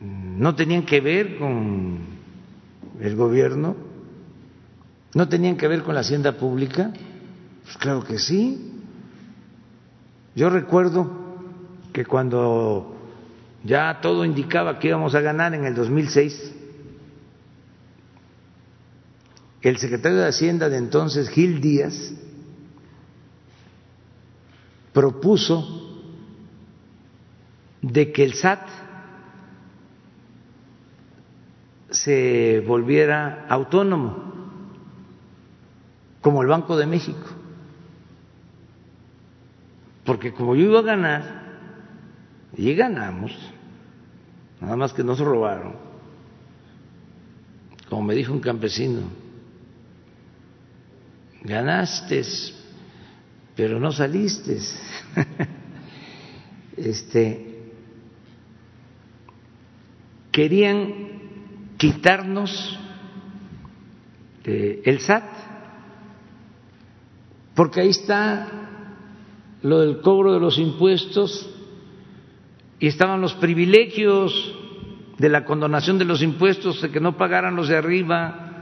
no 0.01 0.55
tenían 0.55 0.83
que 0.83 0.99
ver 0.99 1.37
con 1.37 1.99
el 2.99 3.15
gobierno, 3.15 3.75
no 5.13 5.29
tenían 5.29 5.57
que 5.57 5.67
ver 5.67 5.83
con 5.83 5.93
la 5.93 6.01
hacienda 6.01 6.37
pública. 6.37 6.91
Pues 7.63 7.77
claro 7.77 8.03
que 8.03 8.17
sí. 8.17 8.71
Yo 10.35 10.49
recuerdo 10.49 11.11
que 11.93 12.03
cuando 12.03 12.95
ya 13.63 13.99
todo 14.01 14.25
indicaba 14.25 14.79
que 14.79 14.87
íbamos 14.87 15.13
a 15.13 15.21
ganar 15.21 15.53
en 15.53 15.65
el 15.65 15.75
2006. 15.75 16.55
El 19.61 19.77
secretario 19.77 20.17
de 20.17 20.27
Hacienda 20.27 20.69
de 20.69 20.77
entonces, 20.77 21.29
Gil 21.29 21.59
Díaz, 21.61 22.13
propuso 24.93 25.65
de 27.81 28.11
que 28.11 28.23
el 28.23 28.33
SAT 28.33 28.67
se 31.91 32.63
volviera 32.67 33.45
autónomo, 33.49 34.29
como 36.21 36.41
el 36.41 36.47
Banco 36.47 36.77
de 36.77 36.85
México. 36.85 37.27
Porque 40.05 40.33
como 40.33 40.55
yo 40.55 40.65
iba 40.65 40.79
a 40.79 40.83
ganar, 40.83 41.39
y 42.57 42.73
ganamos, 42.73 43.31
nada 44.59 44.75
más 44.75 44.93
que 44.93 45.03
nos 45.03 45.19
robaron. 45.19 45.75
Como 47.87 48.03
me 48.03 48.15
dijo 48.15 48.33
un 48.33 48.39
campesino, 48.39 49.01
ganaste, 51.43 52.23
pero 53.59 53.77
no 53.77 53.91
saliste. 53.91 54.57
este, 56.77 57.73
querían 60.31 60.93
quitarnos 61.75 62.79
eh, 64.45 64.81
el 64.85 65.01
SAT, 65.01 65.25
porque 67.53 67.81
ahí 67.81 67.89
está 67.89 68.47
lo 69.61 69.81
del 69.81 69.99
cobro 69.99 70.31
de 70.31 70.39
los 70.39 70.57
impuestos 70.57 71.53
y 72.79 72.87
estaban 72.87 73.19
los 73.19 73.33
privilegios 73.33 74.55
de 75.17 75.27
la 75.27 75.43
condonación 75.43 75.97
de 75.97 76.05
los 76.05 76.21
impuestos, 76.21 76.81
de 76.81 76.91
que 76.91 77.01
no 77.01 77.17
pagaran 77.17 77.57
los 77.57 77.67
de 77.67 77.75
arriba, 77.75 78.53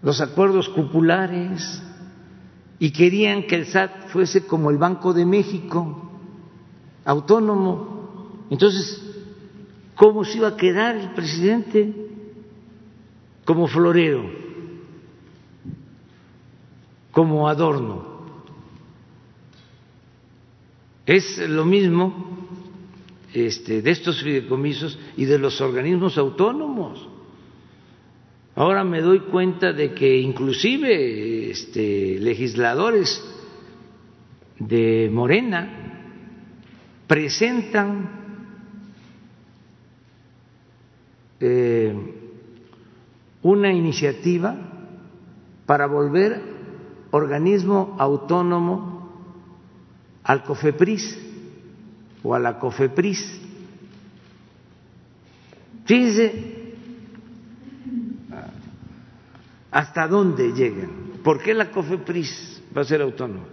los 0.00 0.22
acuerdos 0.22 0.70
cupulares, 0.70 1.82
y 2.82 2.90
querían 2.90 3.44
que 3.44 3.54
el 3.54 3.66
SAT 3.66 4.08
fuese 4.08 4.44
como 4.44 4.68
el 4.68 4.76
Banco 4.76 5.12
de 5.12 5.24
México, 5.24 6.10
autónomo. 7.04 8.46
Entonces, 8.50 9.00
¿cómo 9.94 10.24
se 10.24 10.38
iba 10.38 10.48
a 10.48 10.56
quedar 10.56 10.96
el 10.96 11.10
presidente? 11.10 11.94
Como 13.44 13.68
florero, 13.68 14.28
como 17.12 17.48
adorno. 17.48 18.04
Es 21.06 21.38
lo 21.38 21.64
mismo 21.64 22.48
este, 23.32 23.80
de 23.80 23.92
estos 23.92 24.24
fideicomisos 24.24 24.98
y 25.16 25.24
de 25.26 25.38
los 25.38 25.60
organismos 25.60 26.18
autónomos. 26.18 27.08
Ahora 28.56 28.82
me 28.82 29.00
doy 29.00 29.20
cuenta 29.20 29.72
de 29.72 29.94
que 29.94 30.18
inclusive 30.18 31.41
este, 31.52 32.18
legisladores 32.18 33.22
de 34.58 35.10
Morena 35.12 35.68
presentan 37.06 38.08
eh, 41.40 41.94
una 43.42 43.70
iniciativa 43.72 44.56
para 45.66 45.86
volver 45.86 46.40
organismo 47.10 47.96
autónomo 47.98 49.12
al 50.24 50.42
COFEPRIS 50.44 51.18
o 52.22 52.34
a 52.34 52.38
la 52.38 52.58
COFEPRIS. 52.58 53.40
Fíjense 55.84 56.52
hasta 59.70 60.06
dónde 60.06 60.52
llegan. 60.52 61.11
¿Por 61.22 61.42
qué 61.42 61.54
la 61.54 61.70
COFEPRIS 61.70 62.62
va 62.76 62.82
a 62.82 62.84
ser 62.84 63.02
autónoma? 63.02 63.46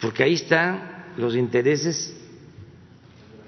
Porque 0.00 0.22
ahí 0.22 0.34
están 0.34 1.12
los 1.16 1.34
intereses 1.34 2.16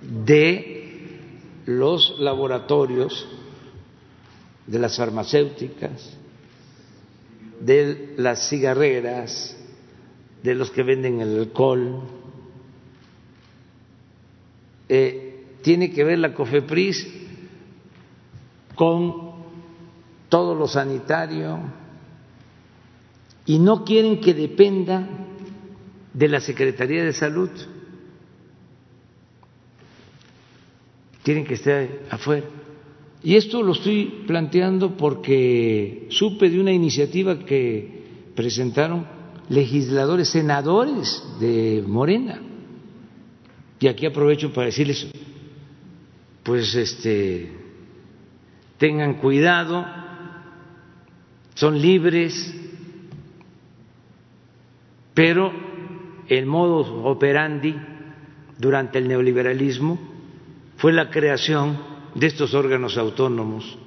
de 0.03 1.21
los 1.67 2.19
laboratorios, 2.19 3.27
de 4.67 4.79
las 4.79 4.97
farmacéuticas, 4.97 6.17
de 7.61 8.15
las 8.17 8.49
cigarreras, 8.49 9.57
de 10.43 10.55
los 10.55 10.71
que 10.71 10.83
venden 10.83 11.21
el 11.21 11.39
alcohol. 11.39 12.03
Eh, 14.89 15.45
tiene 15.63 15.93
que 15.93 16.05
ver 16.05 16.19
la 16.19 16.35
COFEPRIS 16.35 17.07
con 18.75 19.33
todo 20.29 20.55
lo 20.55 20.67
sanitario 20.67 21.61
y 23.47 23.59
no 23.59 23.85
quieren 23.85 24.21
que 24.21 24.35
dependa 24.35 25.09
de 26.13 26.29
la 26.29 26.41
Secretaría 26.41 27.05
de 27.05 27.13
Salud. 27.13 27.51
Quieren 31.23 31.45
que 31.45 31.55
esté 31.55 32.03
afuera. 32.11 32.47
Y 33.23 33.37
esto 33.37 33.63
lo 33.63 33.73
estoy 33.73 34.25
planteando 34.27 34.97
porque 34.97 36.07
supe 36.11 36.51
de 36.51 36.61
una 36.61 36.73
iniciativa 36.73 37.39
que 37.45 38.03
presentaron 38.35 39.07
legisladores, 39.49 40.29
senadores 40.29 41.23
de 41.39 41.85
Morena. 41.87 42.41
Y 43.79 43.87
aquí 43.87 44.07
aprovecho 44.07 44.53
para 44.53 44.67
decirles, 44.67 45.07
pues 46.43 46.75
este, 46.75 47.51
tengan 48.79 49.15
cuidado, 49.15 49.85
son 51.55 51.81
libres, 51.81 52.62
pero 55.15 55.53
el 56.29 56.47
modus 56.47 56.89
operandi 56.89 57.77
durante 58.59 58.99
el 58.99 59.09
neoliberalismo 59.09 59.99
fue 60.77 60.93
la 60.93 61.11
creación 61.11 61.79
de 62.15 62.27
estos 62.27 62.55
órganos 62.55 62.97
autónomos. 62.97 63.79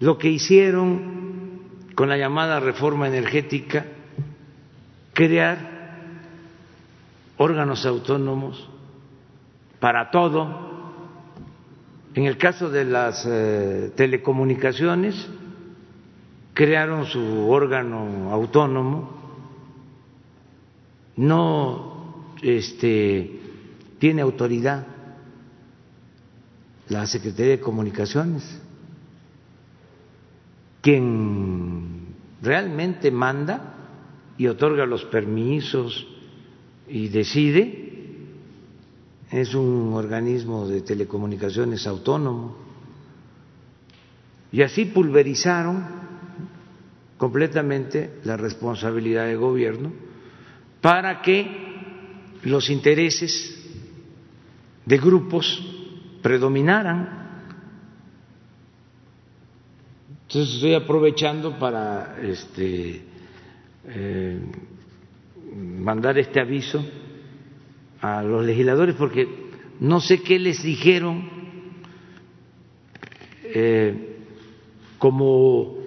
Lo 0.00 0.18
que 0.18 0.28
hicieron 0.28 1.20
con 1.94 2.08
la 2.08 2.16
llamada 2.16 2.60
reforma 2.60 3.08
energética, 3.08 3.84
crear 5.12 5.80
órganos 7.36 7.84
autónomos 7.84 8.68
para 9.78 10.10
todo. 10.10 10.70
En 12.14 12.24
el 12.24 12.36
caso 12.38 12.70
de 12.70 12.84
las 12.84 13.26
eh, 13.26 13.92
telecomunicaciones, 13.96 15.28
crearon 16.54 17.06
su 17.06 17.50
órgano 17.50 18.32
autónomo, 18.32 19.19
no 21.20 22.32
este, 22.40 23.40
tiene 23.98 24.22
autoridad 24.22 24.86
la 26.88 27.06
Secretaría 27.06 27.52
de 27.52 27.60
Comunicaciones. 27.60 28.42
Quien 30.80 32.14
realmente 32.40 33.10
manda 33.10 33.74
y 34.38 34.46
otorga 34.46 34.86
los 34.86 35.04
permisos 35.04 36.06
y 36.88 37.08
decide 37.08 38.16
es 39.30 39.54
un 39.54 39.92
organismo 39.92 40.66
de 40.66 40.80
telecomunicaciones 40.80 41.86
autónomo. 41.86 42.56
Y 44.50 44.62
así 44.62 44.86
pulverizaron 44.86 45.84
completamente 47.18 48.20
la 48.24 48.38
responsabilidad 48.38 49.26
del 49.26 49.36
gobierno 49.36 50.09
para 50.80 51.20
que 51.22 51.70
los 52.44 52.70
intereses 52.70 53.56
de 54.84 54.98
grupos 54.98 55.62
predominaran. 56.22 57.20
Entonces 60.26 60.54
estoy 60.54 60.74
aprovechando 60.74 61.58
para 61.58 62.16
este, 62.22 63.02
eh, 63.86 64.40
mandar 65.54 66.18
este 66.18 66.40
aviso 66.40 66.84
a 68.00 68.22
los 68.22 68.44
legisladores 68.44 68.94
porque 68.94 69.28
no 69.80 70.00
sé 70.00 70.22
qué 70.22 70.38
les 70.38 70.62
dijeron 70.62 71.28
eh, 73.42 74.16
como 74.98 75.78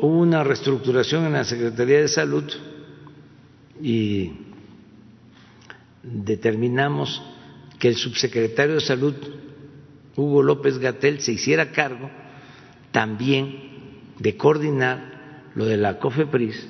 hubo 0.00 0.18
una 0.18 0.44
reestructuración 0.44 1.26
en 1.26 1.32
la 1.32 1.44
Secretaría 1.44 2.00
de 2.00 2.08
Salud 2.08 2.44
y 3.82 4.32
determinamos 6.02 7.22
que 7.78 7.88
el 7.88 7.96
subsecretario 7.96 8.76
de 8.76 8.80
Salud, 8.80 9.14
Hugo 10.16 10.42
López 10.42 10.78
Gatel, 10.78 11.20
se 11.20 11.32
hiciera 11.32 11.70
cargo 11.72 12.10
también 12.90 14.12
de 14.18 14.36
coordinar 14.36 15.50
lo 15.54 15.64
de 15.64 15.76
la 15.76 15.98
COFEPRIS, 15.98 16.68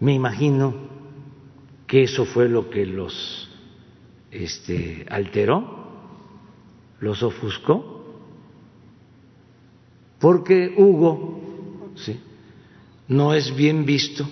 me 0.00 0.14
imagino 0.14 0.74
que 1.86 2.04
eso 2.04 2.24
fue 2.24 2.48
lo 2.48 2.70
que 2.70 2.86
los 2.86 3.48
este, 4.30 5.06
alteró, 5.10 5.88
los 7.00 7.22
ofuscó, 7.22 8.20
porque 10.20 10.74
Hugo 10.76 11.40
no 13.08 13.34
es 13.34 13.54
bien 13.56 13.84
visto 13.84 14.28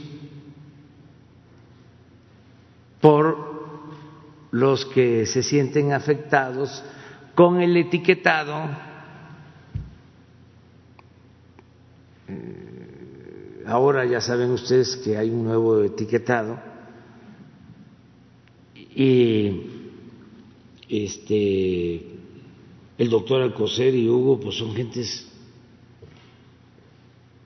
por 3.06 3.36
los 4.50 4.84
que 4.84 5.26
se 5.26 5.40
sienten 5.40 5.92
afectados 5.92 6.82
con 7.36 7.60
el 7.60 7.76
etiquetado 7.76 8.68
eh, 12.26 13.62
ahora 13.64 14.04
ya 14.06 14.20
saben 14.20 14.50
ustedes 14.50 14.96
que 14.96 15.16
hay 15.16 15.30
un 15.30 15.44
nuevo 15.44 15.84
etiquetado 15.84 16.58
y 18.74 19.60
este 20.88 22.18
el 22.98 23.08
doctor 23.08 23.40
Alcocer 23.42 23.94
y 23.94 24.08
Hugo 24.08 24.40
pues 24.40 24.56
son 24.56 24.74
gentes 24.74 25.28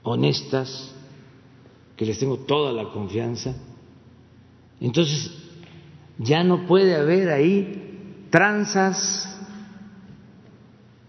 honestas 0.04 0.94
que 1.98 2.06
les 2.06 2.18
tengo 2.18 2.38
toda 2.38 2.72
la 2.72 2.90
confianza. 2.90 3.54
Entonces 4.80 5.39
ya 6.22 6.44
no 6.44 6.66
puede 6.66 6.96
haber 6.96 7.30
ahí 7.30 8.26
tranzas. 8.30 9.26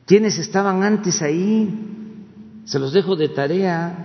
¿Quiénes 0.05 0.37
estaban 0.37 0.83
antes 0.83 1.21
ahí? 1.21 1.69
Se 2.63 2.79
los 2.79 2.93
dejo 2.93 3.17
de 3.17 3.27
tarea. 3.27 4.03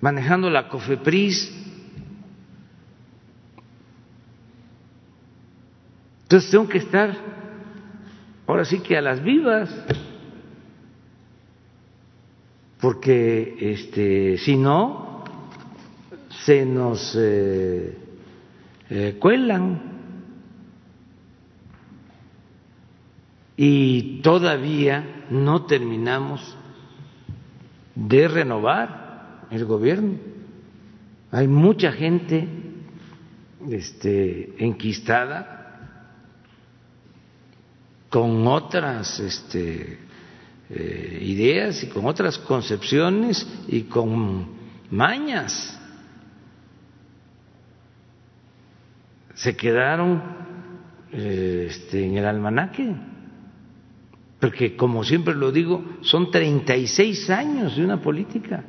Manejando 0.00 0.50
la 0.50 0.68
COFEPRIS. 0.68 1.52
Entonces 6.24 6.50
tengo 6.50 6.68
que 6.68 6.78
estar, 6.78 7.16
ahora 8.48 8.64
sí 8.64 8.80
que 8.80 8.96
a 8.96 9.00
las 9.00 9.22
vivas, 9.22 9.72
porque 12.80 13.56
este, 13.60 14.36
si 14.38 14.56
no, 14.56 15.15
se 16.44 16.64
nos 16.66 17.16
eh, 17.18 17.96
eh, 18.90 19.16
cuelan 19.18 19.80
y 23.56 24.20
todavía 24.20 25.24
no 25.30 25.64
terminamos 25.64 26.56
de 27.94 28.28
renovar 28.28 29.46
el 29.50 29.64
gobierno. 29.64 30.18
Hay 31.30 31.48
mucha 31.48 31.92
gente 31.92 32.46
este, 33.70 34.54
enquistada 34.58 35.56
con 38.10 38.46
otras 38.46 39.18
este, 39.20 39.98
eh, 40.70 41.18
ideas 41.22 41.82
y 41.82 41.88
con 41.88 42.06
otras 42.06 42.38
concepciones 42.38 43.46
y 43.68 43.82
con 43.82 44.46
mañas. 44.90 45.78
Se 49.36 49.54
quedaron 49.54 50.22
eh, 51.12 51.68
este, 51.70 52.04
en 52.04 52.16
el 52.16 52.24
almanaque, 52.24 52.96
porque 54.40 54.76
como 54.76 55.04
siempre 55.04 55.34
lo 55.34 55.52
digo, 55.52 55.84
son 56.00 56.30
36 56.30 57.30
años 57.30 57.76
de 57.76 57.84
una 57.84 58.00
política. 58.00 58.64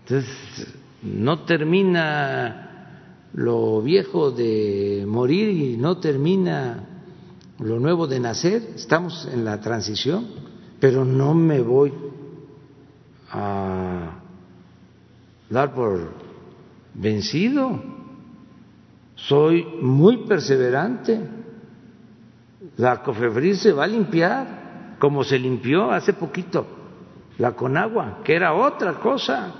Entonces, 0.00 0.74
no 1.02 1.44
termina 1.44 3.28
lo 3.32 3.80
viejo 3.80 4.32
de 4.32 5.04
morir 5.06 5.50
y 5.50 5.76
no 5.76 5.98
termina 5.98 6.84
lo 7.60 7.78
nuevo 7.78 8.06
de 8.08 8.18
nacer, 8.18 8.70
estamos 8.74 9.28
en 9.32 9.44
la 9.44 9.60
transición, 9.60 10.26
pero 10.80 11.04
no 11.04 11.34
me 11.34 11.60
voy 11.60 11.92
a 13.30 14.18
dar 15.48 15.72
por 15.72 16.14
vencido. 16.94 17.99
Soy 19.26 19.64
muy 19.80 20.26
perseverante. 20.26 21.20
La 22.76 23.02
COFEBRIS 23.02 23.60
se 23.60 23.72
va 23.72 23.84
a 23.84 23.88
limpiar 23.88 24.96
como 24.98 25.24
se 25.24 25.38
limpió 25.38 25.90
hace 25.90 26.12
poquito 26.12 26.66
la 27.38 27.52
Conagua, 27.52 28.20
que 28.22 28.34
era 28.34 28.54
otra 28.54 28.94
cosa. 28.94 29.54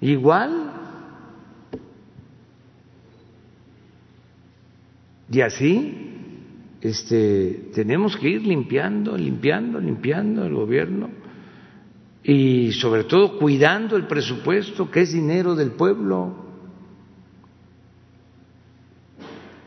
Igual. 0.00 0.72
Y 5.30 5.40
así 5.40 6.06
este, 6.80 7.70
tenemos 7.74 8.16
que 8.16 8.28
ir 8.28 8.46
limpiando, 8.46 9.16
limpiando, 9.16 9.80
limpiando 9.80 10.44
el 10.44 10.54
gobierno 10.54 11.10
y 12.22 12.72
sobre 12.72 13.04
todo 13.04 13.38
cuidando 13.38 13.96
el 13.96 14.06
presupuesto, 14.06 14.90
que 14.90 15.02
es 15.02 15.12
dinero 15.12 15.54
del 15.54 15.72
pueblo. 15.72 16.45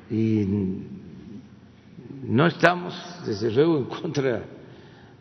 Y 0.10 0.46
no 2.24 2.48
estamos, 2.48 2.96
desde 3.26 3.52
luego, 3.52 3.78
en 3.78 3.86
contra 3.86 4.44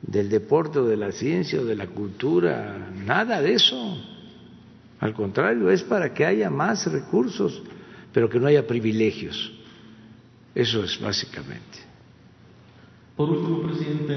del 0.02 0.28
deporte 0.28 0.78
o 0.78 0.84
de 0.84 0.96
la 0.96 1.12
ciencia 1.12 1.60
o 1.60 1.64
de 1.64 1.76
la 1.76 1.86
cultura, 1.86 2.90
nada 3.04 3.40
de 3.42 3.54
eso. 3.54 3.98
Al 5.00 5.14
contrario, 5.14 5.70
es 5.70 5.82
para 5.82 6.12
que 6.12 6.24
haya 6.24 6.50
más 6.50 6.90
recursos, 6.90 7.62
pero 8.12 8.28
que 8.28 8.40
no 8.40 8.46
haya 8.46 8.66
privilegios. 8.66 9.52
Eso 10.54 10.82
es 10.82 11.00
básicamente. 11.00 11.78
Por 13.16 13.30
último, 13.30 13.62
presidente, 13.62 14.14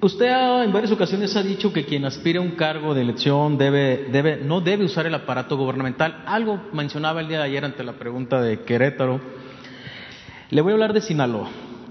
usted 0.00 0.62
en 0.64 0.72
varias 0.72 0.92
ocasiones 0.92 1.36
ha 1.36 1.42
dicho 1.42 1.72
que 1.72 1.84
quien 1.84 2.04
aspire 2.04 2.38
a 2.38 2.42
un 2.42 2.52
cargo 2.52 2.94
de 2.94 3.02
elección 3.02 3.58
debe, 3.58 4.08
debe, 4.10 4.38
no 4.38 4.60
debe 4.60 4.84
usar 4.84 5.06
el 5.06 5.14
aparato 5.14 5.56
gubernamental. 5.56 6.22
Algo 6.26 6.60
mencionaba 6.72 7.20
el 7.20 7.28
día 7.28 7.38
de 7.38 7.44
ayer 7.44 7.64
ante 7.64 7.84
la 7.84 7.94
pregunta 7.94 8.40
de 8.40 8.60
Querétaro. 8.60 9.20
Le 10.50 10.60
voy 10.62 10.72
a 10.72 10.74
hablar 10.74 10.92
de 10.92 11.00
Sinaloa. 11.00 11.48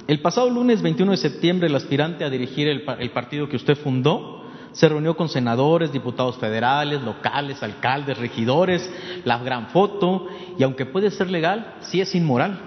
El 0.08 0.22
pasado 0.22 0.50
lunes 0.50 0.82
21 0.82 1.12
de 1.12 1.18
septiembre, 1.18 1.68
el 1.68 1.76
aspirante 1.76 2.24
a 2.24 2.30
dirigir 2.30 2.68
el, 2.68 2.82
partido 3.12 3.48
que 3.48 3.56
usted 3.56 3.76
fundó 3.78 4.38
se 4.72 4.90
reunió 4.90 5.16
con 5.16 5.30
senadores, 5.30 5.92
diputados 5.92 6.38
federales, 6.38 7.02
locales, 7.02 7.62
alcaldes, 7.62 8.18
regidores, 8.18 8.92
la 9.24 9.38
gran 9.40 9.68
foto, 9.70 10.28
y 10.58 10.64
aunque 10.64 10.86
puede 10.86 11.12
ser 11.12 11.30
legal, 11.30 11.76
sí 11.82 12.02
es 12.02 12.14
inmoral. 12.16 12.60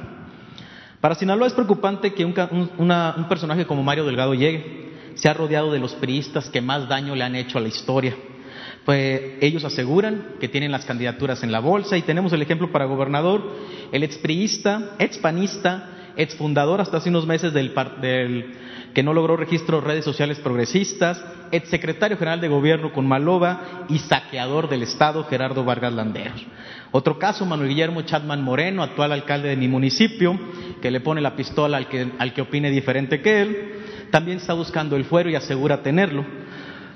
Para 1.01 1.15
Sinaloa 1.15 1.47
es 1.49 1.53
preocupante 1.53 2.13
que 2.13 2.25
un 2.25 3.27
personaje 3.29 3.67
como 3.67 3.83
Mario 3.83 4.05
Delgado 4.05 4.35
llegue. 4.35 4.92
Se 5.15 5.29
ha 5.29 5.35
rodeado 5.35 5.73
de 5.73 5.79
los 5.79 5.95
priistas 5.95 6.49
que 6.49 6.61
más 6.61 6.89
daño 6.89 7.15
le 7.15 7.25
han 7.25 7.37
hecho 7.37 7.59
a 7.59 7.61
la 7.61 7.69
historia. 7.69 8.17
Pues 8.85 9.21
ellos 9.41 9.65
aseguran 9.65 10.35
que 10.41 10.49
tienen 10.49 10.73
las 10.73 10.85
candidaturas 10.85 11.43
en 11.43 11.53
la 11.53 11.61
bolsa 11.61 11.97
y 11.97 12.03
tenemos 12.03 12.33
el 12.33 12.43
ejemplo 12.43 12.73
para 12.73 12.87
gobernador, 12.87 13.43
el 13.93 14.03
expriista, 14.03 14.97
expanista, 14.99 15.89
exfundador 16.17 16.81
hasta 16.81 16.99
hace 16.99 17.09
unos 17.09 17.27
meses 17.27 17.53
del, 17.53 17.73
del 18.01 18.55
que 18.93 19.03
no 19.03 19.15
logró 19.15 19.37
registro 19.37 19.81
de 19.81 19.87
redes 19.87 20.05
sociales 20.05 20.39
progresistas, 20.41 21.25
exsecretario 21.51 22.17
general 22.17 22.41
de 22.41 22.49
gobierno 22.49 22.93
con 22.93 23.07
Maloba 23.07 23.85
y 23.89 23.99
saqueador 23.99 24.69
del 24.69 24.83
Estado 24.83 25.25
Gerardo 25.25 25.65
Vargas 25.65 25.93
Landeros. 25.93 26.45
Otro 26.91 27.19
caso, 27.19 27.47
Manuel 27.47 27.71
Guillermo 27.71 28.03
Chatman 28.03 28.43
Moreno, 28.43 28.83
actual 28.83 29.13
alcalde 29.13 29.49
de 29.49 29.57
mi 29.57 29.69
municipio, 29.69 30.39
que 30.83 30.91
le 30.91 31.01
pone 31.01 31.21
la 31.21 31.37
pistola 31.37 31.79
al 31.79 31.89
que, 31.89 32.13
al 32.19 32.35
que 32.35 32.43
opine 32.43 32.71
diferente 32.71 33.23
que 33.23 33.43
él, 33.43 33.82
también 34.13 34.37
está 34.37 34.53
buscando 34.53 34.95
el 34.95 35.07
fuero 35.07 35.31
y 35.31 35.35
asegura 35.35 35.83
tenerlo. 35.83 36.25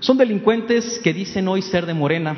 Son 0.01 0.19
delincuentes 0.19 1.01
que 1.03 1.15
dicen 1.15 1.49
hoy 1.49 1.63
ser 1.63 1.87
de 1.87 1.95
Morena, 1.95 2.37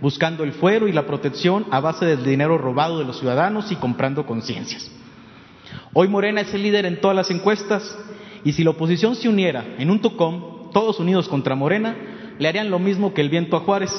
buscando 0.00 0.44
el 0.44 0.52
fuero 0.52 0.86
y 0.86 0.92
la 0.92 1.04
protección 1.04 1.66
a 1.72 1.80
base 1.80 2.06
del 2.06 2.22
dinero 2.22 2.56
robado 2.56 3.00
de 3.00 3.04
los 3.04 3.18
ciudadanos 3.18 3.72
y 3.72 3.76
comprando 3.76 4.24
conciencias. 4.24 4.88
Hoy 5.92 6.06
Morena 6.06 6.42
es 6.42 6.54
el 6.54 6.62
líder 6.62 6.86
en 6.86 7.00
todas 7.00 7.16
las 7.16 7.30
encuestas 7.32 7.98
y 8.44 8.52
si 8.52 8.62
la 8.62 8.70
oposición 8.70 9.16
se 9.16 9.28
uniera 9.28 9.74
en 9.78 9.90
un 9.90 10.00
tocón, 10.00 10.70
todos 10.72 11.00
unidos 11.00 11.28
contra 11.28 11.56
Morena, 11.56 11.96
le 12.38 12.48
harían 12.48 12.70
lo 12.70 12.78
mismo 12.78 13.12
que 13.12 13.22
el 13.22 13.30
viento 13.30 13.56
a 13.56 13.60
Juárez. 13.60 13.92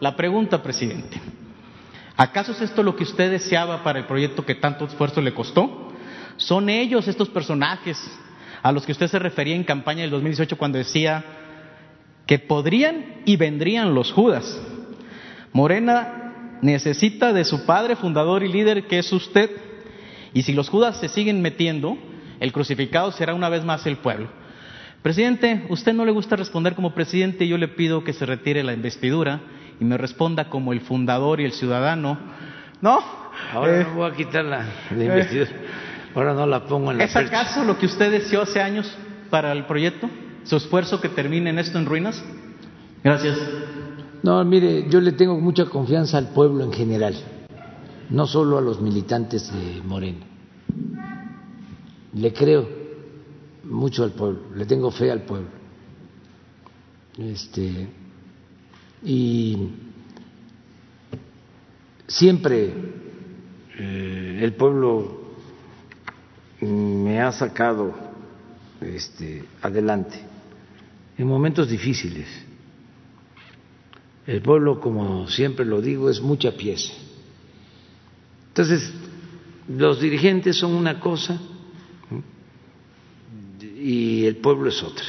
La 0.00 0.16
pregunta, 0.16 0.62
presidente, 0.62 1.20
¿acaso 2.16 2.52
es 2.52 2.62
esto 2.62 2.82
lo 2.82 2.96
que 2.96 3.02
usted 3.02 3.30
deseaba 3.30 3.84
para 3.84 3.98
el 3.98 4.06
proyecto 4.06 4.46
que 4.46 4.54
tanto 4.54 4.86
esfuerzo 4.86 5.20
le 5.20 5.34
costó? 5.34 5.92
¿Son 6.38 6.70
ellos 6.70 7.06
estos 7.06 7.28
personajes 7.28 7.98
a 8.62 8.72
los 8.72 8.84
que 8.84 8.92
usted 8.92 9.08
se 9.08 9.18
refería 9.18 9.56
en 9.56 9.64
campaña 9.64 10.02
del 10.02 10.10
2018 10.10 10.56
cuando 10.56 10.78
decía 10.78 11.24
que 12.26 12.38
podrían 12.38 13.22
y 13.24 13.36
vendrían 13.36 13.94
los 13.94 14.12
Judas? 14.12 14.60
Morena 15.52 16.58
necesita 16.62 17.32
de 17.32 17.44
su 17.44 17.64
padre 17.66 17.96
fundador 17.96 18.42
y 18.42 18.48
líder 18.48 18.86
que 18.86 18.98
es 18.98 19.12
usted. 19.12 19.50
Y 20.34 20.42
si 20.42 20.52
los 20.52 20.68
Judas 20.68 20.98
se 21.00 21.08
siguen 21.08 21.40
metiendo, 21.40 21.96
el 22.40 22.52
crucificado 22.52 23.12
será 23.12 23.34
una 23.34 23.48
vez 23.48 23.64
más 23.64 23.86
el 23.86 23.96
pueblo. 23.96 24.28
Presidente, 25.02 25.64
usted 25.68 25.92
no 25.92 26.04
le 26.04 26.10
gusta 26.10 26.36
responder 26.36 26.74
como 26.74 26.94
presidente, 26.94 27.46
yo 27.46 27.56
le 27.56 27.68
pido 27.68 28.04
que 28.04 28.12
se 28.12 28.26
retire 28.26 28.62
la 28.64 28.72
investidura 28.72 29.40
y 29.80 29.84
me 29.84 29.96
responda 29.96 30.48
como 30.48 30.72
el 30.72 30.80
fundador 30.80 31.40
y 31.40 31.44
el 31.44 31.52
ciudadano. 31.52 32.18
No. 32.80 32.98
Ahora 33.52 33.80
eh, 33.80 33.84
no 33.84 33.94
voy 33.94 34.10
a 34.10 34.14
quitar 34.14 34.44
la, 34.44 34.66
investidura. 34.90 35.50
Ahora 36.18 36.34
no 36.34 36.46
la 36.46 36.66
pongo 36.66 36.90
en 36.90 36.98
la 36.98 37.04
¿Es 37.04 37.14
acaso 37.14 37.64
lo 37.64 37.78
que 37.78 37.86
usted 37.86 38.10
deseó 38.10 38.42
hace 38.42 38.60
años 38.60 38.92
para 39.30 39.52
el 39.52 39.66
proyecto? 39.66 40.10
¿Su 40.44 40.56
esfuerzo 40.56 41.00
que 41.00 41.08
termine 41.08 41.50
en 41.50 41.58
esto 41.58 41.78
en 41.78 41.86
ruinas? 41.86 42.22
Gracias. 43.04 43.38
No, 44.22 44.44
mire, 44.44 44.88
yo 44.88 45.00
le 45.00 45.12
tengo 45.12 45.38
mucha 45.38 45.66
confianza 45.66 46.18
al 46.18 46.30
pueblo 46.30 46.64
en 46.64 46.72
general, 46.72 47.14
no 48.10 48.26
solo 48.26 48.58
a 48.58 48.60
los 48.60 48.80
militantes 48.80 49.52
de 49.52 49.80
Moreno 49.84 50.28
le 52.14 52.32
creo 52.32 52.68
mucho 53.64 54.04
al 54.04 54.12
pueblo, 54.12 54.40
le 54.54 54.66
tengo 54.66 54.90
fe 54.90 55.10
al 55.10 55.22
pueblo. 55.22 55.48
Este, 57.18 57.88
y 59.04 59.68
siempre 62.06 62.72
eh, 63.78 64.40
el 64.42 64.54
pueblo 64.54 65.17
ha 67.20 67.32
sacado 67.32 67.94
este, 68.80 69.44
adelante 69.62 70.18
en 71.16 71.26
momentos 71.26 71.68
difíciles. 71.68 72.26
El 74.26 74.42
pueblo, 74.42 74.80
como 74.80 75.26
siempre 75.28 75.64
lo 75.64 75.80
digo, 75.80 76.10
es 76.10 76.20
mucha 76.20 76.52
pieza. 76.52 76.92
Entonces, 78.48 78.92
los 79.68 80.00
dirigentes 80.00 80.56
son 80.56 80.74
una 80.74 81.00
cosa 81.00 81.40
y 83.78 84.26
el 84.26 84.36
pueblo 84.36 84.68
es 84.68 84.82
otra. 84.82 85.06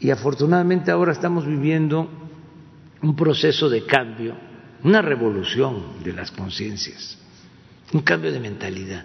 Y 0.00 0.10
afortunadamente 0.10 0.90
ahora 0.90 1.12
estamos 1.12 1.46
viviendo 1.46 2.08
un 3.02 3.16
proceso 3.16 3.68
de 3.68 3.84
cambio, 3.84 4.34
una 4.82 5.00
revolución 5.00 6.02
de 6.02 6.12
las 6.12 6.30
conciencias, 6.30 7.18
un 7.92 8.00
cambio 8.00 8.32
de 8.32 8.40
mentalidad. 8.40 9.04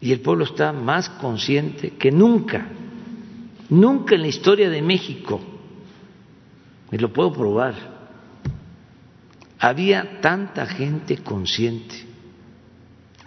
Y 0.00 0.12
el 0.12 0.20
pueblo 0.20 0.44
está 0.44 0.72
más 0.72 1.08
consciente 1.08 1.90
que 1.90 2.10
nunca, 2.10 2.66
nunca 3.70 4.14
en 4.14 4.22
la 4.22 4.28
historia 4.28 4.68
de 4.68 4.82
México, 4.82 5.40
y 6.90 6.98
lo 6.98 7.12
puedo 7.12 7.32
probar, 7.32 7.74
había 9.58 10.20
tanta 10.20 10.66
gente 10.66 11.18
consciente 11.18 12.04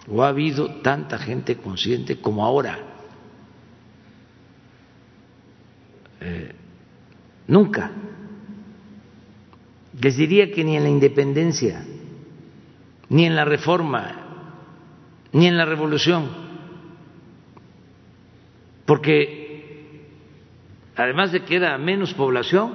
o 0.08 0.22
ha 0.22 0.28
habido 0.28 0.82
tanta 0.82 1.18
gente 1.18 1.56
consciente 1.56 2.20
como 2.20 2.44
ahora. 2.44 2.78
Eh, 6.20 6.54
nunca. 7.48 7.90
Les 10.00 10.16
diría 10.16 10.52
que 10.52 10.62
ni 10.62 10.76
en 10.76 10.84
la 10.84 10.90
independencia, 10.90 11.84
ni 13.08 13.26
en 13.26 13.36
la 13.36 13.44
reforma, 13.44 14.12
ni 15.32 15.46
en 15.46 15.56
la 15.56 15.64
revolución, 15.64 16.28
porque 18.84 20.04
además 20.96 21.32
de 21.32 21.44
que 21.44 21.56
era 21.56 21.76
menos 21.78 22.14
población, 22.14 22.72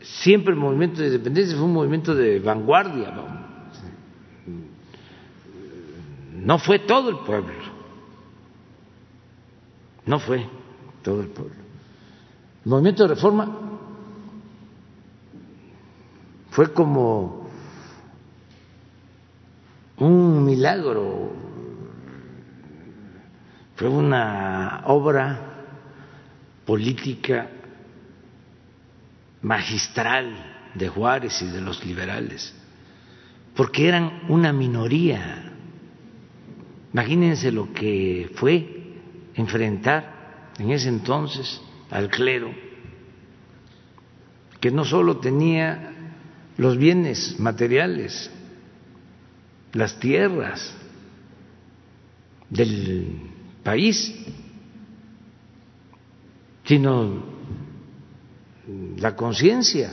siempre 0.00 0.52
el 0.52 0.60
movimiento 0.60 1.00
de 1.00 1.08
independencia 1.08 1.56
fue 1.56 1.66
un 1.66 1.72
movimiento 1.72 2.14
de 2.14 2.40
vanguardia. 2.40 3.12
¿no? 6.34 6.58
Fue 6.58 6.80
todo 6.80 7.10
el 7.10 7.18
pueblo, 7.18 7.52
no 10.06 10.18
fue 10.18 10.46
todo 11.02 11.20
el 11.20 11.28
pueblo. 11.28 11.54
El 12.64 12.70
movimiento 12.70 13.04
de 13.04 13.14
reforma 13.14 13.48
fue 16.50 16.72
como 16.72 17.39
milagro, 20.08 21.32
fue 23.76 23.88
una 23.88 24.82
obra 24.86 25.38
política 26.64 27.48
magistral 29.42 30.70
de 30.74 30.88
Juárez 30.88 31.42
y 31.42 31.46
de 31.46 31.60
los 31.60 31.84
liberales, 31.84 32.54
porque 33.56 33.88
eran 33.88 34.22
una 34.28 34.52
minoría. 34.52 35.52
Imagínense 36.92 37.52
lo 37.52 37.72
que 37.72 38.30
fue 38.34 38.96
enfrentar 39.34 40.52
en 40.58 40.70
ese 40.70 40.88
entonces 40.88 41.60
al 41.90 42.08
clero, 42.08 42.52
que 44.60 44.70
no 44.70 44.84
solo 44.84 45.18
tenía 45.18 45.92
los 46.58 46.76
bienes 46.76 47.40
materiales, 47.40 48.30
las 49.72 49.98
tierras 49.98 50.74
del 52.48 53.16
país, 53.62 54.14
sino 56.64 57.22
la 58.98 59.16
conciencia 59.16 59.90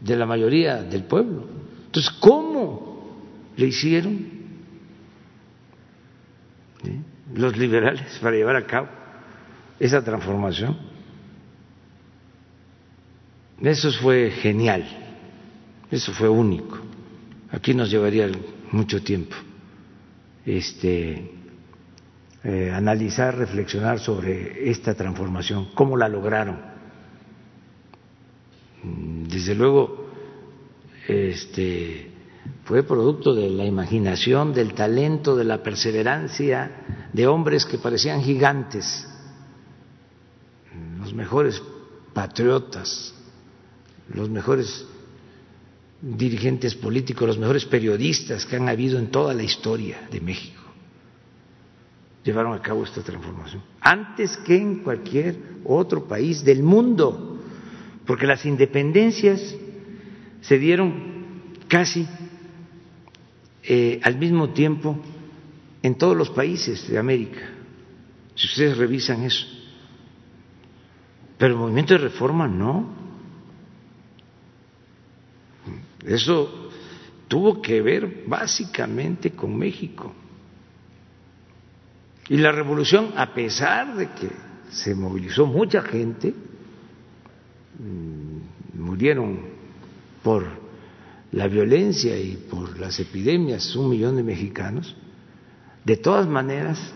de 0.00 0.16
la 0.16 0.26
mayoría 0.26 0.82
del 0.82 1.04
pueblo. 1.04 1.46
Entonces, 1.86 2.10
¿cómo 2.20 3.16
le 3.56 3.66
hicieron 3.66 4.38
los 7.34 7.56
liberales 7.56 8.18
para 8.22 8.36
llevar 8.36 8.56
a 8.56 8.66
cabo 8.66 8.88
esa 9.78 10.02
transformación? 10.02 10.76
Eso 13.60 13.90
fue 13.92 14.30
genial, 14.30 14.84
eso 15.90 16.12
fue 16.12 16.28
único. 16.28 16.78
Aquí 17.50 17.74
nos 17.74 17.90
llevaría 17.90 18.30
mucho 18.72 19.02
tiempo 19.02 19.34
este, 20.48 21.30
eh, 22.42 22.70
analizar, 22.72 23.36
reflexionar 23.36 23.98
sobre 23.98 24.70
esta 24.70 24.94
transformación, 24.94 25.68
cómo 25.74 25.96
la 25.96 26.08
lograron. 26.08 26.58
Mm, 28.82 29.24
desde 29.24 29.54
luego, 29.54 30.08
este, 31.06 32.10
fue 32.64 32.82
producto 32.82 33.34
de 33.34 33.50
la 33.50 33.66
imaginación, 33.66 34.54
del 34.54 34.72
talento, 34.72 35.36
de 35.36 35.44
la 35.44 35.62
perseverancia 35.62 37.08
de 37.12 37.26
hombres 37.26 37.66
que 37.66 37.78
parecían 37.78 38.22
gigantes, 38.22 39.06
los 40.98 41.12
mejores 41.12 41.62
patriotas, 42.14 43.14
los 44.14 44.30
mejores 44.30 44.86
dirigentes 46.00 46.74
políticos, 46.74 47.26
los 47.26 47.38
mejores 47.38 47.64
periodistas 47.64 48.46
que 48.46 48.56
han 48.56 48.68
habido 48.68 48.98
en 48.98 49.10
toda 49.10 49.34
la 49.34 49.42
historia 49.42 50.08
de 50.10 50.20
México. 50.20 50.62
Llevaron 52.24 52.52
a 52.52 52.62
cabo 52.62 52.84
esta 52.84 53.02
transformación, 53.02 53.62
antes 53.80 54.36
que 54.38 54.56
en 54.56 54.76
cualquier 54.80 55.36
otro 55.64 56.06
país 56.06 56.44
del 56.44 56.62
mundo, 56.62 57.40
porque 58.06 58.26
las 58.26 58.44
independencias 58.44 59.54
se 60.40 60.58
dieron 60.58 61.52
casi 61.68 62.06
eh, 63.62 64.00
al 64.02 64.18
mismo 64.18 64.50
tiempo 64.50 64.98
en 65.82 65.94
todos 65.96 66.16
los 66.16 66.30
países 66.30 66.88
de 66.88 66.98
América, 66.98 67.50
si 68.34 68.46
ustedes 68.46 68.76
revisan 68.76 69.22
eso. 69.22 69.46
Pero 71.38 71.54
el 71.54 71.60
movimiento 71.60 71.94
de 71.94 72.00
reforma 72.00 72.48
no. 72.48 73.07
Eso 76.04 76.70
tuvo 77.28 77.60
que 77.60 77.82
ver 77.82 78.24
básicamente 78.26 79.32
con 79.32 79.56
México. 79.56 80.12
Y 82.28 82.36
la 82.36 82.52
revolución, 82.52 83.12
a 83.16 83.32
pesar 83.32 83.96
de 83.96 84.10
que 84.10 84.30
se 84.70 84.94
movilizó 84.94 85.46
mucha 85.46 85.82
gente, 85.82 86.34
mm, 87.78 88.80
murieron 88.80 89.40
por 90.22 90.46
la 91.32 91.48
violencia 91.48 92.18
y 92.18 92.36
por 92.36 92.78
las 92.78 92.98
epidemias 93.00 93.74
un 93.76 93.90
millón 93.90 94.16
de 94.16 94.22
mexicanos, 94.22 94.96
de 95.84 95.96
todas 95.96 96.26
maneras 96.26 96.92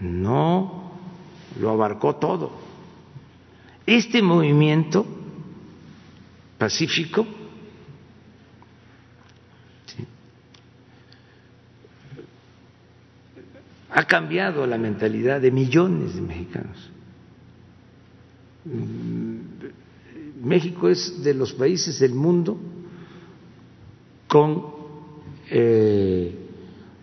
no 0.00 0.92
lo 1.60 1.70
abarcó 1.70 2.16
todo. 2.16 2.52
Este 3.86 4.22
movimiento 4.22 5.06
pacífico 6.56 7.26
ha 13.98 14.04
cambiado 14.04 14.64
la 14.64 14.78
mentalidad 14.78 15.40
de 15.40 15.50
millones 15.50 16.14
de 16.14 16.20
mexicanos. 16.20 16.90
México 20.40 20.88
es 20.88 21.24
de 21.24 21.34
los 21.34 21.52
países 21.52 21.98
del 21.98 22.14
mundo 22.14 22.60
con 24.28 24.66
eh, 25.50 26.32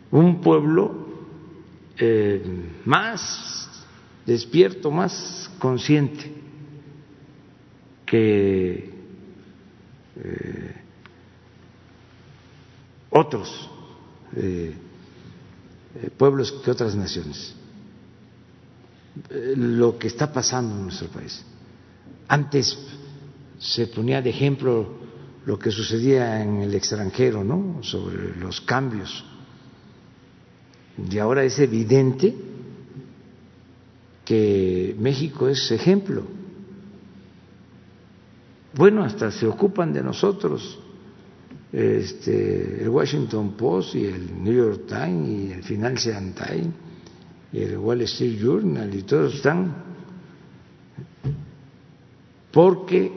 un 0.09 0.39
pueblo 0.39 1.05
eh, 1.97 2.41
más 2.85 3.69
despierto, 4.26 4.89
más 4.89 5.51
consciente 5.59 6.31
que 8.05 8.89
eh, 10.15 10.76
otros 13.09 13.69
eh, 14.38 14.76
pueblos 16.17 16.51
que 16.51 16.72
otras 16.72 16.95
naciones. 16.95 17.55
Eh, 19.30 19.53
lo 19.55 19.97
que 19.97 20.07
está 20.07 20.31
pasando 20.31 20.76
en 20.76 20.84
nuestro 20.84 21.07
país. 21.07 21.43
Antes 22.27 22.77
se 23.59 23.88
ponía 23.88 24.22
de 24.22 24.30
ejemplo 24.30 25.05
lo 25.45 25.57
que 25.57 25.72
sucedía 25.72 26.41
en 26.41 26.61
el 26.63 26.73
extranjero, 26.73 27.43
¿no? 27.43 27.81
Sobre 27.81 28.35
los 28.35 28.61
cambios. 28.61 29.23
Y 31.09 31.17
ahora 31.17 31.43
es 31.43 31.59
evidente 31.59 32.35
que 34.26 34.95
México 34.99 35.47
es 35.47 35.72
ejemplo. 35.72 36.23
Bueno, 38.73 39.03
hasta 39.03 39.31
se 39.31 39.47
ocupan 39.47 39.93
de 39.93 40.03
nosotros 40.03 40.80
este, 41.76 42.84
el 42.84 42.88
Washington 42.88 43.52
Post 43.57 43.95
y 43.95 44.06
el 44.06 44.41
New 44.41 44.53
York 44.53 44.84
Times 44.88 45.27
y 45.27 45.52
el 45.52 45.61
Financial 45.61 46.34
Times 46.34 46.73
y 47.52 47.64
el 47.64 47.77
Wall 47.77 48.02
Street 48.03 48.39
Journal 48.39 48.95
y 48.95 49.02
todos 49.02 49.35
están 49.35 49.76
porque 52.49 53.11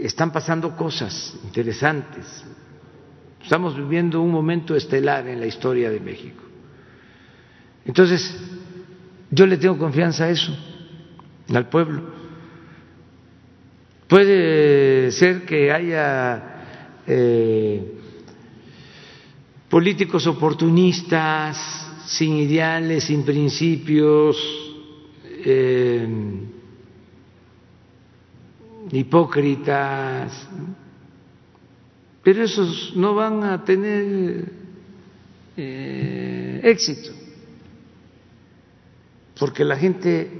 están 0.00 0.32
pasando 0.32 0.76
cosas 0.76 1.36
interesantes. 1.44 2.44
Estamos 3.40 3.76
viviendo 3.76 4.20
un 4.20 4.32
momento 4.32 4.74
estelar 4.74 5.28
en 5.28 5.38
la 5.38 5.46
historia 5.46 5.90
de 5.90 6.00
México. 6.00 6.42
Entonces, 7.84 8.34
yo 9.30 9.46
le 9.46 9.58
tengo 9.58 9.78
confianza 9.78 10.24
a 10.24 10.30
eso, 10.30 10.52
al 11.54 11.68
pueblo. 11.68 12.02
Puede 14.08 15.12
ser 15.12 15.44
que 15.44 15.70
haya 15.70 16.53
eh, 17.06 17.82
políticos 19.68 20.26
oportunistas, 20.26 21.56
sin 22.06 22.36
ideales, 22.36 23.04
sin 23.04 23.24
principios, 23.24 24.36
eh, 25.44 26.08
hipócritas, 28.92 30.48
pero 32.22 32.44
esos 32.44 32.94
no 32.96 33.14
van 33.14 33.42
a 33.44 33.64
tener 33.64 34.52
eh, 35.56 36.60
éxito, 36.62 37.10
porque 39.38 39.64
la 39.64 39.76
gente 39.76 40.30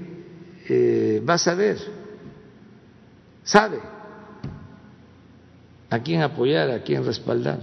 va 1.27 1.35
a 1.35 1.37
saber, 1.37 1.77
sabe 3.43 3.94
a 5.95 6.03
quién 6.03 6.21
apoyar, 6.21 6.69
a 6.71 6.83
quién 6.83 7.05
respaldar. 7.05 7.59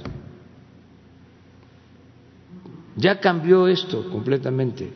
Ya 2.96 3.20
cambió 3.20 3.68
esto 3.68 4.08
completamente. 4.10 4.90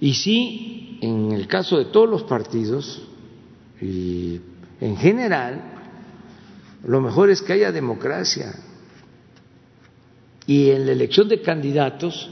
Y 0.00 0.14
sí, 0.14 0.98
en 1.00 1.32
el 1.32 1.46
caso 1.48 1.78
de 1.78 1.86
todos 1.86 2.08
los 2.08 2.22
partidos, 2.22 3.02
y 3.80 4.40
en 4.80 4.96
general, 4.96 5.62
lo 6.84 7.00
mejor 7.00 7.30
es 7.30 7.42
que 7.42 7.54
haya 7.54 7.72
democracia. 7.72 8.54
Y 10.46 10.70
en 10.70 10.86
la 10.86 10.92
elección 10.92 11.28
de 11.28 11.42
candidatos, 11.42 12.30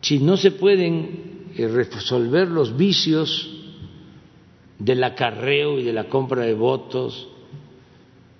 si 0.00 0.18
no 0.18 0.36
se 0.36 0.50
pueden 0.50 1.52
eh, 1.56 1.68
resolver 1.68 2.48
los 2.48 2.76
vicios 2.76 3.52
del 4.78 5.02
acarreo 5.04 5.78
y 5.78 5.84
de 5.84 5.92
la 5.92 6.08
compra 6.08 6.42
de 6.42 6.54
votos, 6.54 7.28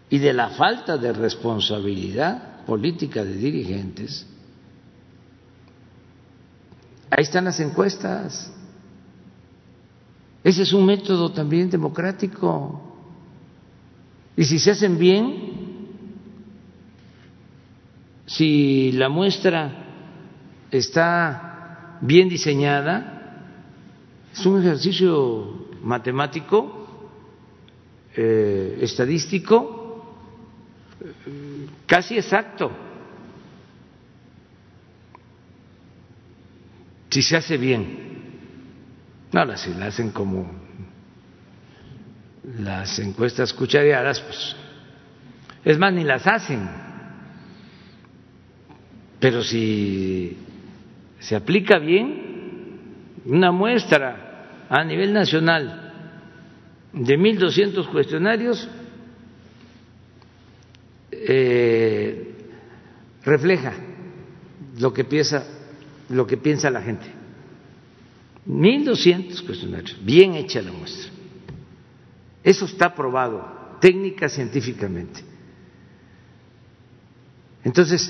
y 0.08 0.18
de 0.18 0.32
la 0.32 0.50
falta 0.50 0.96
de 0.96 1.12
responsabilidad 1.12 2.64
política 2.64 3.24
de 3.24 3.34
dirigentes, 3.34 4.26
Ahí 7.10 7.22
están 7.22 7.44
las 7.44 7.60
encuestas. 7.60 8.52
Ese 10.42 10.62
es 10.62 10.72
un 10.72 10.84
método 10.84 11.32
también 11.32 11.70
democrático. 11.70 12.82
Y 14.36 14.44
si 14.44 14.58
se 14.58 14.72
hacen 14.72 14.98
bien, 14.98 15.88
si 18.26 18.92
la 18.92 19.08
muestra 19.08 19.84
está 20.70 21.98
bien 22.00 22.28
diseñada, 22.28 23.44
es 24.32 24.44
un 24.44 24.60
ejercicio 24.60 25.68
matemático, 25.82 26.86
eh, 28.14 28.78
estadístico, 28.82 29.75
casi 31.86 32.16
exacto. 32.16 32.70
Si 37.10 37.22
se 37.22 37.36
hace 37.36 37.56
bien. 37.56 38.06
No, 39.32 39.56
si 39.56 39.72
la 39.74 39.86
hacen 39.86 40.10
como 40.10 40.50
las 42.58 42.98
encuestas 42.98 43.52
cuchareadas, 43.52 44.20
pues 44.20 44.56
es 45.64 45.78
más, 45.78 45.92
ni 45.92 46.04
las 46.04 46.26
hacen. 46.26 46.68
Pero 49.18 49.42
si 49.42 50.36
se 51.18 51.34
aplica 51.34 51.78
bien, 51.78 53.22
una 53.24 53.50
muestra 53.50 54.66
a 54.68 54.84
nivel 54.84 55.12
nacional 55.12 55.92
de 56.92 57.18
1.200 57.18 57.90
cuestionarios 57.90 58.68
eh, 61.28 62.34
refleja 63.24 63.74
lo 64.78 64.92
que 64.92 65.04
piensa 65.04 65.46
lo 66.08 66.26
que 66.26 66.36
piensa 66.36 66.70
la 66.70 66.82
gente. 66.82 67.06
1.200 68.48 69.44
cuestionarios, 69.44 69.98
bien 70.04 70.34
hecha 70.34 70.62
la 70.62 70.72
muestra. 70.72 71.10
Eso 72.42 72.64
está 72.66 72.94
probado 72.94 73.78
técnica 73.80 74.28
científicamente. 74.28 75.20
Entonces, 77.64 78.08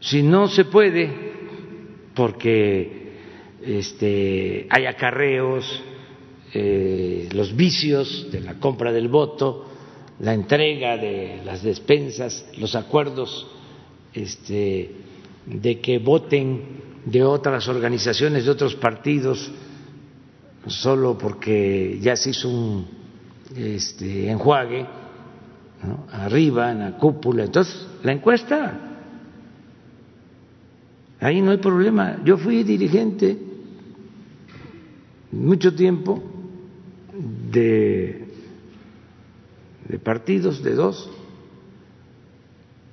si 0.00 0.22
no 0.22 0.48
se 0.48 0.64
puede, 0.64 1.34
porque 2.14 3.12
este, 3.62 4.66
hay 4.70 4.86
acarreos, 4.86 5.82
eh, 6.54 7.28
los 7.32 7.54
vicios 7.54 8.28
de 8.32 8.40
la 8.40 8.54
compra 8.58 8.90
del 8.92 9.08
voto, 9.08 9.70
la 10.20 10.34
entrega 10.34 10.96
de 10.96 11.42
las 11.44 11.62
despensas, 11.62 12.46
los 12.56 12.74
acuerdos 12.74 13.46
este, 14.12 14.90
de 15.46 15.80
que 15.80 15.98
voten 15.98 16.82
de 17.04 17.22
otras 17.22 17.68
organizaciones, 17.68 18.44
de 18.44 18.50
otros 18.50 18.74
partidos, 18.76 19.50
solo 20.66 21.18
porque 21.18 21.98
ya 22.00 22.16
se 22.16 22.30
hizo 22.30 22.48
un 22.48 22.86
este, 23.56 24.30
enjuague 24.30 24.86
arriba, 26.12 26.72
en 26.72 26.78
la 26.78 26.96
cúpula. 26.96 27.44
Entonces, 27.44 27.86
la 28.02 28.12
encuesta, 28.12 28.80
ahí 31.20 31.42
no 31.42 31.50
hay 31.50 31.58
problema. 31.58 32.20
Yo 32.24 32.38
fui 32.38 32.62
dirigente 32.62 33.36
mucho 35.30 35.74
tiempo 35.74 36.22
de, 37.50 38.23
de 39.88 39.98
partidos, 39.98 40.62
de 40.62 40.74
dos, 40.74 41.10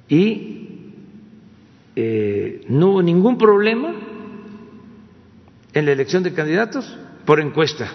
y 0.10 0.94
eh, 1.96 2.66
no 2.68 2.90
hubo 2.90 3.02
ningún 3.02 3.38
problema 3.38 3.94
en 5.74 5.86
la 5.86 5.92
elección 5.92 6.24
de 6.24 6.34
candidatos 6.34 6.98
por 7.26 7.40
encuesta. 7.40 7.90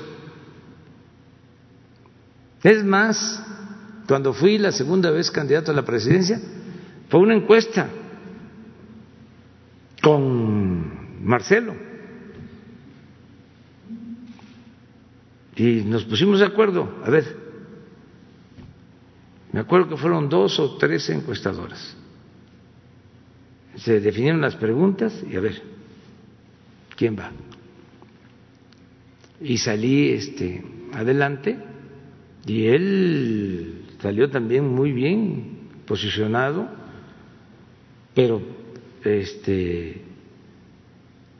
Es 2.62 2.84
más, 2.84 3.42
cuando 4.08 4.32
fui 4.32 4.58
la 4.58 4.72
segunda 4.72 5.10
vez 5.10 5.30
candidato 5.30 5.70
a 5.70 5.74
la 5.74 5.84
presidencia, 5.84 6.40
fue 7.08 7.20
una 7.20 7.34
encuesta 7.34 7.88
con 10.02 11.24
Marcelo. 11.24 11.74
Y 15.56 15.82
nos 15.82 16.04
pusimos 16.04 16.40
de 16.40 16.46
acuerdo. 16.46 17.00
A 17.04 17.10
ver, 17.10 17.45
me 19.56 19.62
acuerdo 19.62 19.88
que 19.88 19.96
fueron 19.96 20.28
dos 20.28 20.60
o 20.60 20.76
tres 20.76 21.08
encuestadoras 21.08 21.96
se 23.76 24.00
definieron 24.00 24.42
las 24.42 24.54
preguntas 24.54 25.24
y 25.30 25.34
a 25.34 25.40
ver, 25.40 25.62
¿quién 26.94 27.18
va? 27.18 27.30
Y 29.40 29.56
salí 29.56 30.10
este, 30.10 30.62
adelante 30.92 31.56
y 32.46 32.66
él 32.66 33.84
salió 34.02 34.28
también 34.28 34.68
muy 34.68 34.92
bien 34.92 35.70
posicionado, 35.86 36.68
pero 38.14 38.42
este, 39.04 40.02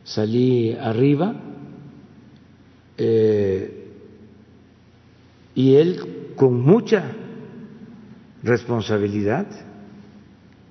salí 0.05 0.73
arriba 0.73 1.35
eh, 2.97 3.91
y 5.55 5.75
él 5.75 6.33
con 6.35 6.63
mucha 6.63 7.13
responsabilidad 8.47 9.47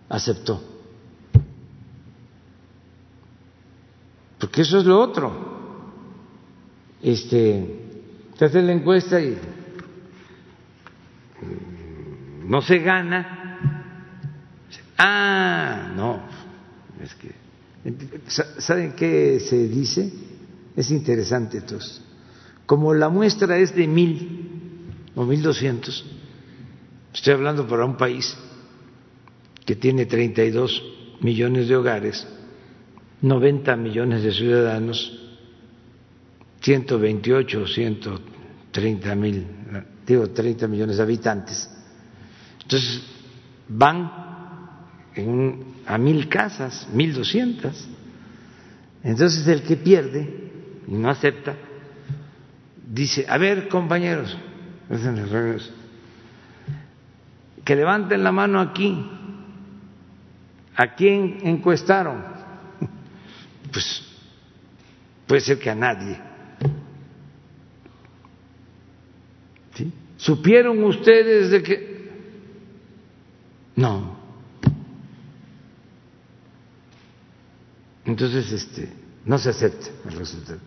aceptó. 0.10 0.76
porque 4.46 4.62
eso 4.62 4.78
es 4.78 4.86
lo 4.86 5.02
otro. 5.02 5.34
Este, 7.02 7.80
se 8.38 8.46
hace 8.46 8.62
la 8.62 8.74
encuesta 8.74 9.20
y 9.20 9.36
no 12.46 12.62
se 12.62 12.78
gana. 12.78 13.58
Ah, 15.00 15.92
no, 15.96 16.22
es 17.02 17.16
que 17.16 17.32
¿saben 18.60 18.94
qué 18.94 19.40
se 19.40 19.68
dice? 19.68 20.14
Es 20.76 20.92
interesante 20.92 21.58
entonces. 21.58 22.02
Como 22.68 22.94
la 22.94 23.10
muestra 23.10 23.58
es 23.58 23.76
de 23.76 23.88
mil 23.88 24.92
o 25.16 25.26
mil 25.26 25.42
doscientos, 25.42 26.06
estoy 27.16 27.34
hablando 27.34 27.66
para 27.66 27.86
un 27.86 27.96
país 27.96 28.38
que 29.66 29.76
tiene 29.76 30.06
32 30.06 30.84
millones 31.22 31.70
de 31.70 31.76
hogares, 31.76 32.28
90 33.22 33.76
millones 33.78 34.22
de 34.22 34.32
ciudadanos, 34.34 35.18
128 36.62 37.62
o 37.62 37.68
130 37.68 39.16
mil, 39.16 39.48
digo 40.06 40.30
30 40.30 40.68
millones 40.68 40.98
de 40.98 41.04
habitantes. 41.04 41.70
Entonces 42.62 43.02
van 43.70 44.12
a 45.86 45.98
mil 45.98 46.28
casas, 46.28 46.88
mil 46.92 47.14
doscientas. 47.14 47.88
Entonces 49.04 49.48
el 49.48 49.62
que 49.64 49.78
pierde 49.78 50.52
y 50.88 50.94
no 50.94 51.10
acepta, 51.10 51.56
dice, 52.92 53.26
a 53.30 53.38
ver 53.38 53.70
compañeros, 53.70 54.36
que 57.66 57.76
levanten 57.76 58.24
la 58.24 58.32
mano 58.32 58.62
aquí, 58.62 58.96
¿a 60.76 60.94
quién 60.94 61.40
encuestaron? 61.42 62.24
pues 63.74 64.04
puede 65.26 65.42
ser 65.42 65.58
que 65.58 65.72
a 65.72 65.76
nadie. 65.76 66.18
¿Supieron 70.18 70.84
ustedes 70.84 71.50
de 71.52 71.64
que... 71.64 71.96
No. 73.76 74.16
Entonces, 78.06 78.52
este, 78.52 78.90
no 79.26 79.38
se 79.38 79.50
acepta 79.50 79.88
el 80.08 80.16
resultado. 80.16 80.60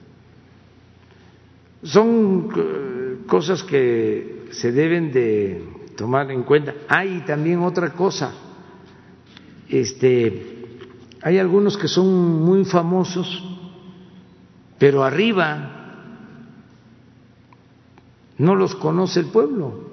Son 1.82 2.50
eh, 2.56 3.26
cosas 3.26 3.62
que 3.62 4.48
se 4.50 4.70
deben 4.72 5.10
de 5.12 5.77
tomar 5.98 6.30
en 6.30 6.44
cuenta. 6.44 6.74
Hay 6.88 7.24
también 7.26 7.60
otra 7.60 7.92
cosa. 7.92 8.32
Este, 9.68 10.78
hay 11.20 11.38
algunos 11.38 11.76
que 11.76 11.88
son 11.88 12.40
muy 12.44 12.64
famosos, 12.64 13.42
pero 14.78 15.02
arriba 15.02 15.74
no 18.38 18.54
los 18.54 18.76
conoce 18.76 19.18
el 19.20 19.26
pueblo. 19.26 19.88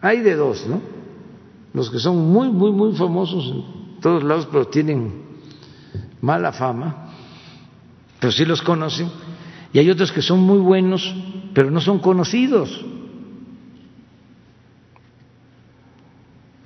Hay 0.00 0.20
de 0.20 0.34
dos, 0.34 0.66
¿no? 0.66 0.80
Los 1.74 1.90
que 1.90 1.98
son 1.98 2.32
muy, 2.32 2.48
muy, 2.48 2.72
muy 2.72 2.96
famosos 2.96 3.44
en 3.52 4.00
todos 4.00 4.24
lados, 4.24 4.48
pero 4.50 4.68
tienen 4.68 5.22
mala 6.22 6.50
fama, 6.50 7.10
pero 8.18 8.32
sí 8.32 8.46
los 8.46 8.62
conocen. 8.62 9.10
Y 9.74 9.80
hay 9.80 9.90
otros 9.90 10.10
que 10.10 10.22
son 10.22 10.40
muy 10.40 10.58
buenos, 10.58 11.14
pero 11.56 11.70
no 11.70 11.80
son 11.80 12.00
conocidos. 12.00 12.84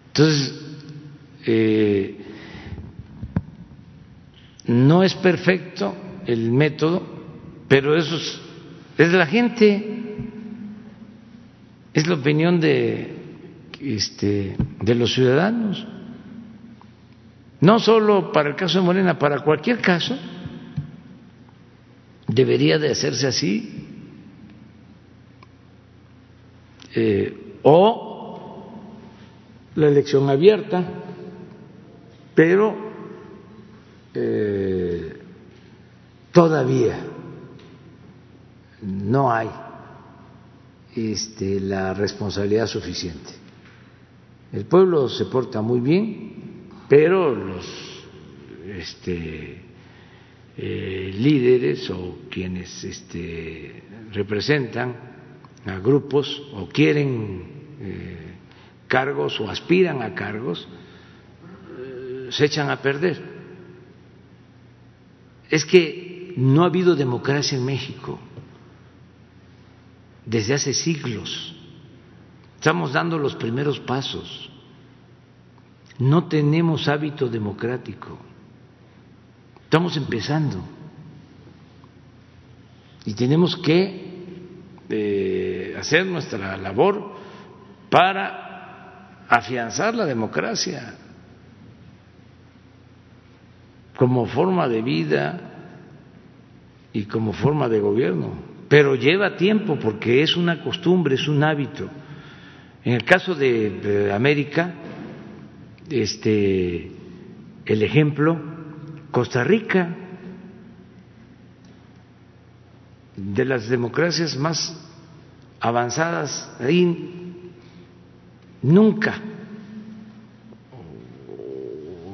Entonces, 0.09 0.61
eh, 1.47 2.17
no 4.67 5.05
es 5.05 5.15
perfecto 5.15 5.95
el 6.27 6.51
método, 6.51 7.05
pero 7.69 7.97
eso 7.97 8.17
es, 8.17 8.41
es 8.99 9.13
la 9.13 9.27
gente, 9.27 10.03
es 11.95 12.09
la 12.09 12.15
opinión 12.17 12.59
de, 12.59 13.15
este, 13.81 14.57
de 14.83 14.95
los 14.97 15.15
ciudadanos. 15.15 15.87
No 17.61 17.79
solo 17.79 18.33
para 18.33 18.49
el 18.49 18.57
caso 18.57 18.81
de 18.81 18.85
Morena, 18.87 19.21
para 19.21 19.39
cualquier 19.39 19.79
caso 19.79 20.19
debería 22.27 22.77
de 22.81 22.91
hacerse 22.91 23.29
así. 23.29 23.87
Eh, 26.95 27.59
o 27.63 28.67
la 29.77 29.89
elección 29.89 30.29
abierta, 30.29 30.85
pero 32.35 32.75
eh, 34.13 35.17
todavía 36.33 36.99
no 38.83 39.31
hay 39.33 39.49
este, 40.97 41.61
la 41.61 41.95
responsabilidad 41.95 42.67
suficiente. 42.67 43.31
El 44.53 44.65
pueblo 44.65 45.09
se 45.09 45.27
porta 45.27 45.63
muy 45.63 45.81
bien, 45.81 46.67
pero 46.89 47.33
los 47.33 47.67
este, 48.67 49.63
eh, 50.57 51.11
líderes 51.15 51.89
o 51.91 52.19
quienes 52.29 52.83
este, 52.83 53.85
representan 54.13 55.10
a 55.67 55.79
grupos 55.79 56.43
o 56.55 56.69
quieren 56.69 57.77
eh, 57.81 58.35
cargos 58.89 59.39
o 59.41 59.49
aspiran 59.49 60.03
a 60.03 60.15
cargos, 60.15 60.67
eh, 61.79 62.29
se 62.31 62.45
echan 62.47 62.71
a 62.71 62.81
perder. 62.81 63.23
Es 65.51 65.65
que 65.65 66.35
no 66.37 66.63
ha 66.63 66.67
habido 66.67 66.95
democracia 66.95 67.59
en 67.59 67.65
México 67.65 68.19
desde 70.25 70.55
hace 70.55 70.73
siglos. 70.73 71.55
Estamos 72.57 72.93
dando 72.93 73.19
los 73.19 73.35
primeros 73.35 73.81
pasos. 73.81 74.51
No 75.99 76.29
tenemos 76.29 76.89
hábito 76.89 77.29
democrático. 77.29 78.19
Estamos 79.65 79.97
empezando 79.97 80.65
y 83.05 83.15
tenemos 83.15 83.57
que 83.57 84.10
eh, 84.91 85.75
hacer 85.79 86.07
nuestra 86.07 86.57
labor 86.57 87.13
para 87.89 89.25
afianzar 89.29 89.95
la 89.95 90.07
democracia 90.07 90.95
como 93.97 94.27
forma 94.27 94.67
de 94.69 94.83
vida 94.83 95.41
y 96.93 97.05
como 97.05 97.33
forma 97.33 97.69
de 97.69 97.81
gobierno. 97.81 98.33
Pero 98.69 98.95
lleva 98.95 99.37
tiempo 99.37 99.79
porque 99.79 100.23
es 100.23 100.37
una 100.37 100.63
costumbre, 100.63 101.17
es 101.17 101.29
un 101.29 101.43
hábito. 101.45 101.89
En 102.85 102.95
el 102.95 103.05
caso 103.05 103.35
de, 103.35 103.71
de 103.71 104.13
América, 104.13 104.75
este, 105.91 106.91
el 107.67 107.83
ejemplo 107.83 108.41
Costa 109.11 109.45
Rica, 109.45 109.97
de 113.17 113.45
las 113.45 113.69
democracias 113.69 114.37
más 114.37 114.77
avanzadas, 115.61 116.51
ahí 116.61 117.53
nunca 118.63 119.21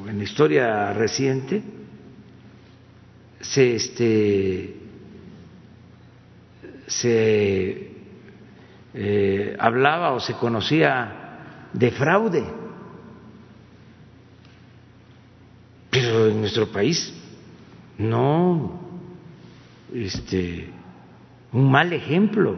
en 0.09 0.18
la 0.18 0.24
historia 0.24 0.93
reciente 0.93 1.62
se 3.40 3.74
este 3.74 4.77
se 6.86 7.90
eh, 8.94 9.56
hablaba 9.59 10.12
o 10.12 10.20
se 10.20 10.35
conocía 10.35 11.68
de 11.73 11.90
fraude. 11.90 12.44
Pero 15.90 16.28
en 16.28 16.40
nuestro 16.40 16.70
país 16.70 17.12
no, 17.98 18.81
este, 19.93 20.70
un 21.52 21.70
mal 21.70 21.93
ejemplo, 21.93 22.56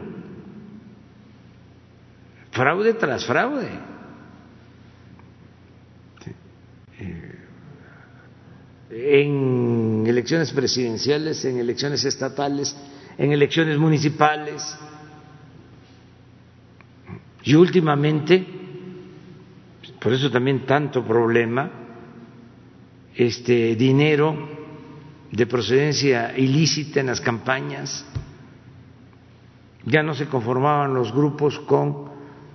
fraude 2.51 2.93
tras 2.93 3.25
fraude. 3.25 3.69
Eh, 6.99 7.35
en 8.91 10.03
elecciones 10.07 10.51
presidenciales, 10.51 11.45
en 11.45 11.57
elecciones 11.59 12.03
estatales, 12.05 12.75
en 13.17 13.31
elecciones 13.31 13.77
municipales. 13.77 14.77
Y 17.43 17.55
últimamente, 17.55 18.45
por 20.01 20.13
eso 20.13 20.29
también 20.29 20.65
tanto 20.65 21.05
problema, 21.05 21.71
este 23.15 23.75
dinero 23.75 24.49
de 25.31 25.45
procedencia 25.45 26.37
ilícita 26.37 26.99
en 26.99 27.07
las 27.07 27.21
campañas, 27.21 28.05
ya 29.89 30.03
no 30.03 30.13
se 30.13 30.27
conformaban 30.27 30.93
los 30.93 31.11
grupos 31.11 31.59
con 31.59 32.09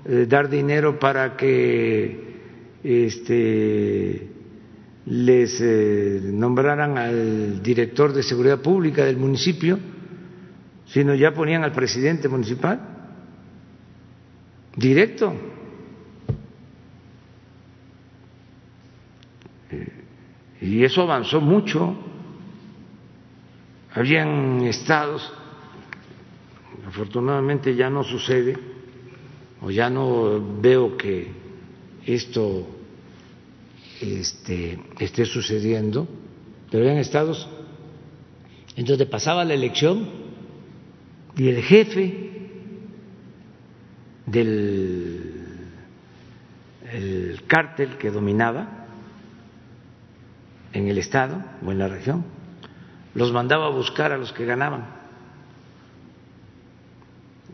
eh, 0.04 0.26
dar 0.28 0.48
dinero 0.48 0.98
para 0.98 1.36
que 1.36 2.34
este, 2.82 4.28
les 5.06 5.60
eh, 5.60 6.20
nombraran 6.22 6.96
al 6.96 7.62
director 7.62 8.12
de 8.12 8.22
seguridad 8.22 8.60
pública 8.60 9.04
del 9.04 9.16
municipio, 9.16 9.78
sino 10.86 11.14
ya 11.14 11.32
ponían 11.32 11.64
al 11.64 11.72
presidente 11.72 12.28
municipal 12.28 12.94
directo. 14.76 15.34
Y 20.60 20.84
eso 20.84 21.02
avanzó 21.02 21.40
mucho. 21.40 21.94
Habían 23.92 24.62
estados, 24.62 25.32
afortunadamente 26.94 27.74
ya 27.74 27.90
no 27.90 28.04
sucede, 28.04 28.56
o 29.60 29.70
ya 29.70 29.90
no 29.90 30.40
veo 30.60 30.96
que 30.96 31.28
esto 32.06 32.68
este, 34.00 34.78
esté 35.00 35.24
sucediendo, 35.24 36.06
pero 36.70 36.84
habían 36.84 36.98
estados 36.98 37.48
en 38.76 38.84
donde 38.84 39.06
pasaba 39.06 39.44
la 39.44 39.54
elección 39.54 40.08
y 41.36 41.48
el 41.48 41.62
jefe 41.62 42.30
del 44.26 45.34
el 46.92 47.42
cártel 47.48 47.96
que 47.98 48.12
dominaba 48.12 48.86
en 50.72 50.86
el 50.86 50.98
Estado 50.98 51.42
o 51.66 51.72
en 51.72 51.78
la 51.78 51.88
región, 51.88 52.24
los 53.14 53.32
mandaba 53.32 53.66
a 53.66 53.70
buscar 53.70 54.12
a 54.12 54.16
los 54.16 54.32
que 54.32 54.44
ganaban. 54.44 55.03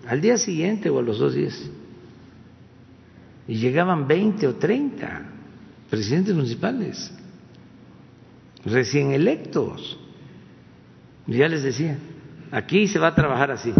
Al 0.06 0.20
día 0.20 0.38
siguiente 0.38 0.90
o 0.90 0.98
a 0.98 1.02
los 1.02 1.18
dos 1.18 1.34
días. 1.34 1.70
Y 3.46 3.56
llegaban 3.56 4.06
20 4.06 4.46
o 4.46 4.54
30 4.54 5.22
presidentes 5.90 6.34
municipales, 6.34 7.12
recién 8.64 9.12
electos. 9.12 9.98
Y 11.26 11.36
ya 11.36 11.48
les 11.48 11.62
decía, 11.62 11.98
aquí 12.50 12.86
se 12.86 12.98
va 12.98 13.08
a 13.08 13.14
trabajar 13.14 13.50
así. 13.50 13.72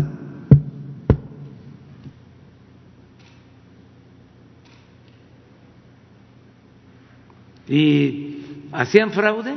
Y 7.69 8.67
hacían 8.73 9.13
fraude 9.13 9.55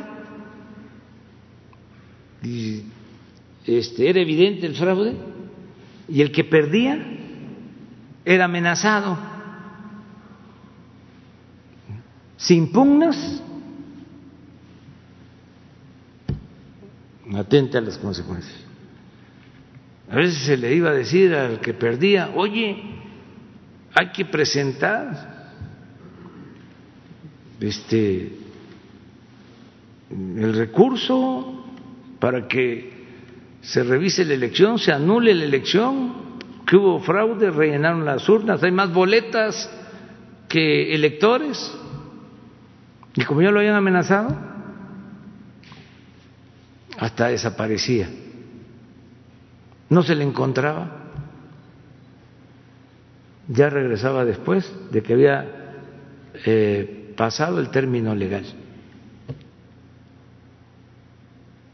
y 2.44 2.84
este, 3.66 4.10
era 4.10 4.20
evidente 4.20 4.68
el 4.68 4.76
fraude 4.76 5.16
y 6.14 6.22
el 6.22 6.32
que 6.32 6.44
perdía 6.44 7.04
era 8.24 8.46
amenazado. 8.46 9.18
Sin 12.38 12.72
pugnas, 12.72 13.42
atenta 17.34 17.80
a 17.80 17.82
las 17.82 17.98
consecuencias. 17.98 18.64
A 20.12 20.18
veces 20.18 20.38
se 20.46 20.56
le 20.56 20.76
iba 20.76 20.92
a 20.92 20.94
decir 20.94 21.34
al 21.34 21.60
que 21.60 21.74
perdía, 21.74 22.30
oye, 22.36 22.84
hay 23.96 24.12
que 24.12 24.26
presentar 24.26 25.50
este 27.60 28.38
el 30.12 30.54
recurso 30.54 31.66
para 32.20 32.48
que 32.48 32.93
se 33.64 33.82
revise 33.82 34.26
la 34.26 34.34
elección, 34.34 34.78
se 34.78 34.92
anule 34.92 35.34
la 35.34 35.46
elección, 35.46 36.14
que 36.68 36.76
hubo 36.76 37.00
fraude, 37.00 37.50
rellenaron 37.50 38.06
las 38.06 38.28
urnas, 38.28 38.62
hay 38.62 38.72
más 38.72 38.94
boletas 38.94 39.70
que 40.50 40.94
electores. 40.94 41.74
Y 43.16 43.24
como 43.24 43.42
ya 43.42 43.52
lo 43.52 43.60
habían 43.60 43.76
amenazado, 43.76 44.36
hasta 46.98 47.28
desaparecía. 47.30 48.10
No 49.90 50.04
se 50.04 50.16
le 50.16 50.26
encontraba. 50.26 51.00
Ya 53.48 53.70
regresaba 53.70 54.26
después 54.26 54.72
de 54.92 55.04
que 55.04 55.14
había 55.14 55.76
eh, 56.46 57.14
pasado 57.16 57.60
el 57.60 57.70
término 57.70 58.14
legal. 58.14 58.46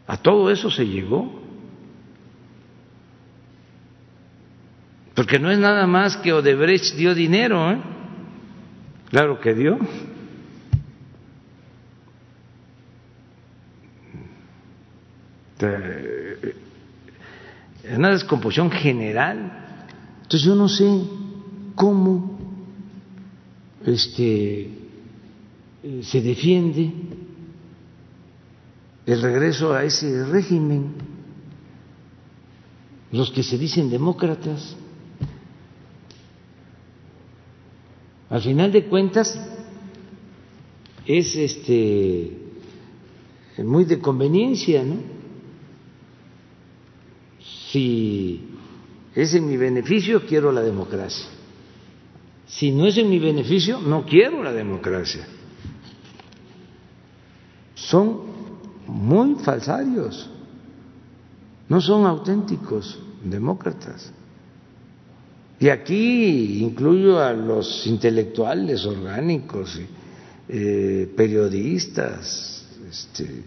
A 0.05 0.17
todo 0.17 0.51
eso 0.51 0.69
se 0.69 0.85
llegó. 0.85 1.38
Porque 5.19 5.37
no 5.37 5.51
es 5.51 5.59
nada 5.59 5.85
más 5.85 6.15
que 6.15 6.31
Odebrecht 6.31 6.95
dio 6.95 7.13
dinero, 7.13 7.73
¿eh? 7.73 7.81
Claro 9.09 9.37
que 9.41 9.53
dio. 9.53 9.77
Una 17.97 18.11
descomposición 18.11 18.71
general. 18.71 19.75
Entonces 20.21 20.41
yo 20.43 20.55
no 20.55 20.69
sé 20.69 20.87
cómo 21.75 22.39
este, 23.85 24.69
se 26.01 26.21
defiende 26.21 26.93
el 29.05 29.21
regreso 29.21 29.73
a 29.73 29.83
ese 29.83 30.23
régimen, 30.27 30.93
los 33.11 33.29
que 33.31 33.43
se 33.43 33.57
dicen 33.57 33.89
demócratas. 33.89 34.77
Al 38.29 38.41
final 38.41 38.71
de 38.71 38.85
cuentas 38.85 39.39
es 41.05 41.35
este 41.35 42.37
muy 43.57 43.85
de 43.85 43.99
conveniencia, 43.99 44.83
¿no? 44.83 44.95
Si 47.71 48.47
es 49.15 49.33
en 49.33 49.47
mi 49.47 49.57
beneficio, 49.57 50.25
quiero 50.25 50.51
la 50.51 50.61
democracia. 50.61 51.27
Si 52.47 52.71
no 52.71 52.85
es 52.85 52.97
en 52.97 53.09
mi 53.09 53.19
beneficio, 53.19 53.79
no 53.79 54.05
quiero 54.05 54.43
la 54.43 54.53
democracia. 54.53 55.27
Son 57.75 58.21
muy 58.87 59.35
falsarios, 59.35 60.29
no 61.67 61.81
son 61.81 62.05
auténticos 62.05 62.99
demócratas. 63.23 64.11
Y 65.59 65.67
aquí 65.67 66.63
incluyo 66.63 67.19
a 67.19 67.33
los 67.33 67.85
intelectuales 67.85 68.85
orgánicos, 68.85 69.77
eh, 70.47 71.11
periodistas, 71.17 72.65
este, 72.89 73.43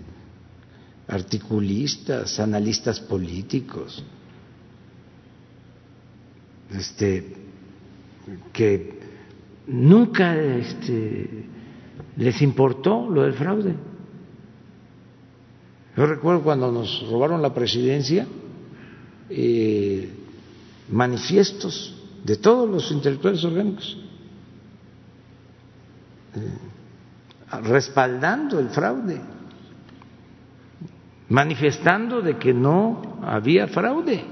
articulistas, 1.09 2.39
analistas 2.39 3.01
políticos, 3.01 4.05
este, 6.71 7.35
que 8.53 8.99
nunca 9.69 10.39
este, 10.39 11.47
les 12.19 12.43
importó 12.43 13.09
lo 13.09 13.23
del 13.23 13.33
fraude. 13.33 13.75
Yo 15.97 16.07
recuerdo 16.07 16.43
cuando 16.43 16.71
nos 16.71 17.09
robaron 17.09 17.41
la 17.41 17.55
presidencia, 17.55 18.27
eh, 19.31 20.11
manifiestos 20.91 22.02
de 22.25 22.37
todos 22.37 22.69
los 22.69 22.91
intelectuales 22.93 23.45
orgánicos, 23.45 23.99
eh, 26.35 26.59
respaldando 27.65 28.59
el 28.59 28.69
fraude, 28.69 29.21
manifestando 31.29 32.23
de 32.23 32.39
que 32.39 32.55
no 32.55 33.19
había 33.23 33.67
fraude. 33.67 34.25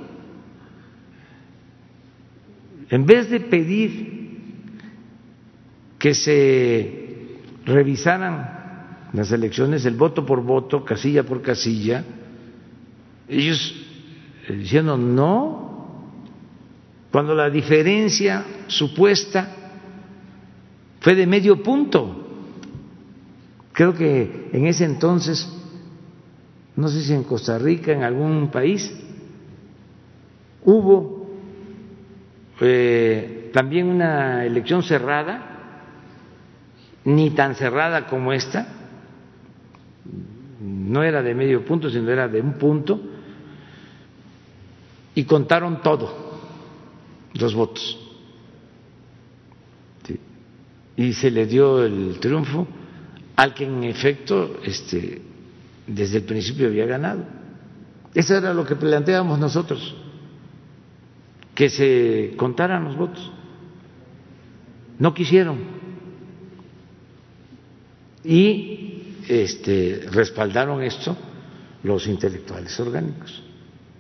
En 2.89 3.07
vez 3.07 3.31
de 3.31 3.41
pedir 3.41 4.21
que 5.99 6.15
se 6.15 7.39
revisaran 7.65 9.09
las 9.13 9.31
elecciones, 9.33 9.85
el 9.85 9.97
voto 9.97 10.25
por 10.25 10.43
voto, 10.43 10.85
casilla 10.85 11.25
por 11.25 11.43
casilla, 11.43 12.05
ellos 13.29 13.75
diciendo 14.49 14.97
no, 14.97 15.70
cuando 17.11 17.35
la 17.35 17.51
diferencia 17.51 18.45
supuesta 18.69 19.49
fue 21.01 21.15
de 21.15 21.27
medio 21.27 21.63
punto. 21.63 22.17
Creo 23.73 23.95
que 23.95 24.51
en 24.53 24.67
ese 24.67 24.85
entonces, 24.85 25.49
no 26.77 26.89
sé 26.89 27.03
si 27.03 27.13
en 27.13 27.25
Costa 27.25 27.59
Rica, 27.59 27.93
en 27.93 28.03
algún 28.03 28.51
país, 28.51 28.93
hubo 30.65 31.31
eh, 32.61 33.51
también 33.53 33.87
una 33.89 34.45
elección 34.45 34.83
cerrada, 34.83 35.47
ni 37.05 37.31
tan 37.31 37.55
cerrada 37.55 38.07
como 38.07 38.33
esta, 38.33 38.69
no 40.61 41.03
era 41.03 41.23
de 41.23 41.35
medio 41.35 41.65
punto, 41.65 41.89
sino 41.89 42.11
era 42.11 42.29
de 42.29 42.41
un 42.41 42.53
punto, 42.55 43.01
y 45.15 45.25
contaron 45.25 45.81
todo, 45.83 46.30
los 47.35 47.55
votos. 47.55 47.99
Y 50.97 51.13
se 51.15 51.31
le 51.31 51.47
dio 51.47 51.85
el 51.85 52.19
triunfo 52.21 52.67
al 53.37 53.55
que 53.55 53.65
en 53.65 53.85
efecto 53.85 54.61
este, 54.63 55.23
desde 55.87 56.19
el 56.19 56.25
principio 56.25 56.67
había 56.67 56.85
ganado. 56.85 57.25
Eso 58.15 58.37
era 58.37 58.53
lo 58.53 58.67
que 58.67 58.77
planteábamos 58.77 59.39
nosotros, 59.39 59.95
que 61.55 61.71
se 61.71 62.35
contaran 62.37 62.85
los 62.85 62.97
votos. 62.97 63.31
No 64.99 65.15
quisieron. 65.15 65.59
Y 68.25 69.15
este, 69.29 70.07
respaldaron 70.11 70.83
esto 70.83 71.17
los 71.83 72.07
intelectuales 72.07 72.79
orgánicos, 72.79 73.43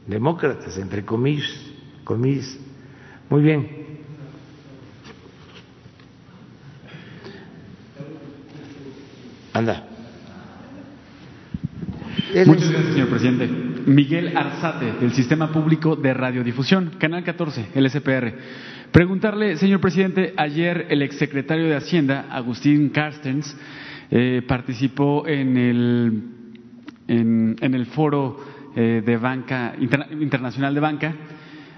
demócratas, 0.07 0.77
entre 0.77 1.05
comillas, 1.05 1.51
comillas. 2.05 2.59
Muy 3.31 3.43
bien. 3.43 3.69
Anda. 9.52 9.85
Muchas 12.44 12.70
gracias, 12.70 12.93
señor 12.93 13.09
presidente. 13.09 13.48
Miguel 13.86 14.36
Arzate, 14.36 14.93
del 15.01 15.12
Sistema 15.12 15.52
Público 15.52 15.94
de 15.94 16.12
Radiodifusión, 16.12 16.90
Canal 16.98 17.23
14, 17.23 17.69
LSPR. 17.77 18.35
Preguntarle, 18.90 19.57
señor 19.57 19.81
presidente, 19.81 20.35
ayer 20.36 20.86
el 20.90 21.02
exsecretario 21.02 21.66
de 21.66 21.77
Hacienda, 21.77 22.27
Agustín 22.31 22.89
Carstens, 22.90 23.57
eh, 24.11 24.43
participó 24.47 25.28
en 25.28 25.57
el, 25.57 26.23
en, 27.07 27.74
el 27.74 27.86
foro 27.86 28.39
eh, 28.74 29.02
de 29.07 29.16
banca 29.16 29.74
internacional 29.78 30.74
de 30.74 30.81
banca. 30.81 31.15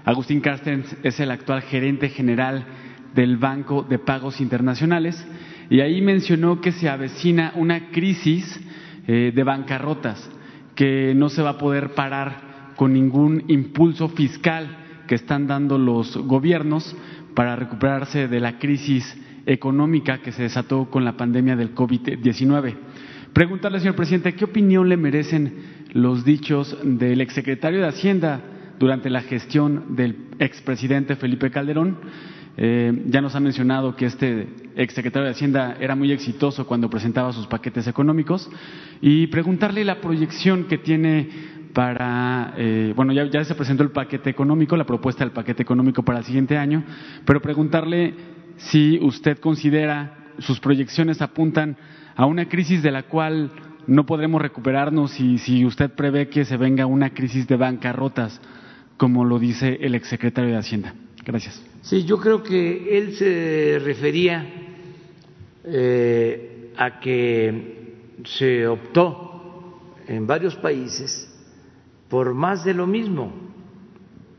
Agustín 0.05 0.41
Carstens 0.41 0.95
es 1.03 1.19
el 1.19 1.31
actual 1.31 1.61
gerente 1.61 2.09
general 2.09 2.65
del 3.15 3.37
Banco 3.37 3.83
de 3.83 3.99
Pagos 3.99 4.41
Internacionales 4.41 5.25
y 5.69 5.79
ahí 5.79 6.01
mencionó 6.01 6.59
que 6.59 6.73
se 6.73 6.89
avecina 6.89 7.53
una 7.55 7.89
crisis 7.89 8.59
eh, 9.07 9.31
de 9.33 9.43
bancarrotas 9.43 10.29
que 10.75 11.13
no 11.15 11.29
se 11.29 11.41
va 11.41 11.51
a 11.51 11.57
poder 11.57 11.93
parar 11.93 12.73
con 12.75 12.91
ningún 12.91 13.43
impulso 13.47 14.09
fiscal 14.09 15.03
que 15.07 15.15
están 15.15 15.47
dando 15.47 15.77
los 15.77 16.17
gobiernos 16.17 16.95
para 17.33 17.55
recuperarse 17.55 18.27
de 18.27 18.39
la 18.39 18.59
crisis 18.59 19.17
económica 19.45 20.19
que 20.19 20.31
se 20.31 20.43
desató 20.43 20.89
con 20.89 21.05
la 21.05 21.15
pandemia 21.15 21.55
del 21.55 21.73
COVID-19. 21.73 22.75
Preguntarle, 23.31 23.79
señor 23.79 23.95
presidente, 23.95 24.33
¿qué 24.33 24.45
opinión 24.45 24.89
le 24.89 24.97
merecen 24.97 25.53
los 25.93 26.25
dichos 26.25 26.77
del 26.83 27.21
exsecretario 27.21 27.81
de 27.81 27.87
Hacienda 27.87 28.41
durante 28.79 29.09
la 29.09 29.21
gestión 29.21 29.95
del 29.95 30.27
expresidente 30.39 31.15
Felipe 31.15 31.51
Calderón? 31.51 31.97
Eh, 32.55 33.03
ya 33.07 33.21
nos 33.21 33.35
ha 33.35 33.39
mencionado 33.39 33.95
que 33.95 34.05
este 34.05 34.47
exsecretario 34.75 35.25
de 35.25 35.31
Hacienda 35.31 35.75
era 35.79 35.95
muy 35.95 36.11
exitoso 36.11 36.67
cuando 36.67 36.89
presentaba 36.89 37.33
sus 37.33 37.47
paquetes 37.47 37.87
económicos 37.87 38.49
y 39.01 39.27
preguntarle 39.27 39.83
la 39.83 40.01
proyección 40.01 40.65
que 40.65 40.77
tiene 40.77 41.29
para, 41.73 42.53
eh, 42.57 42.93
bueno, 42.95 43.11
ya, 43.13 43.25
ya 43.25 43.43
se 43.43 43.55
presentó 43.55 43.81
el 43.81 43.89
paquete 43.89 44.29
económico, 44.29 44.77
la 44.77 44.85
propuesta 44.85 45.23
del 45.23 45.33
paquete 45.33 45.63
económico 45.63 46.03
para 46.03 46.19
el 46.19 46.25
siguiente 46.25 46.55
año, 46.57 46.83
pero 47.25 47.41
preguntarle 47.41 48.13
si 48.57 48.99
usted 49.01 49.39
considera 49.39 50.17
sus 50.37 50.59
proyecciones 50.59 51.21
apuntan 51.21 51.77
a 52.15 52.25
una 52.25 52.47
crisis 52.47 52.83
de 52.83 52.91
la 52.91 53.03
cual 53.03 53.51
no 53.87 54.05
podremos 54.05 54.41
recuperarnos 54.41 55.19
y 55.19 55.37
si 55.39 55.65
usted 55.65 55.91
prevé 55.91 56.29
que 56.29 56.45
se 56.45 56.57
venga 56.57 56.85
una 56.85 57.09
crisis 57.09 57.47
de 57.47 57.57
bancarrotas, 57.57 58.39
como 58.97 59.25
lo 59.25 59.39
dice 59.39 59.77
el 59.81 59.95
exsecretario 59.95 60.51
de 60.51 60.57
Hacienda. 60.57 60.93
Gracias. 61.25 61.61
Sí, 61.81 62.03
yo 62.05 62.17
creo 62.17 62.43
que 62.43 62.97
él 62.97 63.15
se 63.15 63.79
refería 63.83 64.63
eh, 65.65 66.71
a 66.77 66.99
que 66.99 67.93
se 68.25 68.67
optó 68.67 69.93
en 70.07 70.27
varios 70.27 70.55
países 70.55 71.29
por 72.09 72.33
más 72.33 72.65
de 72.65 72.73
lo 72.73 72.87
mismo. 72.87 73.33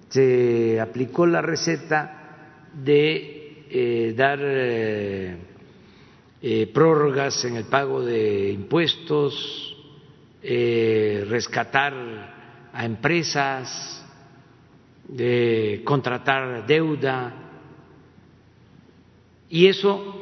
Se 0.09 0.78
aplicó 0.81 1.26
la 1.26 1.40
receta 1.43 2.68
de 2.74 3.64
eh, 3.70 4.14
dar 4.16 4.39
eh, 4.43 5.36
prórrogas 6.72 7.44
en 7.44 7.56
el 7.56 7.64
pago 7.64 8.05
de 8.05 8.52
impuestos, 8.52 9.70
rescatar 10.43 11.94
a 12.72 12.85
empresas, 12.85 14.03
de 15.09 15.82
contratar 15.85 16.66
deuda. 16.66 17.35
Y 19.51 19.66
eso, 19.66 20.16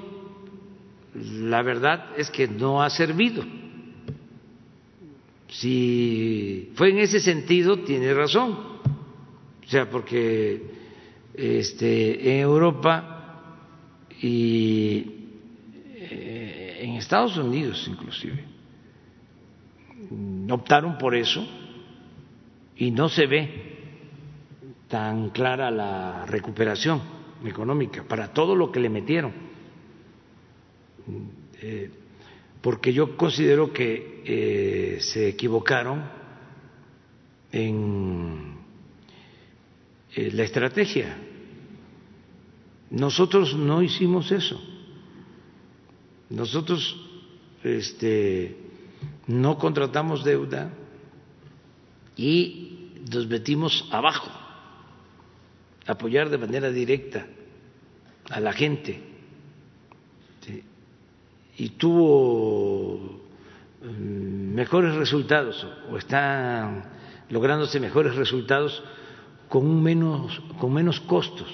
la 1.14 1.62
verdad 1.62 2.10
es 2.16 2.30
que 2.30 2.48
no 2.48 2.82
ha 2.82 2.90
servido 2.90 3.44
si 5.52 6.70
fue 6.74 6.90
en 6.90 6.98
ese 6.98 7.20
sentido, 7.20 7.78
tiene 7.80 8.12
razón. 8.14 8.52
O 8.52 9.68
sea, 9.68 9.88
porque 9.88 10.62
este, 11.34 12.34
en 12.34 12.40
Europa 12.40 13.58
y 14.20 15.04
eh, 15.94 16.78
en 16.82 16.90
Estados 16.94 17.36
Unidos 17.36 17.86
inclusive 17.88 18.44
optaron 20.50 20.98
por 20.98 21.14
eso 21.14 21.46
y 22.76 22.90
no 22.90 23.08
se 23.08 23.26
ve 23.26 23.71
tan 24.92 25.30
clara 25.30 25.70
la 25.70 26.26
recuperación 26.26 27.00
económica 27.46 28.04
para 28.04 28.30
todo 28.30 28.54
lo 28.54 28.70
que 28.70 28.78
le 28.78 28.90
metieron. 28.90 29.32
Eh, 31.62 31.90
porque 32.60 32.92
yo 32.92 33.16
considero 33.16 33.72
que 33.72 34.22
eh, 34.26 34.98
se 35.00 35.30
equivocaron 35.30 36.04
en 37.50 38.58
eh, 40.14 40.30
la 40.30 40.42
estrategia. 40.42 41.16
Nosotros 42.90 43.56
no 43.56 43.82
hicimos 43.82 44.30
eso. 44.30 44.60
Nosotros 46.28 47.00
este, 47.64 48.58
no 49.26 49.56
contratamos 49.56 50.22
deuda 50.22 50.70
y 52.14 52.90
nos 53.10 53.26
metimos 53.26 53.88
abajo, 53.90 54.41
apoyar 55.86 56.30
de 56.30 56.38
manera 56.38 56.70
directa 56.70 57.26
a 58.30 58.40
la 58.40 58.52
gente. 58.52 59.00
Y 61.58 61.68
tuvo 61.70 63.20
mm, 63.82 64.54
mejores 64.54 64.94
resultados 64.94 65.66
o 65.90 65.98
están 65.98 66.84
lográndose 67.28 67.78
mejores 67.78 68.16
resultados 68.16 68.82
con 69.48 69.82
menos 69.82 70.40
con 70.58 70.72
menos 70.72 70.98
costos. 71.00 71.48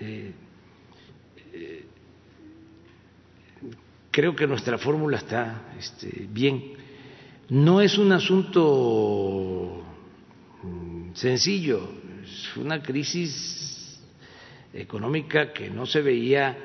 Eh, 0.00 0.32
eh, 1.52 1.84
creo 4.12 4.36
que 4.36 4.46
nuestra 4.46 4.78
fórmula 4.78 5.16
está 5.16 5.72
este, 5.78 6.26
bien. 6.30 6.74
No 7.48 7.80
es 7.80 7.98
un 7.98 8.12
asunto 8.12 9.82
mm, 10.62 10.97
sencillo 11.14 11.90
es 12.22 12.56
una 12.56 12.82
crisis 12.82 14.00
económica 14.72 15.52
que 15.52 15.70
no 15.70 15.86
se 15.86 16.02
veía 16.02 16.56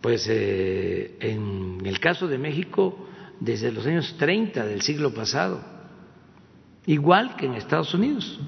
pues 0.00 0.26
eh, 0.28 1.16
en 1.20 1.84
el 1.84 1.98
caso 1.98 2.28
de 2.28 2.38
México 2.38 3.08
desde 3.40 3.72
los 3.72 3.86
años 3.86 4.16
30 4.18 4.64
del 4.64 4.82
siglo 4.82 5.12
pasado, 5.12 5.62
igual 6.86 7.36
que 7.36 7.46
en 7.46 7.54
Estados 7.54 7.92
Unidos. 7.94 8.38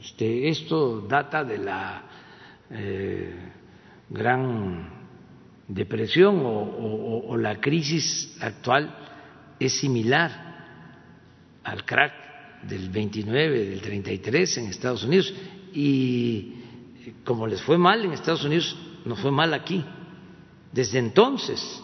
Este, 0.00 0.48
esto 0.48 1.02
data 1.02 1.44
de 1.44 1.58
la 1.58 2.02
eh, 2.70 3.34
gran 4.10 4.90
depresión 5.68 6.42
o, 6.44 7.36
la 7.36 7.60
crisis 7.60 8.36
actual 8.40 8.94
es 9.58 9.78
similar 9.78 10.30
al 11.64 11.84
crack 11.84 12.21
del 12.68 12.90
29, 12.90 13.66
del 13.70 13.80
33 13.80 14.58
en 14.58 14.66
Estados 14.66 15.04
Unidos 15.04 15.32
y 15.74 16.54
como 17.24 17.46
les 17.46 17.60
fue 17.62 17.78
mal 17.78 18.04
en 18.04 18.12
Estados 18.12 18.44
Unidos, 18.44 18.76
nos 19.04 19.18
fue 19.20 19.30
mal 19.30 19.52
aquí 19.54 19.84
desde 20.72 20.98
entonces. 20.98 21.82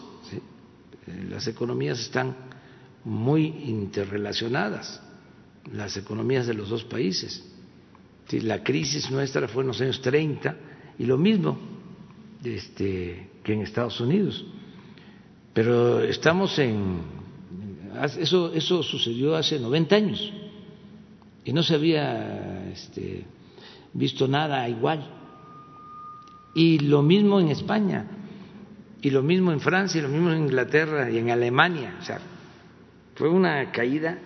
Las 1.29 1.47
economías 1.47 1.99
están 1.99 2.35
muy 3.03 3.45
interrelacionadas, 3.65 5.01
las 5.73 5.97
economías 5.97 6.47
de 6.47 6.53
los 6.53 6.69
dos 6.69 6.83
países. 6.83 7.45
La 8.31 8.63
crisis 8.63 9.09
nuestra 9.09 9.47
fue 9.47 9.63
en 9.63 9.67
los 9.69 9.81
años 9.81 10.01
30 10.01 10.55
y 10.99 11.05
lo 11.05 11.17
mismo 11.17 11.57
este, 12.43 13.29
que 13.43 13.53
en 13.53 13.61
Estados 13.61 13.99
Unidos. 13.99 14.45
Pero 15.53 16.03
estamos 16.03 16.57
en... 16.59 17.19
Eso, 18.19 18.53
eso 18.53 18.83
sucedió 18.83 19.35
hace 19.35 19.59
90 19.59 19.95
años 19.95 20.31
y 21.45 21.53
no 21.53 21.63
se 21.63 21.75
había 21.75 22.69
este, 22.71 23.25
visto 23.93 24.27
nada 24.27 24.67
igual. 24.67 25.15
Y 26.53 26.79
lo 26.79 27.01
mismo 27.01 27.39
en 27.39 27.49
España 27.49 28.05
y 29.01 29.09
lo 29.11 29.23
mismo 29.23 29.51
en 29.51 29.61
Francia, 29.61 29.99
y 29.99 30.01
lo 30.01 30.09
mismo 30.09 30.31
en 30.31 30.39
Inglaterra 30.39 31.09
y 31.09 31.17
en 31.17 31.29
Alemania. 31.29 31.97
O 31.99 32.03
sea, 32.03 32.19
fue 33.15 33.29
una 33.29 33.71
caída 33.71 34.17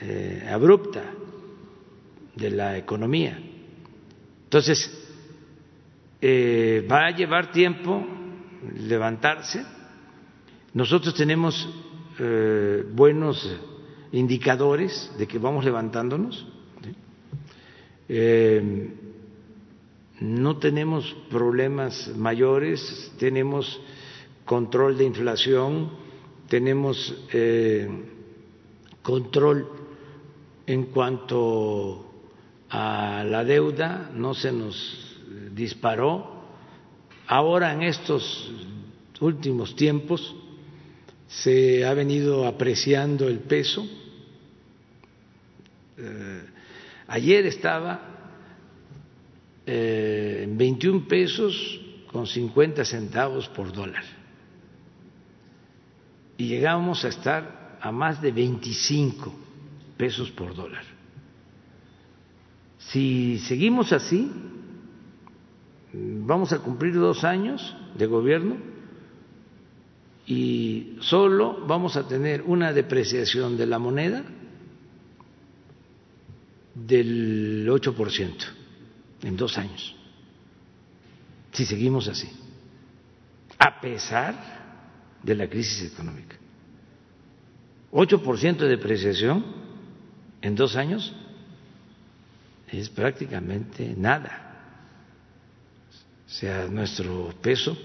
eh, 0.00 0.46
abrupta 0.50 1.02
de 2.34 2.50
la 2.50 2.76
economía. 2.76 3.38
Entonces, 4.44 4.90
eh, 6.20 6.86
va 6.90 7.06
a 7.06 7.10
llevar 7.10 7.50
tiempo 7.50 8.06
levantarse. 8.78 9.64
Nosotros 10.74 11.14
tenemos 11.14 11.68
eh, 12.18 12.84
buenos 12.92 13.58
indicadores 14.12 15.10
de 15.18 15.26
que 15.26 15.38
vamos 15.38 15.64
levantándonos 15.64 16.46
no 20.20 20.56
tenemos 20.58 21.14
problemas 21.30 22.08
mayores, 22.16 23.12
tenemos 23.18 23.80
control 24.44 24.96
de 24.96 25.04
inflación, 25.04 25.90
tenemos 26.48 27.14
eh, 27.32 27.88
control 29.02 29.68
en 30.66 30.84
cuanto 30.86 32.06
a 32.70 33.24
la 33.24 33.44
deuda, 33.44 34.10
no 34.14 34.34
se 34.34 34.52
nos 34.52 35.20
disparó. 35.52 36.34
Ahora 37.26 37.72
en 37.72 37.82
estos 37.82 38.50
últimos 39.20 39.76
tiempos 39.76 40.34
se 41.28 41.84
ha 41.84 41.94
venido 41.94 42.46
apreciando 42.46 43.28
el 43.28 43.40
peso. 43.40 43.86
Eh, 45.98 46.42
ayer 47.08 47.46
estaba 47.46 48.00
eh, 49.64 50.42
en 50.44 50.56
21 50.56 51.08
pesos 51.08 51.80
con 52.12 52.26
50 52.26 52.84
centavos 52.84 53.48
por 53.48 53.72
dólar. 53.72 54.04
Y 56.38 56.48
llegamos 56.48 57.04
a 57.04 57.08
estar 57.08 57.78
a 57.80 57.90
más 57.90 58.20
de 58.20 58.30
25 58.30 59.34
pesos 59.96 60.30
por 60.30 60.54
dólar. 60.54 60.84
Si 62.78 63.38
seguimos 63.40 63.92
así, 63.92 64.30
vamos 65.92 66.52
a 66.52 66.58
cumplir 66.58 66.94
dos 66.94 67.24
años 67.24 67.74
de 67.96 68.06
gobierno 68.06 68.75
y 70.26 70.96
solo 71.00 71.64
vamos 71.66 71.96
a 71.96 72.06
tener 72.06 72.42
una 72.42 72.72
depreciación 72.72 73.56
de 73.56 73.66
la 73.66 73.78
moneda 73.78 74.24
del 76.74 77.66
8% 77.68 78.34
en 79.22 79.36
dos 79.36 79.56
años, 79.56 79.94
si 81.52 81.64
seguimos 81.64 82.08
así, 82.08 82.28
a 83.58 83.80
pesar 83.80 85.18
de 85.22 85.34
la 85.34 85.48
crisis 85.48 85.92
económica. 85.92 86.36
8% 87.92 88.56
de 88.58 88.68
depreciación 88.68 89.44
en 90.42 90.54
dos 90.54 90.76
años 90.76 91.14
es 92.68 92.90
prácticamente 92.90 93.94
nada. 93.96 94.42
O 96.26 96.30
sea, 96.30 96.66
nuestro 96.66 97.32
peso 97.40 97.78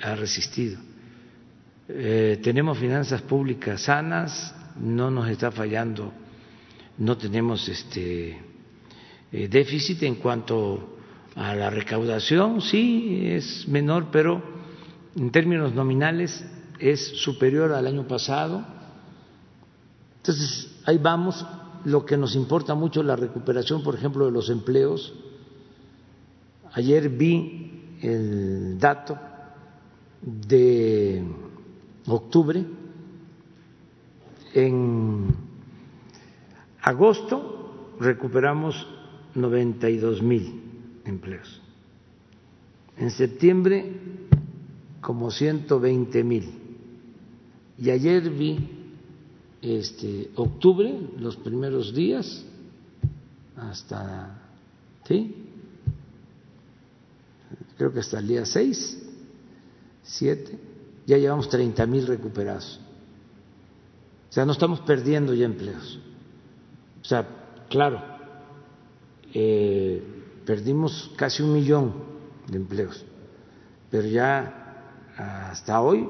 ha 0.00 0.14
resistido. 0.14 0.93
Eh, 1.86 2.40
tenemos 2.42 2.78
finanzas 2.78 3.20
públicas 3.20 3.82
sanas, 3.82 4.54
no 4.80 5.10
nos 5.10 5.28
está 5.28 5.50
fallando, 5.50 6.12
no 6.96 7.18
tenemos 7.18 7.68
este 7.68 8.38
eh, 9.30 9.48
déficit 9.48 10.02
en 10.04 10.14
cuanto 10.14 10.96
a 11.36 11.54
la 11.54 11.68
recaudación, 11.68 12.62
sí, 12.62 13.26
es 13.26 13.68
menor, 13.68 14.06
pero 14.10 14.42
en 15.14 15.30
términos 15.30 15.74
nominales 15.74 16.42
es 16.78 17.06
superior 17.22 17.72
al 17.72 17.86
año 17.86 18.08
pasado. 18.08 18.64
Entonces, 20.16 20.70
ahí 20.86 20.98
vamos. 20.98 21.44
Lo 21.84 22.06
que 22.06 22.16
nos 22.16 22.34
importa 22.34 22.74
mucho 22.74 23.00
es 23.00 23.06
la 23.06 23.16
recuperación, 23.16 23.82
por 23.82 23.94
ejemplo, 23.94 24.24
de 24.24 24.32
los 24.32 24.48
empleos. 24.48 25.12
Ayer 26.72 27.10
vi 27.10 27.98
el 28.00 28.78
dato 28.78 29.18
de 30.22 31.22
octubre. 32.06 32.64
En 34.54 35.34
agosto 36.80 37.94
recuperamos 38.00 38.86
92 39.34 40.22
mil 40.22 40.62
empleos. 41.04 41.60
En 42.96 43.10
septiembre 43.10 43.92
como 45.00 45.30
120 45.30 46.24
mil. 46.24 46.60
Y 47.76 47.90
ayer 47.90 48.30
vi 48.30 48.58
este 49.60 50.30
octubre, 50.36 50.94
los 51.18 51.36
primeros 51.36 51.94
días, 51.94 52.44
hasta, 53.56 54.38
¿sí? 55.06 55.34
Creo 57.76 57.92
que 57.92 58.00
hasta 58.00 58.20
el 58.20 58.28
día 58.28 58.46
6, 58.46 59.02
7, 60.02 60.58
ya 61.06 61.18
llevamos 61.18 61.48
30 61.48 61.86
mil 61.86 62.06
recuperados. 62.06 62.80
O 64.30 64.32
sea, 64.32 64.44
no 64.44 64.52
estamos 64.52 64.80
perdiendo 64.80 65.34
ya 65.34 65.44
empleos. 65.44 66.00
O 67.02 67.04
sea, 67.04 67.26
claro, 67.68 68.02
eh, 69.32 70.02
perdimos 70.46 71.10
casi 71.16 71.42
un 71.42 71.52
millón 71.52 71.92
de 72.48 72.56
empleos, 72.56 73.04
pero 73.90 74.08
ya 74.08 74.60
hasta 75.16 75.80
hoy 75.80 76.08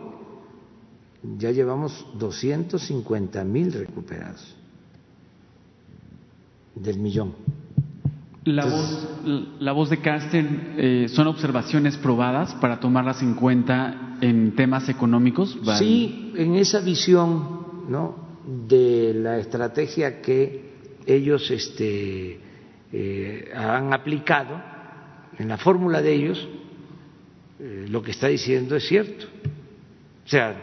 ya 1.39 1.51
llevamos 1.51 2.07
250 2.19 3.45
mil 3.45 3.73
recuperados 3.73 4.55
del 6.75 6.99
millón. 6.99 7.35
La, 8.45 8.67
voz, 8.67 9.09
la 9.59 9.73
voz 9.73 9.89
de 9.89 10.01
Carsten, 10.01 10.75
eh, 10.77 11.07
¿son 11.09 11.27
observaciones 11.27 11.97
probadas 11.97 12.55
para 12.57 12.79
tomarlas 12.79 13.23
en 13.23 13.35
cuenta 13.35 14.04
en 14.21 14.55
temas 14.55 14.89
económicos? 14.89 15.59
Sí, 15.79 16.33
en 16.37 16.55
esa 16.57 16.81
visión 16.81 17.89
¿no? 17.89 18.17
de 18.69 19.15
la 19.15 19.39
estrategia 19.39 20.21
que 20.21 20.73
ellos 21.07 21.51
este, 21.51 22.41
eh, 22.93 23.53
han 23.55 23.93
aplicado, 23.93 24.61
en 25.39 25.49
la 25.49 25.59
fórmula 25.59 26.01
de 26.01 26.13
ellos, 26.13 26.49
eh, 27.59 27.87
lo 27.89 28.03
que 28.03 28.13
está 28.13 28.29
diciendo 28.29 28.77
es 28.77 28.87
cierto. 28.87 29.27
O 30.25 30.29
sea, 30.29 30.55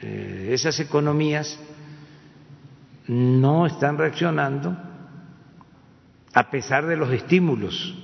eh, 0.00 0.50
esas 0.52 0.78
economías 0.80 1.58
no 3.08 3.66
están 3.66 3.98
reaccionando 3.98 4.76
a 6.32 6.50
pesar 6.50 6.86
de 6.86 6.96
los 6.96 7.12
estímulos. 7.12 7.94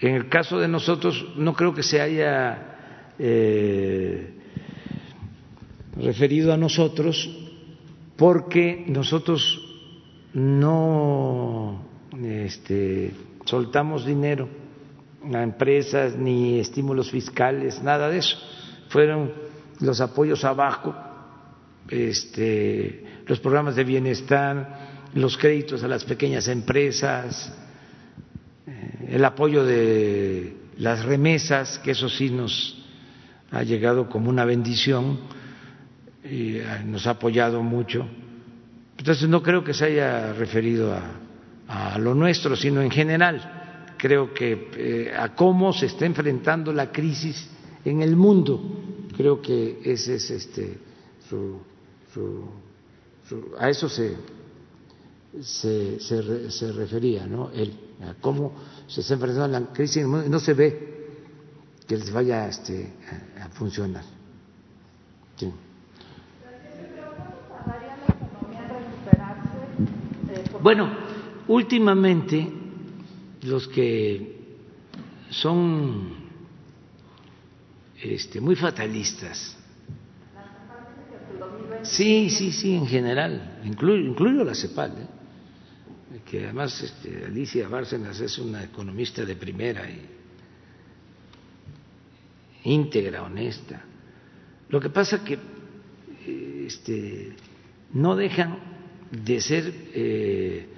En 0.00 0.14
el 0.14 0.28
caso 0.28 0.58
de 0.58 0.68
nosotros, 0.68 1.26
no 1.36 1.54
creo 1.54 1.74
que 1.74 1.82
se 1.82 2.00
haya 2.00 3.14
eh, 3.18 4.32
referido 5.96 6.52
a 6.52 6.56
nosotros 6.56 7.28
porque 8.16 8.84
nosotros 8.86 9.64
no 10.34 11.82
este, 12.22 13.12
soltamos 13.44 14.06
dinero 14.06 14.48
a 15.34 15.42
empresas 15.42 16.16
ni 16.16 16.60
estímulos 16.60 17.10
fiscales, 17.10 17.82
nada 17.82 18.08
de 18.08 18.18
eso. 18.18 18.38
Fueron 18.88 19.32
los 19.80 20.00
apoyos 20.00 20.44
abajo, 20.44 20.94
este, 21.88 23.22
los 23.26 23.40
programas 23.40 23.76
de 23.76 23.84
bienestar, 23.84 25.06
los 25.14 25.36
créditos 25.36 25.82
a 25.82 25.88
las 25.88 26.04
pequeñas 26.04 26.48
empresas, 26.48 27.52
el 29.08 29.24
apoyo 29.24 29.64
de 29.64 30.56
las 30.76 31.04
remesas, 31.04 31.78
que 31.80 31.92
eso 31.92 32.08
sí 32.08 32.30
nos 32.30 32.84
ha 33.50 33.62
llegado 33.62 34.08
como 34.08 34.28
una 34.28 34.44
bendición 34.44 35.18
y 36.22 36.56
eh, 36.56 36.64
nos 36.84 37.06
ha 37.06 37.10
apoyado 37.10 37.62
mucho. 37.62 38.06
Entonces 38.98 39.28
no 39.28 39.42
creo 39.42 39.64
que 39.64 39.72
se 39.74 39.86
haya 39.86 40.32
referido 40.32 40.92
a, 40.92 41.94
a 41.94 41.98
lo 41.98 42.14
nuestro, 42.14 42.54
sino 42.56 42.82
en 42.82 42.90
general 42.90 43.58
creo 43.98 44.32
que 44.32 44.70
eh, 44.76 45.12
a 45.14 45.34
cómo 45.34 45.72
se 45.72 45.86
está 45.86 46.06
enfrentando 46.06 46.72
la 46.72 46.90
crisis 46.90 47.50
en 47.84 48.00
el 48.00 48.16
mundo. 48.16 49.06
Creo 49.16 49.42
que 49.42 49.80
ese 49.84 50.14
es 50.14 50.30
este 50.30 50.78
su, 51.28 51.60
a 53.58 53.68
eso 53.68 53.88
se 53.88 54.16
se, 55.42 56.00
se, 56.00 56.72
refería, 56.72 57.26
¿no? 57.26 57.50
Él, 57.50 57.72
a 58.02 58.14
cómo 58.14 58.54
se 58.88 59.02
está 59.02 59.14
enfrentando 59.14 59.60
la 59.60 59.66
crisis 59.72 60.02
y 60.02 60.06
no 60.06 60.40
se 60.40 60.54
ve 60.54 60.88
que 61.86 61.96
les 61.96 62.10
vaya 62.10 62.48
este, 62.48 62.92
a, 63.40 63.48
funcionar. 63.50 64.04
Bueno, 70.60 70.90
últimamente 71.46 72.52
los 73.42 73.68
que 73.68 74.36
son 75.30 76.14
este, 78.02 78.40
muy 78.40 78.56
fatalistas. 78.56 79.56
Sí, 81.82 82.28
sí, 82.28 82.52
sí, 82.52 82.74
en 82.74 82.86
general, 82.86 83.60
incluyo, 83.64 84.10
incluyo 84.10 84.44
la 84.44 84.54
CEPAL, 84.54 84.92
¿eh? 84.98 85.17
Que 86.28 86.44
además 86.44 86.80
este, 86.82 87.24
Alicia 87.24 87.68
Bárcenas 87.68 88.20
es 88.20 88.38
una 88.38 88.62
economista 88.62 89.24
de 89.24 89.34
primera 89.34 89.88
y 89.88 90.02
íntegra, 92.64 93.22
honesta. 93.22 93.82
Lo 94.68 94.78
que 94.78 94.90
pasa 94.90 95.24
que 95.24 95.38
este, 96.66 97.32
no 97.94 98.14
dejan 98.14 98.58
de 99.10 99.40
ser 99.40 99.72
eh, 99.94 100.68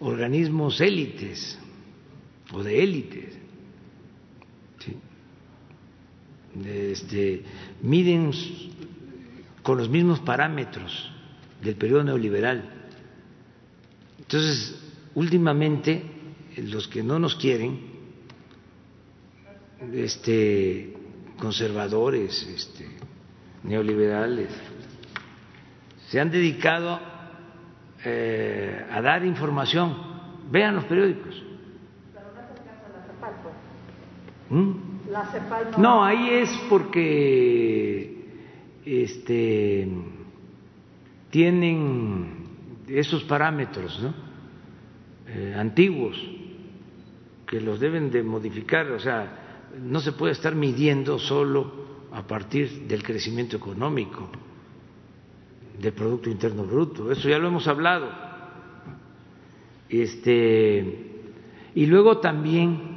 organismos 0.00 0.80
élites 0.80 1.58
o 2.52 2.62
de 2.62 2.82
élites. 2.82 3.38
Este, 6.64 7.42
miden 7.82 8.30
con 9.62 9.76
los 9.76 9.88
mismos 9.88 10.20
parámetros 10.20 11.10
del 11.60 11.74
periodo 11.74 12.04
neoliberal. 12.04 12.70
Entonces, 14.18 14.83
últimamente, 15.14 16.02
los 16.56 16.88
que 16.88 17.02
no 17.02 17.18
nos 17.18 17.36
quieren, 17.36 17.80
este, 19.92 20.96
conservadores, 21.38 22.42
este, 22.42 22.88
neoliberales, 23.62 24.50
se 26.08 26.20
han 26.20 26.30
dedicado 26.30 27.00
eh, 28.04 28.86
a 28.90 29.00
dar 29.00 29.24
información. 29.24 29.96
Vean 30.50 30.76
los 30.76 30.84
periódicos. 30.84 31.42
¿Mm? 34.50 34.72
no... 35.78 36.04
ahí 36.04 36.28
es 36.30 36.50
porque 36.68 38.26
este, 38.84 39.88
tienen 41.30 42.44
esos 42.86 43.24
parámetros 43.24 44.00
eh, 45.34 45.54
antiguos 45.56 46.16
que 47.46 47.60
los 47.60 47.80
deben 47.80 48.10
de 48.10 48.22
modificar, 48.22 48.90
o 48.92 49.00
sea, 49.00 49.66
no 49.82 50.00
se 50.00 50.12
puede 50.12 50.32
estar 50.32 50.54
midiendo 50.54 51.18
solo 51.18 51.84
a 52.12 52.22
partir 52.22 52.86
del 52.86 53.02
crecimiento 53.02 53.56
económico, 53.56 54.30
del 55.80 55.92
Producto 55.92 56.30
Interno 56.30 56.64
Bruto, 56.64 57.10
eso 57.10 57.28
ya 57.28 57.38
lo 57.38 57.48
hemos 57.48 57.66
hablado. 57.66 58.08
Este, 59.88 61.22
y 61.74 61.86
luego 61.86 62.18
también 62.18 62.94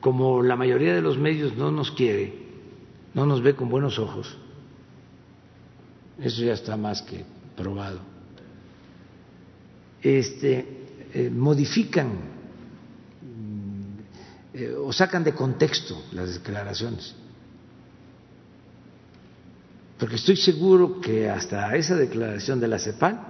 como 0.00 0.42
la 0.42 0.54
mayoría 0.54 0.94
de 0.94 1.00
los 1.00 1.16
medios 1.16 1.56
no 1.56 1.70
nos 1.70 1.90
quiere, 1.90 2.34
no 3.14 3.24
nos 3.24 3.40
ve 3.40 3.54
con 3.54 3.70
buenos 3.70 3.98
ojos, 3.98 4.36
eso 6.20 6.44
ya 6.44 6.52
está 6.52 6.76
más 6.76 7.00
que 7.00 7.24
probado, 7.56 8.00
este, 10.02 10.73
eh, 11.14 11.30
modifican 11.30 12.10
eh, 14.52 14.74
o 14.76 14.92
sacan 14.92 15.24
de 15.24 15.32
contexto 15.32 16.02
las 16.12 16.34
declaraciones. 16.34 17.14
Porque 19.98 20.16
estoy 20.16 20.36
seguro 20.36 21.00
que 21.00 21.30
hasta 21.30 21.74
esa 21.76 21.96
declaración 21.96 22.60
de 22.60 22.68
la 22.68 22.78
CEPAL 22.78 23.20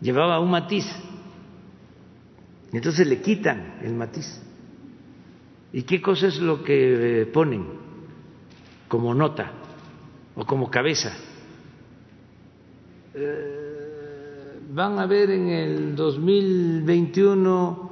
llevaba 0.00 0.40
un 0.40 0.50
matiz. 0.50 0.84
Y 2.72 2.76
entonces 2.76 3.06
le 3.06 3.22
quitan 3.22 3.78
el 3.82 3.94
matiz. 3.94 4.40
¿Y 5.72 5.82
qué 5.82 6.02
cosa 6.02 6.26
es 6.26 6.38
lo 6.38 6.64
que 6.64 7.30
ponen 7.32 7.64
como 8.88 9.14
nota 9.14 9.52
o 10.34 10.44
como 10.44 10.70
cabeza? 10.70 11.12
eh, 13.14 13.67
van 14.78 14.96
a 15.00 15.06
ver 15.06 15.28
en 15.30 15.48
el 15.48 15.96
2021 15.96 17.90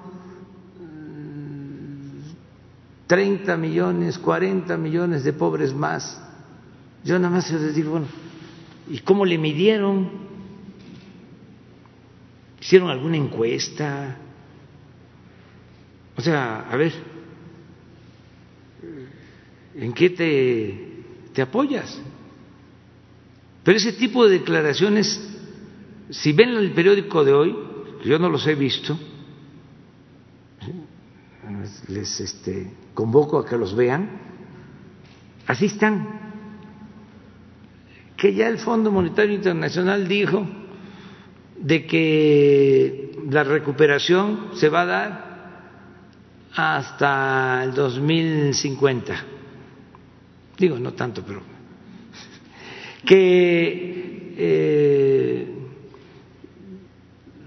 30 3.09 3.57
millones, 3.57 4.17
40 4.19 4.77
millones 4.77 5.25
de 5.25 5.33
pobres 5.33 5.75
más. 5.75 6.23
Yo 7.03 7.19
nada 7.19 7.35
más 7.35 7.51
les 7.51 7.75
digo, 7.75 7.91
bueno, 7.91 8.07
¿y 8.89 9.01
cómo 9.01 9.25
le 9.25 9.37
midieron? 9.37 10.09
¿Hicieron 12.61 12.89
alguna 12.89 13.17
encuesta? 13.17 14.19
O 16.17 16.21
sea, 16.21 16.69
a 16.71 16.77
ver, 16.77 16.93
¿en 19.75 19.93
qué 19.93 20.11
te, 20.11 21.03
te 21.33 21.43
apoyas? 21.43 22.01
Pero 23.65 23.77
ese 23.77 23.93
tipo 23.93 24.25
de 24.25 24.39
declaraciones, 24.39 25.36
si 26.11 26.33
ven 26.33 26.51
el 26.51 26.73
periódico 26.73 27.25
de 27.25 27.33
hoy, 27.33 27.57
yo 28.05 28.19
no 28.19 28.29
los 28.29 28.47
he 28.47 28.55
visto, 28.55 28.99
les 31.89 32.21
este, 32.21 32.73
convoco 32.95 33.39
a 33.39 33.47
que 33.47 33.57
los 33.57 33.75
vean, 33.75 34.11
así 35.47 35.67
están. 35.67 36.25
Que 38.17 38.35
ya 38.35 38.49
el 38.49 38.59
Fondo 38.59 38.91
Monetario 38.91 39.35
Internacional 39.35 40.09
dijo 40.09 40.47
de 41.59 41.87
que 41.87 43.19
la 43.31 43.45
recuperación 43.45 44.51
se 44.55 44.69
va 44.69 44.83
a 44.83 44.87
dar 44.87 45.27
hasta 46.55 47.65
el 47.65 47.75
2050. 47.75 49.15
Digo, 50.57 50.79
no 50.79 50.95
tanto, 50.95 51.23
pero 51.27 51.43
que 53.05 54.35
eh, 54.39 55.66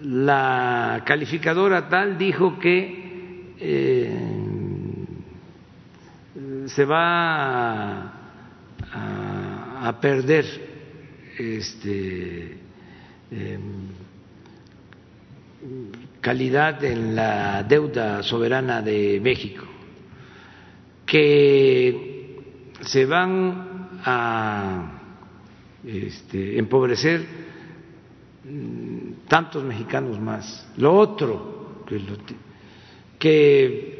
la 0.09 1.03
calificadora 1.05 1.87
tal 1.87 2.17
dijo 2.17 2.57
que 2.57 3.53
eh, 3.59 4.19
se 6.65 6.85
va 6.85 8.13
a, 8.91 9.99
perder 10.01 10.45
este, 11.37 12.57
em, 13.31 13.61
calidad 16.21 16.83
en 16.83 17.15
la 17.15 17.63
deuda 17.63 18.23
soberana 18.23 18.81
de 18.81 19.19
México, 19.21 19.65
que 21.05 22.35
se 22.81 23.05
van 23.05 23.89
a 24.03 25.01
este, 25.83 26.57
empobrecer 26.57 27.25
tantos 29.29 29.63
mexicanos 29.63 30.19
más. 30.19 30.67
Lo 30.75 30.93
otro, 30.93 31.85
que, 31.87 32.01
que 33.17 33.99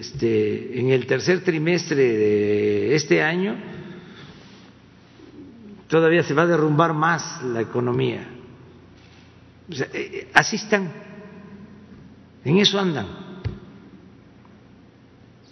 este, 0.00 0.80
en 0.80 0.90
el 0.90 1.06
tercer 1.06 1.44
trimestre 1.44 1.96
de 1.96 2.94
este 2.96 3.22
año 3.22 3.54
todavía 5.86 6.22
se 6.22 6.32
va 6.32 6.42
a 6.42 6.46
derrumbar 6.46 6.94
más 6.94 7.42
la 7.42 7.60
economía. 7.60 8.26
Eh, 9.68 9.90
eh, 9.92 10.30
así 10.32 10.56
están, 10.56 10.90
en 12.44 12.58
eso 12.58 12.80
andan, 12.80 13.06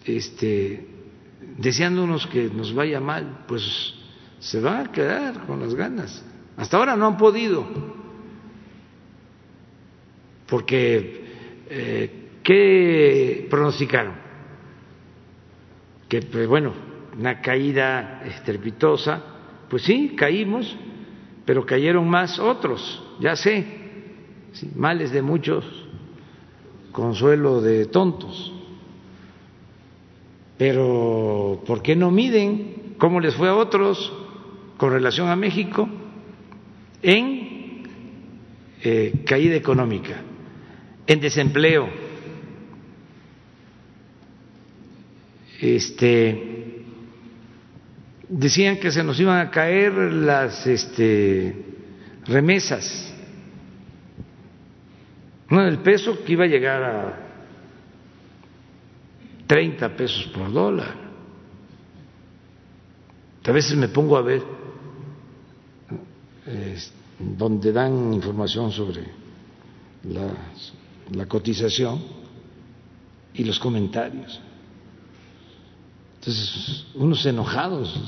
este, 0.05 0.89
deseándonos 1.59 2.27
que 2.27 2.49
nos 2.49 2.75
vaya 2.75 3.01
mal, 3.01 3.45
pues 3.47 3.95
se 4.39 4.61
va 4.61 4.81
a 4.81 4.93
quedar 4.93 5.47
con 5.47 5.61
las 5.61 5.75
ganas. 5.75 6.25
Hasta 6.57 6.79
ahora 6.79 6.97
no 6.97 7.07
han 7.07 7.19
podido, 7.19 7.67
porque 10.51 11.25
eh, 11.71 12.11
¿qué 12.43 13.47
pronosticaron? 13.49 14.15
Que, 16.09 16.23
pues 16.23 16.47
bueno, 16.49 16.73
una 17.17 17.41
caída 17.41 18.23
estrepitosa, 18.27 19.23
pues 19.71 19.83
sí, 19.85 20.15
caímos, 20.17 20.77
pero 21.45 21.65
cayeron 21.65 22.09
más 22.09 22.39
otros, 22.39 23.03
ya 23.21 23.37
sé, 23.37 23.65
males 24.75 25.13
de 25.13 25.23
muchos, 25.23 25.65
consuelo 26.93 27.61
de 27.61 27.87
tontos. 27.87 28.53
Pero 30.59 31.63
¿por 31.67 31.81
qué 31.81 31.97
no 31.97 32.11
miden 32.11 32.97
cómo 32.99 33.21
les 33.21 33.35
fue 33.35 33.49
a 33.49 33.55
otros? 33.55 34.13
con 34.81 34.93
relación 34.93 35.29
a 35.29 35.37
México 35.37 35.87
en 37.03 37.83
eh, 38.83 39.13
caída 39.27 39.55
económica, 39.55 40.23
en 41.11 41.19
desempleo. 41.19 41.89
Este, 45.61 46.85
decían 48.29 48.79
que 48.79 48.93
se 48.93 49.03
nos 49.03 49.19
iban 49.19 49.45
a 49.45 49.51
caer 49.51 49.93
las 49.93 50.65
este, 50.69 51.65
remesas. 52.27 53.13
No, 55.49 55.67
el 55.67 55.81
peso 55.81 56.23
que 56.23 56.33
iba 56.33 56.45
a 56.45 56.47
llegar 56.47 56.83
a 56.85 57.19
30 59.49 59.97
pesos 59.97 60.27
por 60.29 60.53
dólar. 60.53 60.95
A 63.45 63.51
veces 63.51 63.77
me 63.77 63.89
pongo 63.89 64.17
a 64.17 64.23
ver 64.23 64.43
donde 67.19 67.73
dan 67.73 68.15
información 68.15 68.71
sobre 68.71 69.03
la, 71.15 71.27
cotización 71.27 72.01
y 73.35 73.45
los 73.45 73.59
comentarios. 73.59 74.41
Entonces, 76.19 76.87
unos 76.95 77.25
enojados, 77.25 77.99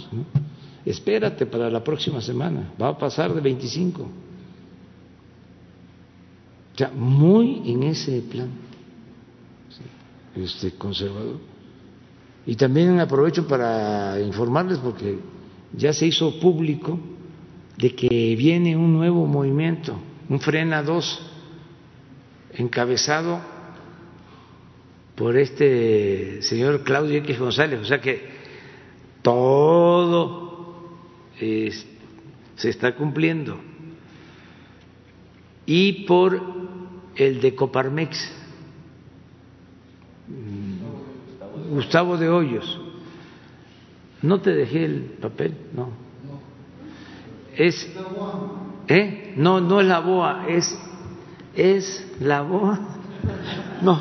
espérate 0.84 1.46
para 1.46 1.70
la 1.70 1.82
próxima 1.82 2.20
semana, 2.20 2.72
va 2.80 2.88
a 2.88 2.98
pasar 2.98 3.32
de 3.32 3.40
25. 3.40 4.02
O 4.02 4.08
sea, 6.78 6.90
muy 6.90 7.70
en 7.70 7.82
ese 7.84 8.20
plan 8.22 8.50
este 10.36 10.72
conservador. 10.72 11.38
Y 12.46 12.56
también 12.56 12.98
aprovecho 12.98 13.46
para 13.46 14.20
informarles 14.20 14.78
porque 14.78 15.18
ya 15.76 15.92
se 15.92 16.06
hizo 16.06 16.40
público 16.40 16.98
de 17.76 17.94
que 17.94 18.34
viene 18.36 18.76
un 18.76 18.92
nuevo 18.92 19.26
movimiento, 19.26 19.96
un 20.28 20.40
frena 20.40 20.82
dos, 20.82 21.20
encabezado 22.54 23.40
por 25.16 25.36
este 25.36 26.42
señor 26.42 26.82
Claudio 26.84 27.18
X 27.18 27.38
González, 27.38 27.80
o 27.80 27.84
sea 27.84 28.00
que 28.00 28.30
todo 29.22 30.88
se 31.38 32.68
está 32.68 32.94
cumpliendo. 32.94 33.60
Y 35.64 36.04
por 36.04 36.40
el 37.16 37.40
de 37.40 37.54
Coparmex, 37.54 38.32
Gustavo 41.70 42.16
de 42.16 42.28
Hoyos. 42.28 42.80
No 44.22 44.40
te 44.40 44.52
dejé 44.54 44.84
el 44.84 45.00
papel, 45.20 45.54
no 45.72 46.02
es 47.56 47.88
¿eh? 48.88 49.34
no 49.36 49.60
no 49.60 49.80
es 49.80 49.86
la 49.86 50.00
boa 50.00 50.46
es 50.48 50.78
es 51.54 52.06
la 52.20 52.42
boa 52.42 52.92
no. 53.82 54.00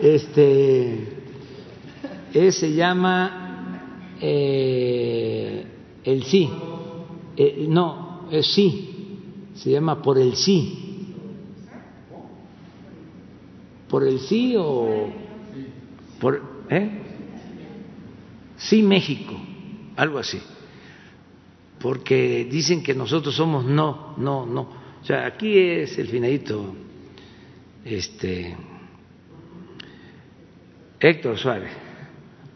Este 0.00 1.08
se 2.50 2.72
llama 2.74 4.10
eh, 4.20 5.66
el 6.04 6.24
sí. 6.24 6.50
Eh, 7.36 7.66
no 7.68 8.28
es 8.30 8.46
sí. 8.46 8.90
Se 9.54 9.70
llama 9.70 10.02
por 10.02 10.18
el 10.18 10.36
sí. 10.36 11.14
Por 13.88 14.06
el 14.06 14.18
sí 14.18 14.54
o 14.58 15.08
por 16.20 16.42
¿eh? 16.68 16.90
sí 18.56 18.82
México. 18.82 19.34
Algo 19.96 20.18
así. 20.18 20.40
Porque 21.80 22.46
dicen 22.50 22.82
que 22.82 22.94
nosotros 22.94 23.34
somos 23.34 23.64
no, 23.64 24.14
no, 24.16 24.44
no. 24.44 24.83
O 25.04 25.06
sea, 25.06 25.26
aquí 25.26 25.58
es 25.58 25.98
el 25.98 26.08
finadito 26.08 26.74
este, 27.84 28.56
Héctor 30.98 31.36
Suárez. 31.36 31.72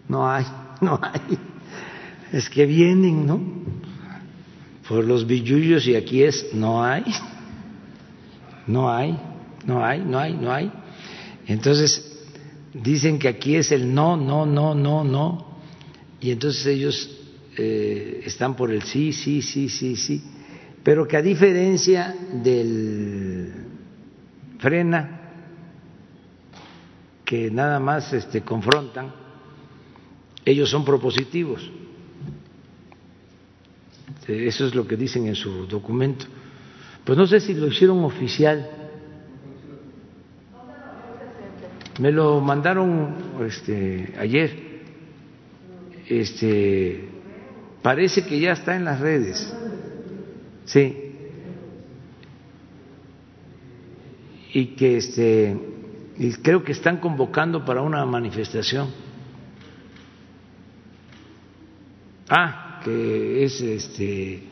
No 0.09 0.27
hay, 0.27 0.47
no 0.81 0.99
hay. 1.03 1.39
Es 2.33 2.49
que 2.49 2.65
vienen, 2.65 3.27
¿no? 3.27 3.39
Por 4.89 5.05
los 5.05 5.27
billullos 5.27 5.87
y 5.89 5.95
aquí 5.95 6.23
es 6.23 6.55
no 6.55 6.83
hay. 6.83 7.05
No 8.67 8.91
hay, 8.91 9.19
no 9.67 9.85
hay, 9.85 10.01
no 10.01 10.19
hay, 10.19 10.33
no 10.33 10.51
hay. 10.51 10.73
Entonces, 11.47 12.19
dicen 12.73 13.19
que 13.19 13.29
aquí 13.29 13.57
es 13.57 13.73
el 13.73 13.93
no, 13.93 14.17
no, 14.17 14.47
no, 14.47 14.75
no, 14.75 15.05
no. 15.05 15.59
Y 16.19 16.31
entonces 16.31 16.65
ellos 16.65 17.15
eh, 17.59 18.23
están 18.25 18.57
por 18.57 18.73
el 18.73 18.85
sí, 18.85 19.13
sí, 19.13 19.43
sí, 19.43 19.69
sí, 19.69 19.97
sí, 19.97 20.23
pero 20.89 21.07
que 21.07 21.19
a 21.19 21.21
diferencia 21.21 22.17
del 22.43 23.53
frena, 24.59 25.21
que 27.27 27.51
nada 27.51 27.79
más 27.79 28.11
este, 28.15 28.41
confrontan, 28.41 29.13
ellos 30.47 30.71
son 30.71 30.87
propositivos. 30.87 31.71
Eso 34.27 34.67
es 34.67 34.75
lo 34.75 34.87
que 34.87 34.97
dicen 34.97 35.27
en 35.27 35.35
su 35.35 35.67
documento. 35.67 36.25
Pues 37.05 37.19
no 37.19 37.27
sé 37.27 37.41
si 37.41 37.53
lo 37.53 37.67
hicieron 37.67 38.03
oficial. 38.03 38.71
Me 42.01 42.11
lo 42.11 42.41
mandaron 42.41 43.15
este, 43.47 44.15
ayer. 44.19 44.81
Este, 46.09 47.11
parece 47.83 48.25
que 48.25 48.41
ya 48.41 48.53
está 48.53 48.75
en 48.75 48.87
las 48.87 49.01
redes. 49.01 49.55
Sí. 50.69 50.95
Y 54.53 54.67
que 54.77 54.99
este, 54.99 55.57
y 56.19 56.33
creo 56.35 56.63
que 56.63 56.73
están 56.73 56.99
convocando 56.99 57.65
para 57.65 57.81
una 57.81 58.05
manifestación. 58.05 58.91
Ah, 62.29 62.81
que 62.85 63.45
es 63.45 63.61
este. 63.63 64.43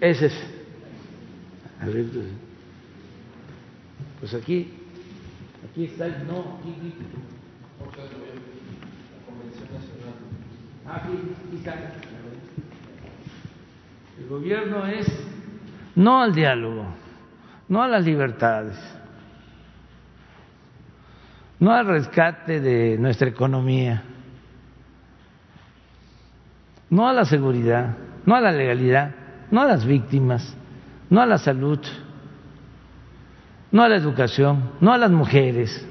Ese 0.00 0.26
es. 0.26 0.34
Pues 4.20 4.34
aquí, 4.34 4.68
aquí 5.70 5.84
está 5.84 6.06
el 6.06 6.26
no, 6.26 6.58
aquí, 6.60 6.70
aquí. 6.70 7.37
El 14.18 14.28
gobierno 14.28 14.86
es 14.86 15.06
no 15.94 16.22
al 16.22 16.34
diálogo, 16.34 16.86
no 17.68 17.82
a 17.82 17.88
las 17.88 18.04
libertades, 18.04 18.76
no 21.58 21.72
al 21.72 21.86
rescate 21.86 22.60
de 22.60 22.98
nuestra 22.98 23.28
economía, 23.28 24.02
no 26.90 27.08
a 27.08 27.12
la 27.12 27.24
seguridad, 27.24 27.96
no 28.24 28.34
a 28.34 28.40
la 28.40 28.52
legalidad, 28.52 29.14
no 29.50 29.62
a 29.62 29.66
las 29.66 29.84
víctimas, 29.84 30.56
no 31.10 31.20
a 31.20 31.26
la 31.26 31.38
salud 31.38 31.80
no 33.70 33.82
a 33.82 33.88
la 33.88 33.96
educación, 33.96 34.72
no 34.80 34.92
a 34.92 34.98
las 34.98 35.10
mujeres, 35.10 35.86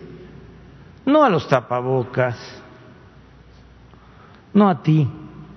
no 1.06 1.24
a 1.24 1.30
los 1.30 1.48
tapabocas, 1.48 2.36
no 4.58 4.70
a 4.70 4.82
ti, 4.82 5.08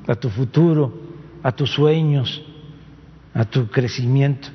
a 0.06 0.14
tu 0.14 0.28
futuro, 0.28 0.92
a 1.42 1.52
tus 1.52 1.70
sueños, 1.70 2.42
a 3.32 3.46
tu 3.46 3.66
crecimiento. 3.68 4.48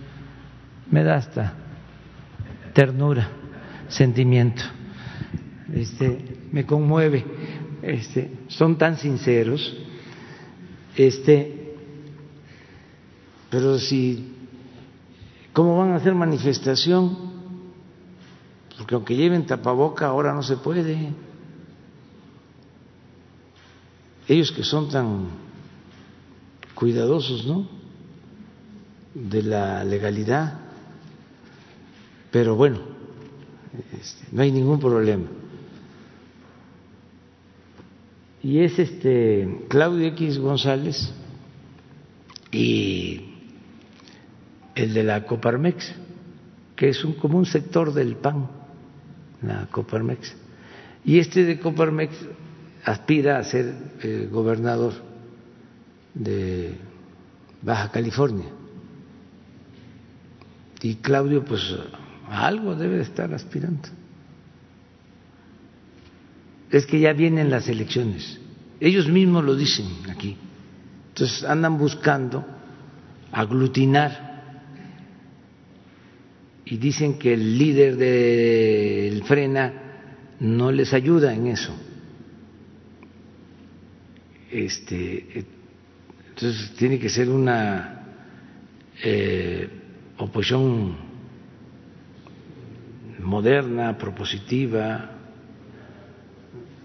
Me 0.91 1.03
da 1.03 1.15
hasta 1.15 1.53
ternura, 2.72 3.27
sentimiento. 3.88 4.61
Este, 5.73 6.38
me 6.51 6.63
conmueve. 6.63 7.26
Este, 7.81 8.30
son 8.47 8.77
tan 8.77 8.97
sinceros. 8.97 9.76
Este, 10.95 11.73
pero 13.49 13.80
si 13.80 14.31
¿cómo 15.53 15.80
van 15.80 15.93
a 15.93 15.95
hacer 15.95 16.13
manifestación 16.13 17.34
porque 18.77 18.93
aunque 18.93 19.15
lleven 19.15 19.47
tapaboca 19.47 20.05
ahora 20.05 20.34
no 20.34 20.43
se 20.43 20.57
puede. 20.57 21.13
Ellos 24.27 24.52
que 24.52 24.64
son 24.64 24.89
tan 24.89 25.27
cuidadosos, 26.73 27.45
¿no? 27.45 27.68
De 29.14 29.43
la 29.43 29.84
legalidad. 29.84 30.60
Pero 32.31 32.56
bueno, 32.56 32.80
este, 33.99 34.27
no 34.31 34.41
hay 34.41 34.52
ningún 34.52 34.80
problema. 34.80 35.26
Y 38.41 38.60
es 38.60 38.77
este 38.77 39.65
Claudio 39.69 40.07
X 40.10 40.38
González 40.38 41.14
y 42.52 43.22
el 44.76 44.93
de 44.93 45.03
la 45.03 45.26
Coparmex, 45.26 45.93
que 46.76 46.89
es 46.89 47.03
un, 47.03 47.14
como 47.14 47.38
un 47.38 47.45
sector 47.45 47.93
del 47.93 48.15
PAN 48.18 48.49
la 49.41 49.68
Coparmex. 49.72 50.35
Y 51.03 51.19
este 51.19 51.43
de 51.43 51.60
Coparmex 51.60 52.14
aspira 52.86 53.40
a 53.40 53.44
ser 53.44 53.74
eh, 54.02 54.30
gobernador 54.32 54.94
de 56.14 56.76
Baja 57.62 57.90
California. 57.91 58.45
Y 60.82 60.95
Claudio, 60.95 61.44
pues, 61.44 61.76
a 62.30 62.45
algo 62.45 62.76
debe 62.76 62.98
de 62.98 63.03
estar 63.03 63.34
aspirando. 63.34 63.90
Es 66.70 66.86
que 66.86 66.99
ya 66.99 67.14
vienen 67.14 67.49
las 67.49 67.68
elecciones. 67.68 68.40
Ellos 68.80 69.07
mismos 69.10 69.44
lo 69.44 69.56
dicen 69.56 69.88
aquí. 70.10 70.38
Entonces 71.10 71.44
andan 71.44 71.78
buscando 71.78 72.45
aglutinar 73.32 74.26
y 76.66 76.78
dicen 76.78 77.18
que 77.18 77.34
el 77.34 77.57
líder 77.57 77.95
del 77.95 79.24
Frena 79.24 79.74
no 80.40 80.72
les 80.72 80.94
ayuda 80.94 81.34
en 81.34 81.48
eso. 81.48 81.74
Este, 84.56 85.45
entonces 86.30 86.72
tiene 86.77 86.98
que 86.98 87.10
ser 87.10 87.30
una 87.30 88.06
eh, 89.03 89.69
oposición 90.18 90.95
moderna, 93.19 93.98
propositiva, 93.98 95.11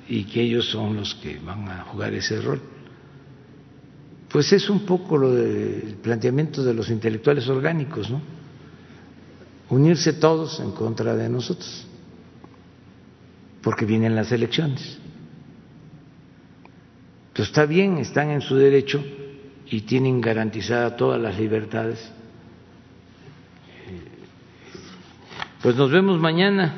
y 0.08 0.24
que 0.24 0.42
ellos 0.42 0.68
son 0.68 0.96
los 0.96 1.14
que 1.14 1.38
van 1.38 1.68
a 1.68 1.84
jugar 1.84 2.12
ese 2.12 2.40
rol. 2.40 2.60
Pues 4.28 4.52
es 4.52 4.68
un 4.68 4.80
poco 4.80 5.16
lo 5.16 5.32
del 5.32 5.94
planteamiento 6.02 6.64
de 6.64 6.74
los 6.74 6.90
intelectuales 6.90 7.48
orgánicos, 7.48 8.10
¿no? 8.10 8.20
unirse 9.68 10.12
todos 10.14 10.58
en 10.58 10.72
contra 10.72 11.14
de 11.14 11.28
nosotros, 11.28 11.86
porque 13.62 13.84
vienen 13.84 14.16
las 14.16 14.32
elecciones. 14.32 14.98
Entonces 17.40 17.56
está 17.56 17.64
bien, 17.64 17.96
están 17.96 18.28
en 18.28 18.42
su 18.42 18.54
derecho 18.54 19.02
y 19.64 19.80
tienen 19.80 20.20
garantizadas 20.20 20.94
todas 20.98 21.18
las 21.18 21.38
libertades. 21.38 22.12
Pues 25.62 25.74
nos 25.74 25.90
vemos 25.90 26.20
mañana, 26.20 26.74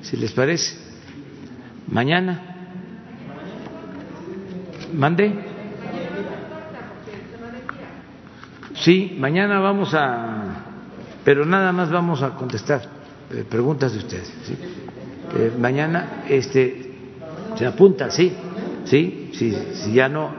si 0.00 0.16
les 0.16 0.32
parece. 0.32 0.74
Mañana. 1.86 2.40
¿Mande? 4.94 5.34
Sí, 8.76 9.16
mañana 9.18 9.60
vamos 9.60 9.92
a 9.92 10.64
pero 11.26 11.44
nada 11.44 11.72
más 11.72 11.90
vamos 11.90 12.22
a 12.22 12.30
contestar 12.30 12.80
eh, 13.30 13.44
preguntas 13.46 13.92
de 13.92 13.98
ustedes. 13.98 14.32
Eh, 15.36 15.52
mañana 15.58 16.24
este, 16.26 16.90
se 17.54 17.66
apunta, 17.66 18.10
sí, 18.10 18.32
sí, 18.84 19.30
sí, 19.32 19.56
si 19.72 19.92
ya 19.92 20.08
no, 20.08 20.32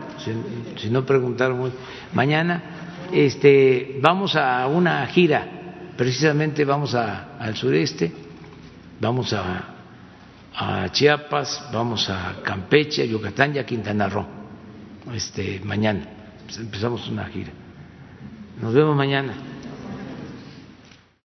si, 0.77 0.89
no 0.89 1.05
preguntaron 1.05 1.72
Mañana 2.13 2.63
este, 3.11 3.99
vamos 4.01 4.35
a 4.35 4.68
una 4.68 5.05
gira, 5.07 5.47
precisamente 5.97 6.65
vamos 6.65 6.95
a, 6.95 7.38
al 7.38 7.55
sureste, 7.55 8.11
vamos 8.99 9.34
a, 9.34 9.65
a 10.55 10.89
Chiapas, 10.91 11.69
vamos 11.73 12.09
a 12.09 12.38
Campeche, 12.43 13.03
a 13.03 13.05
Yucatán 13.05 13.55
y 13.55 13.59
a 13.59 13.65
Quintana 13.65 14.07
Roo. 14.07 14.26
Este, 15.13 15.59
mañana 15.63 16.01
empezamos 16.57 17.07
una 17.09 17.26
gira. 17.26 17.51
Nos 18.61 18.73
vemos 18.73 18.95
mañana. 18.95 19.34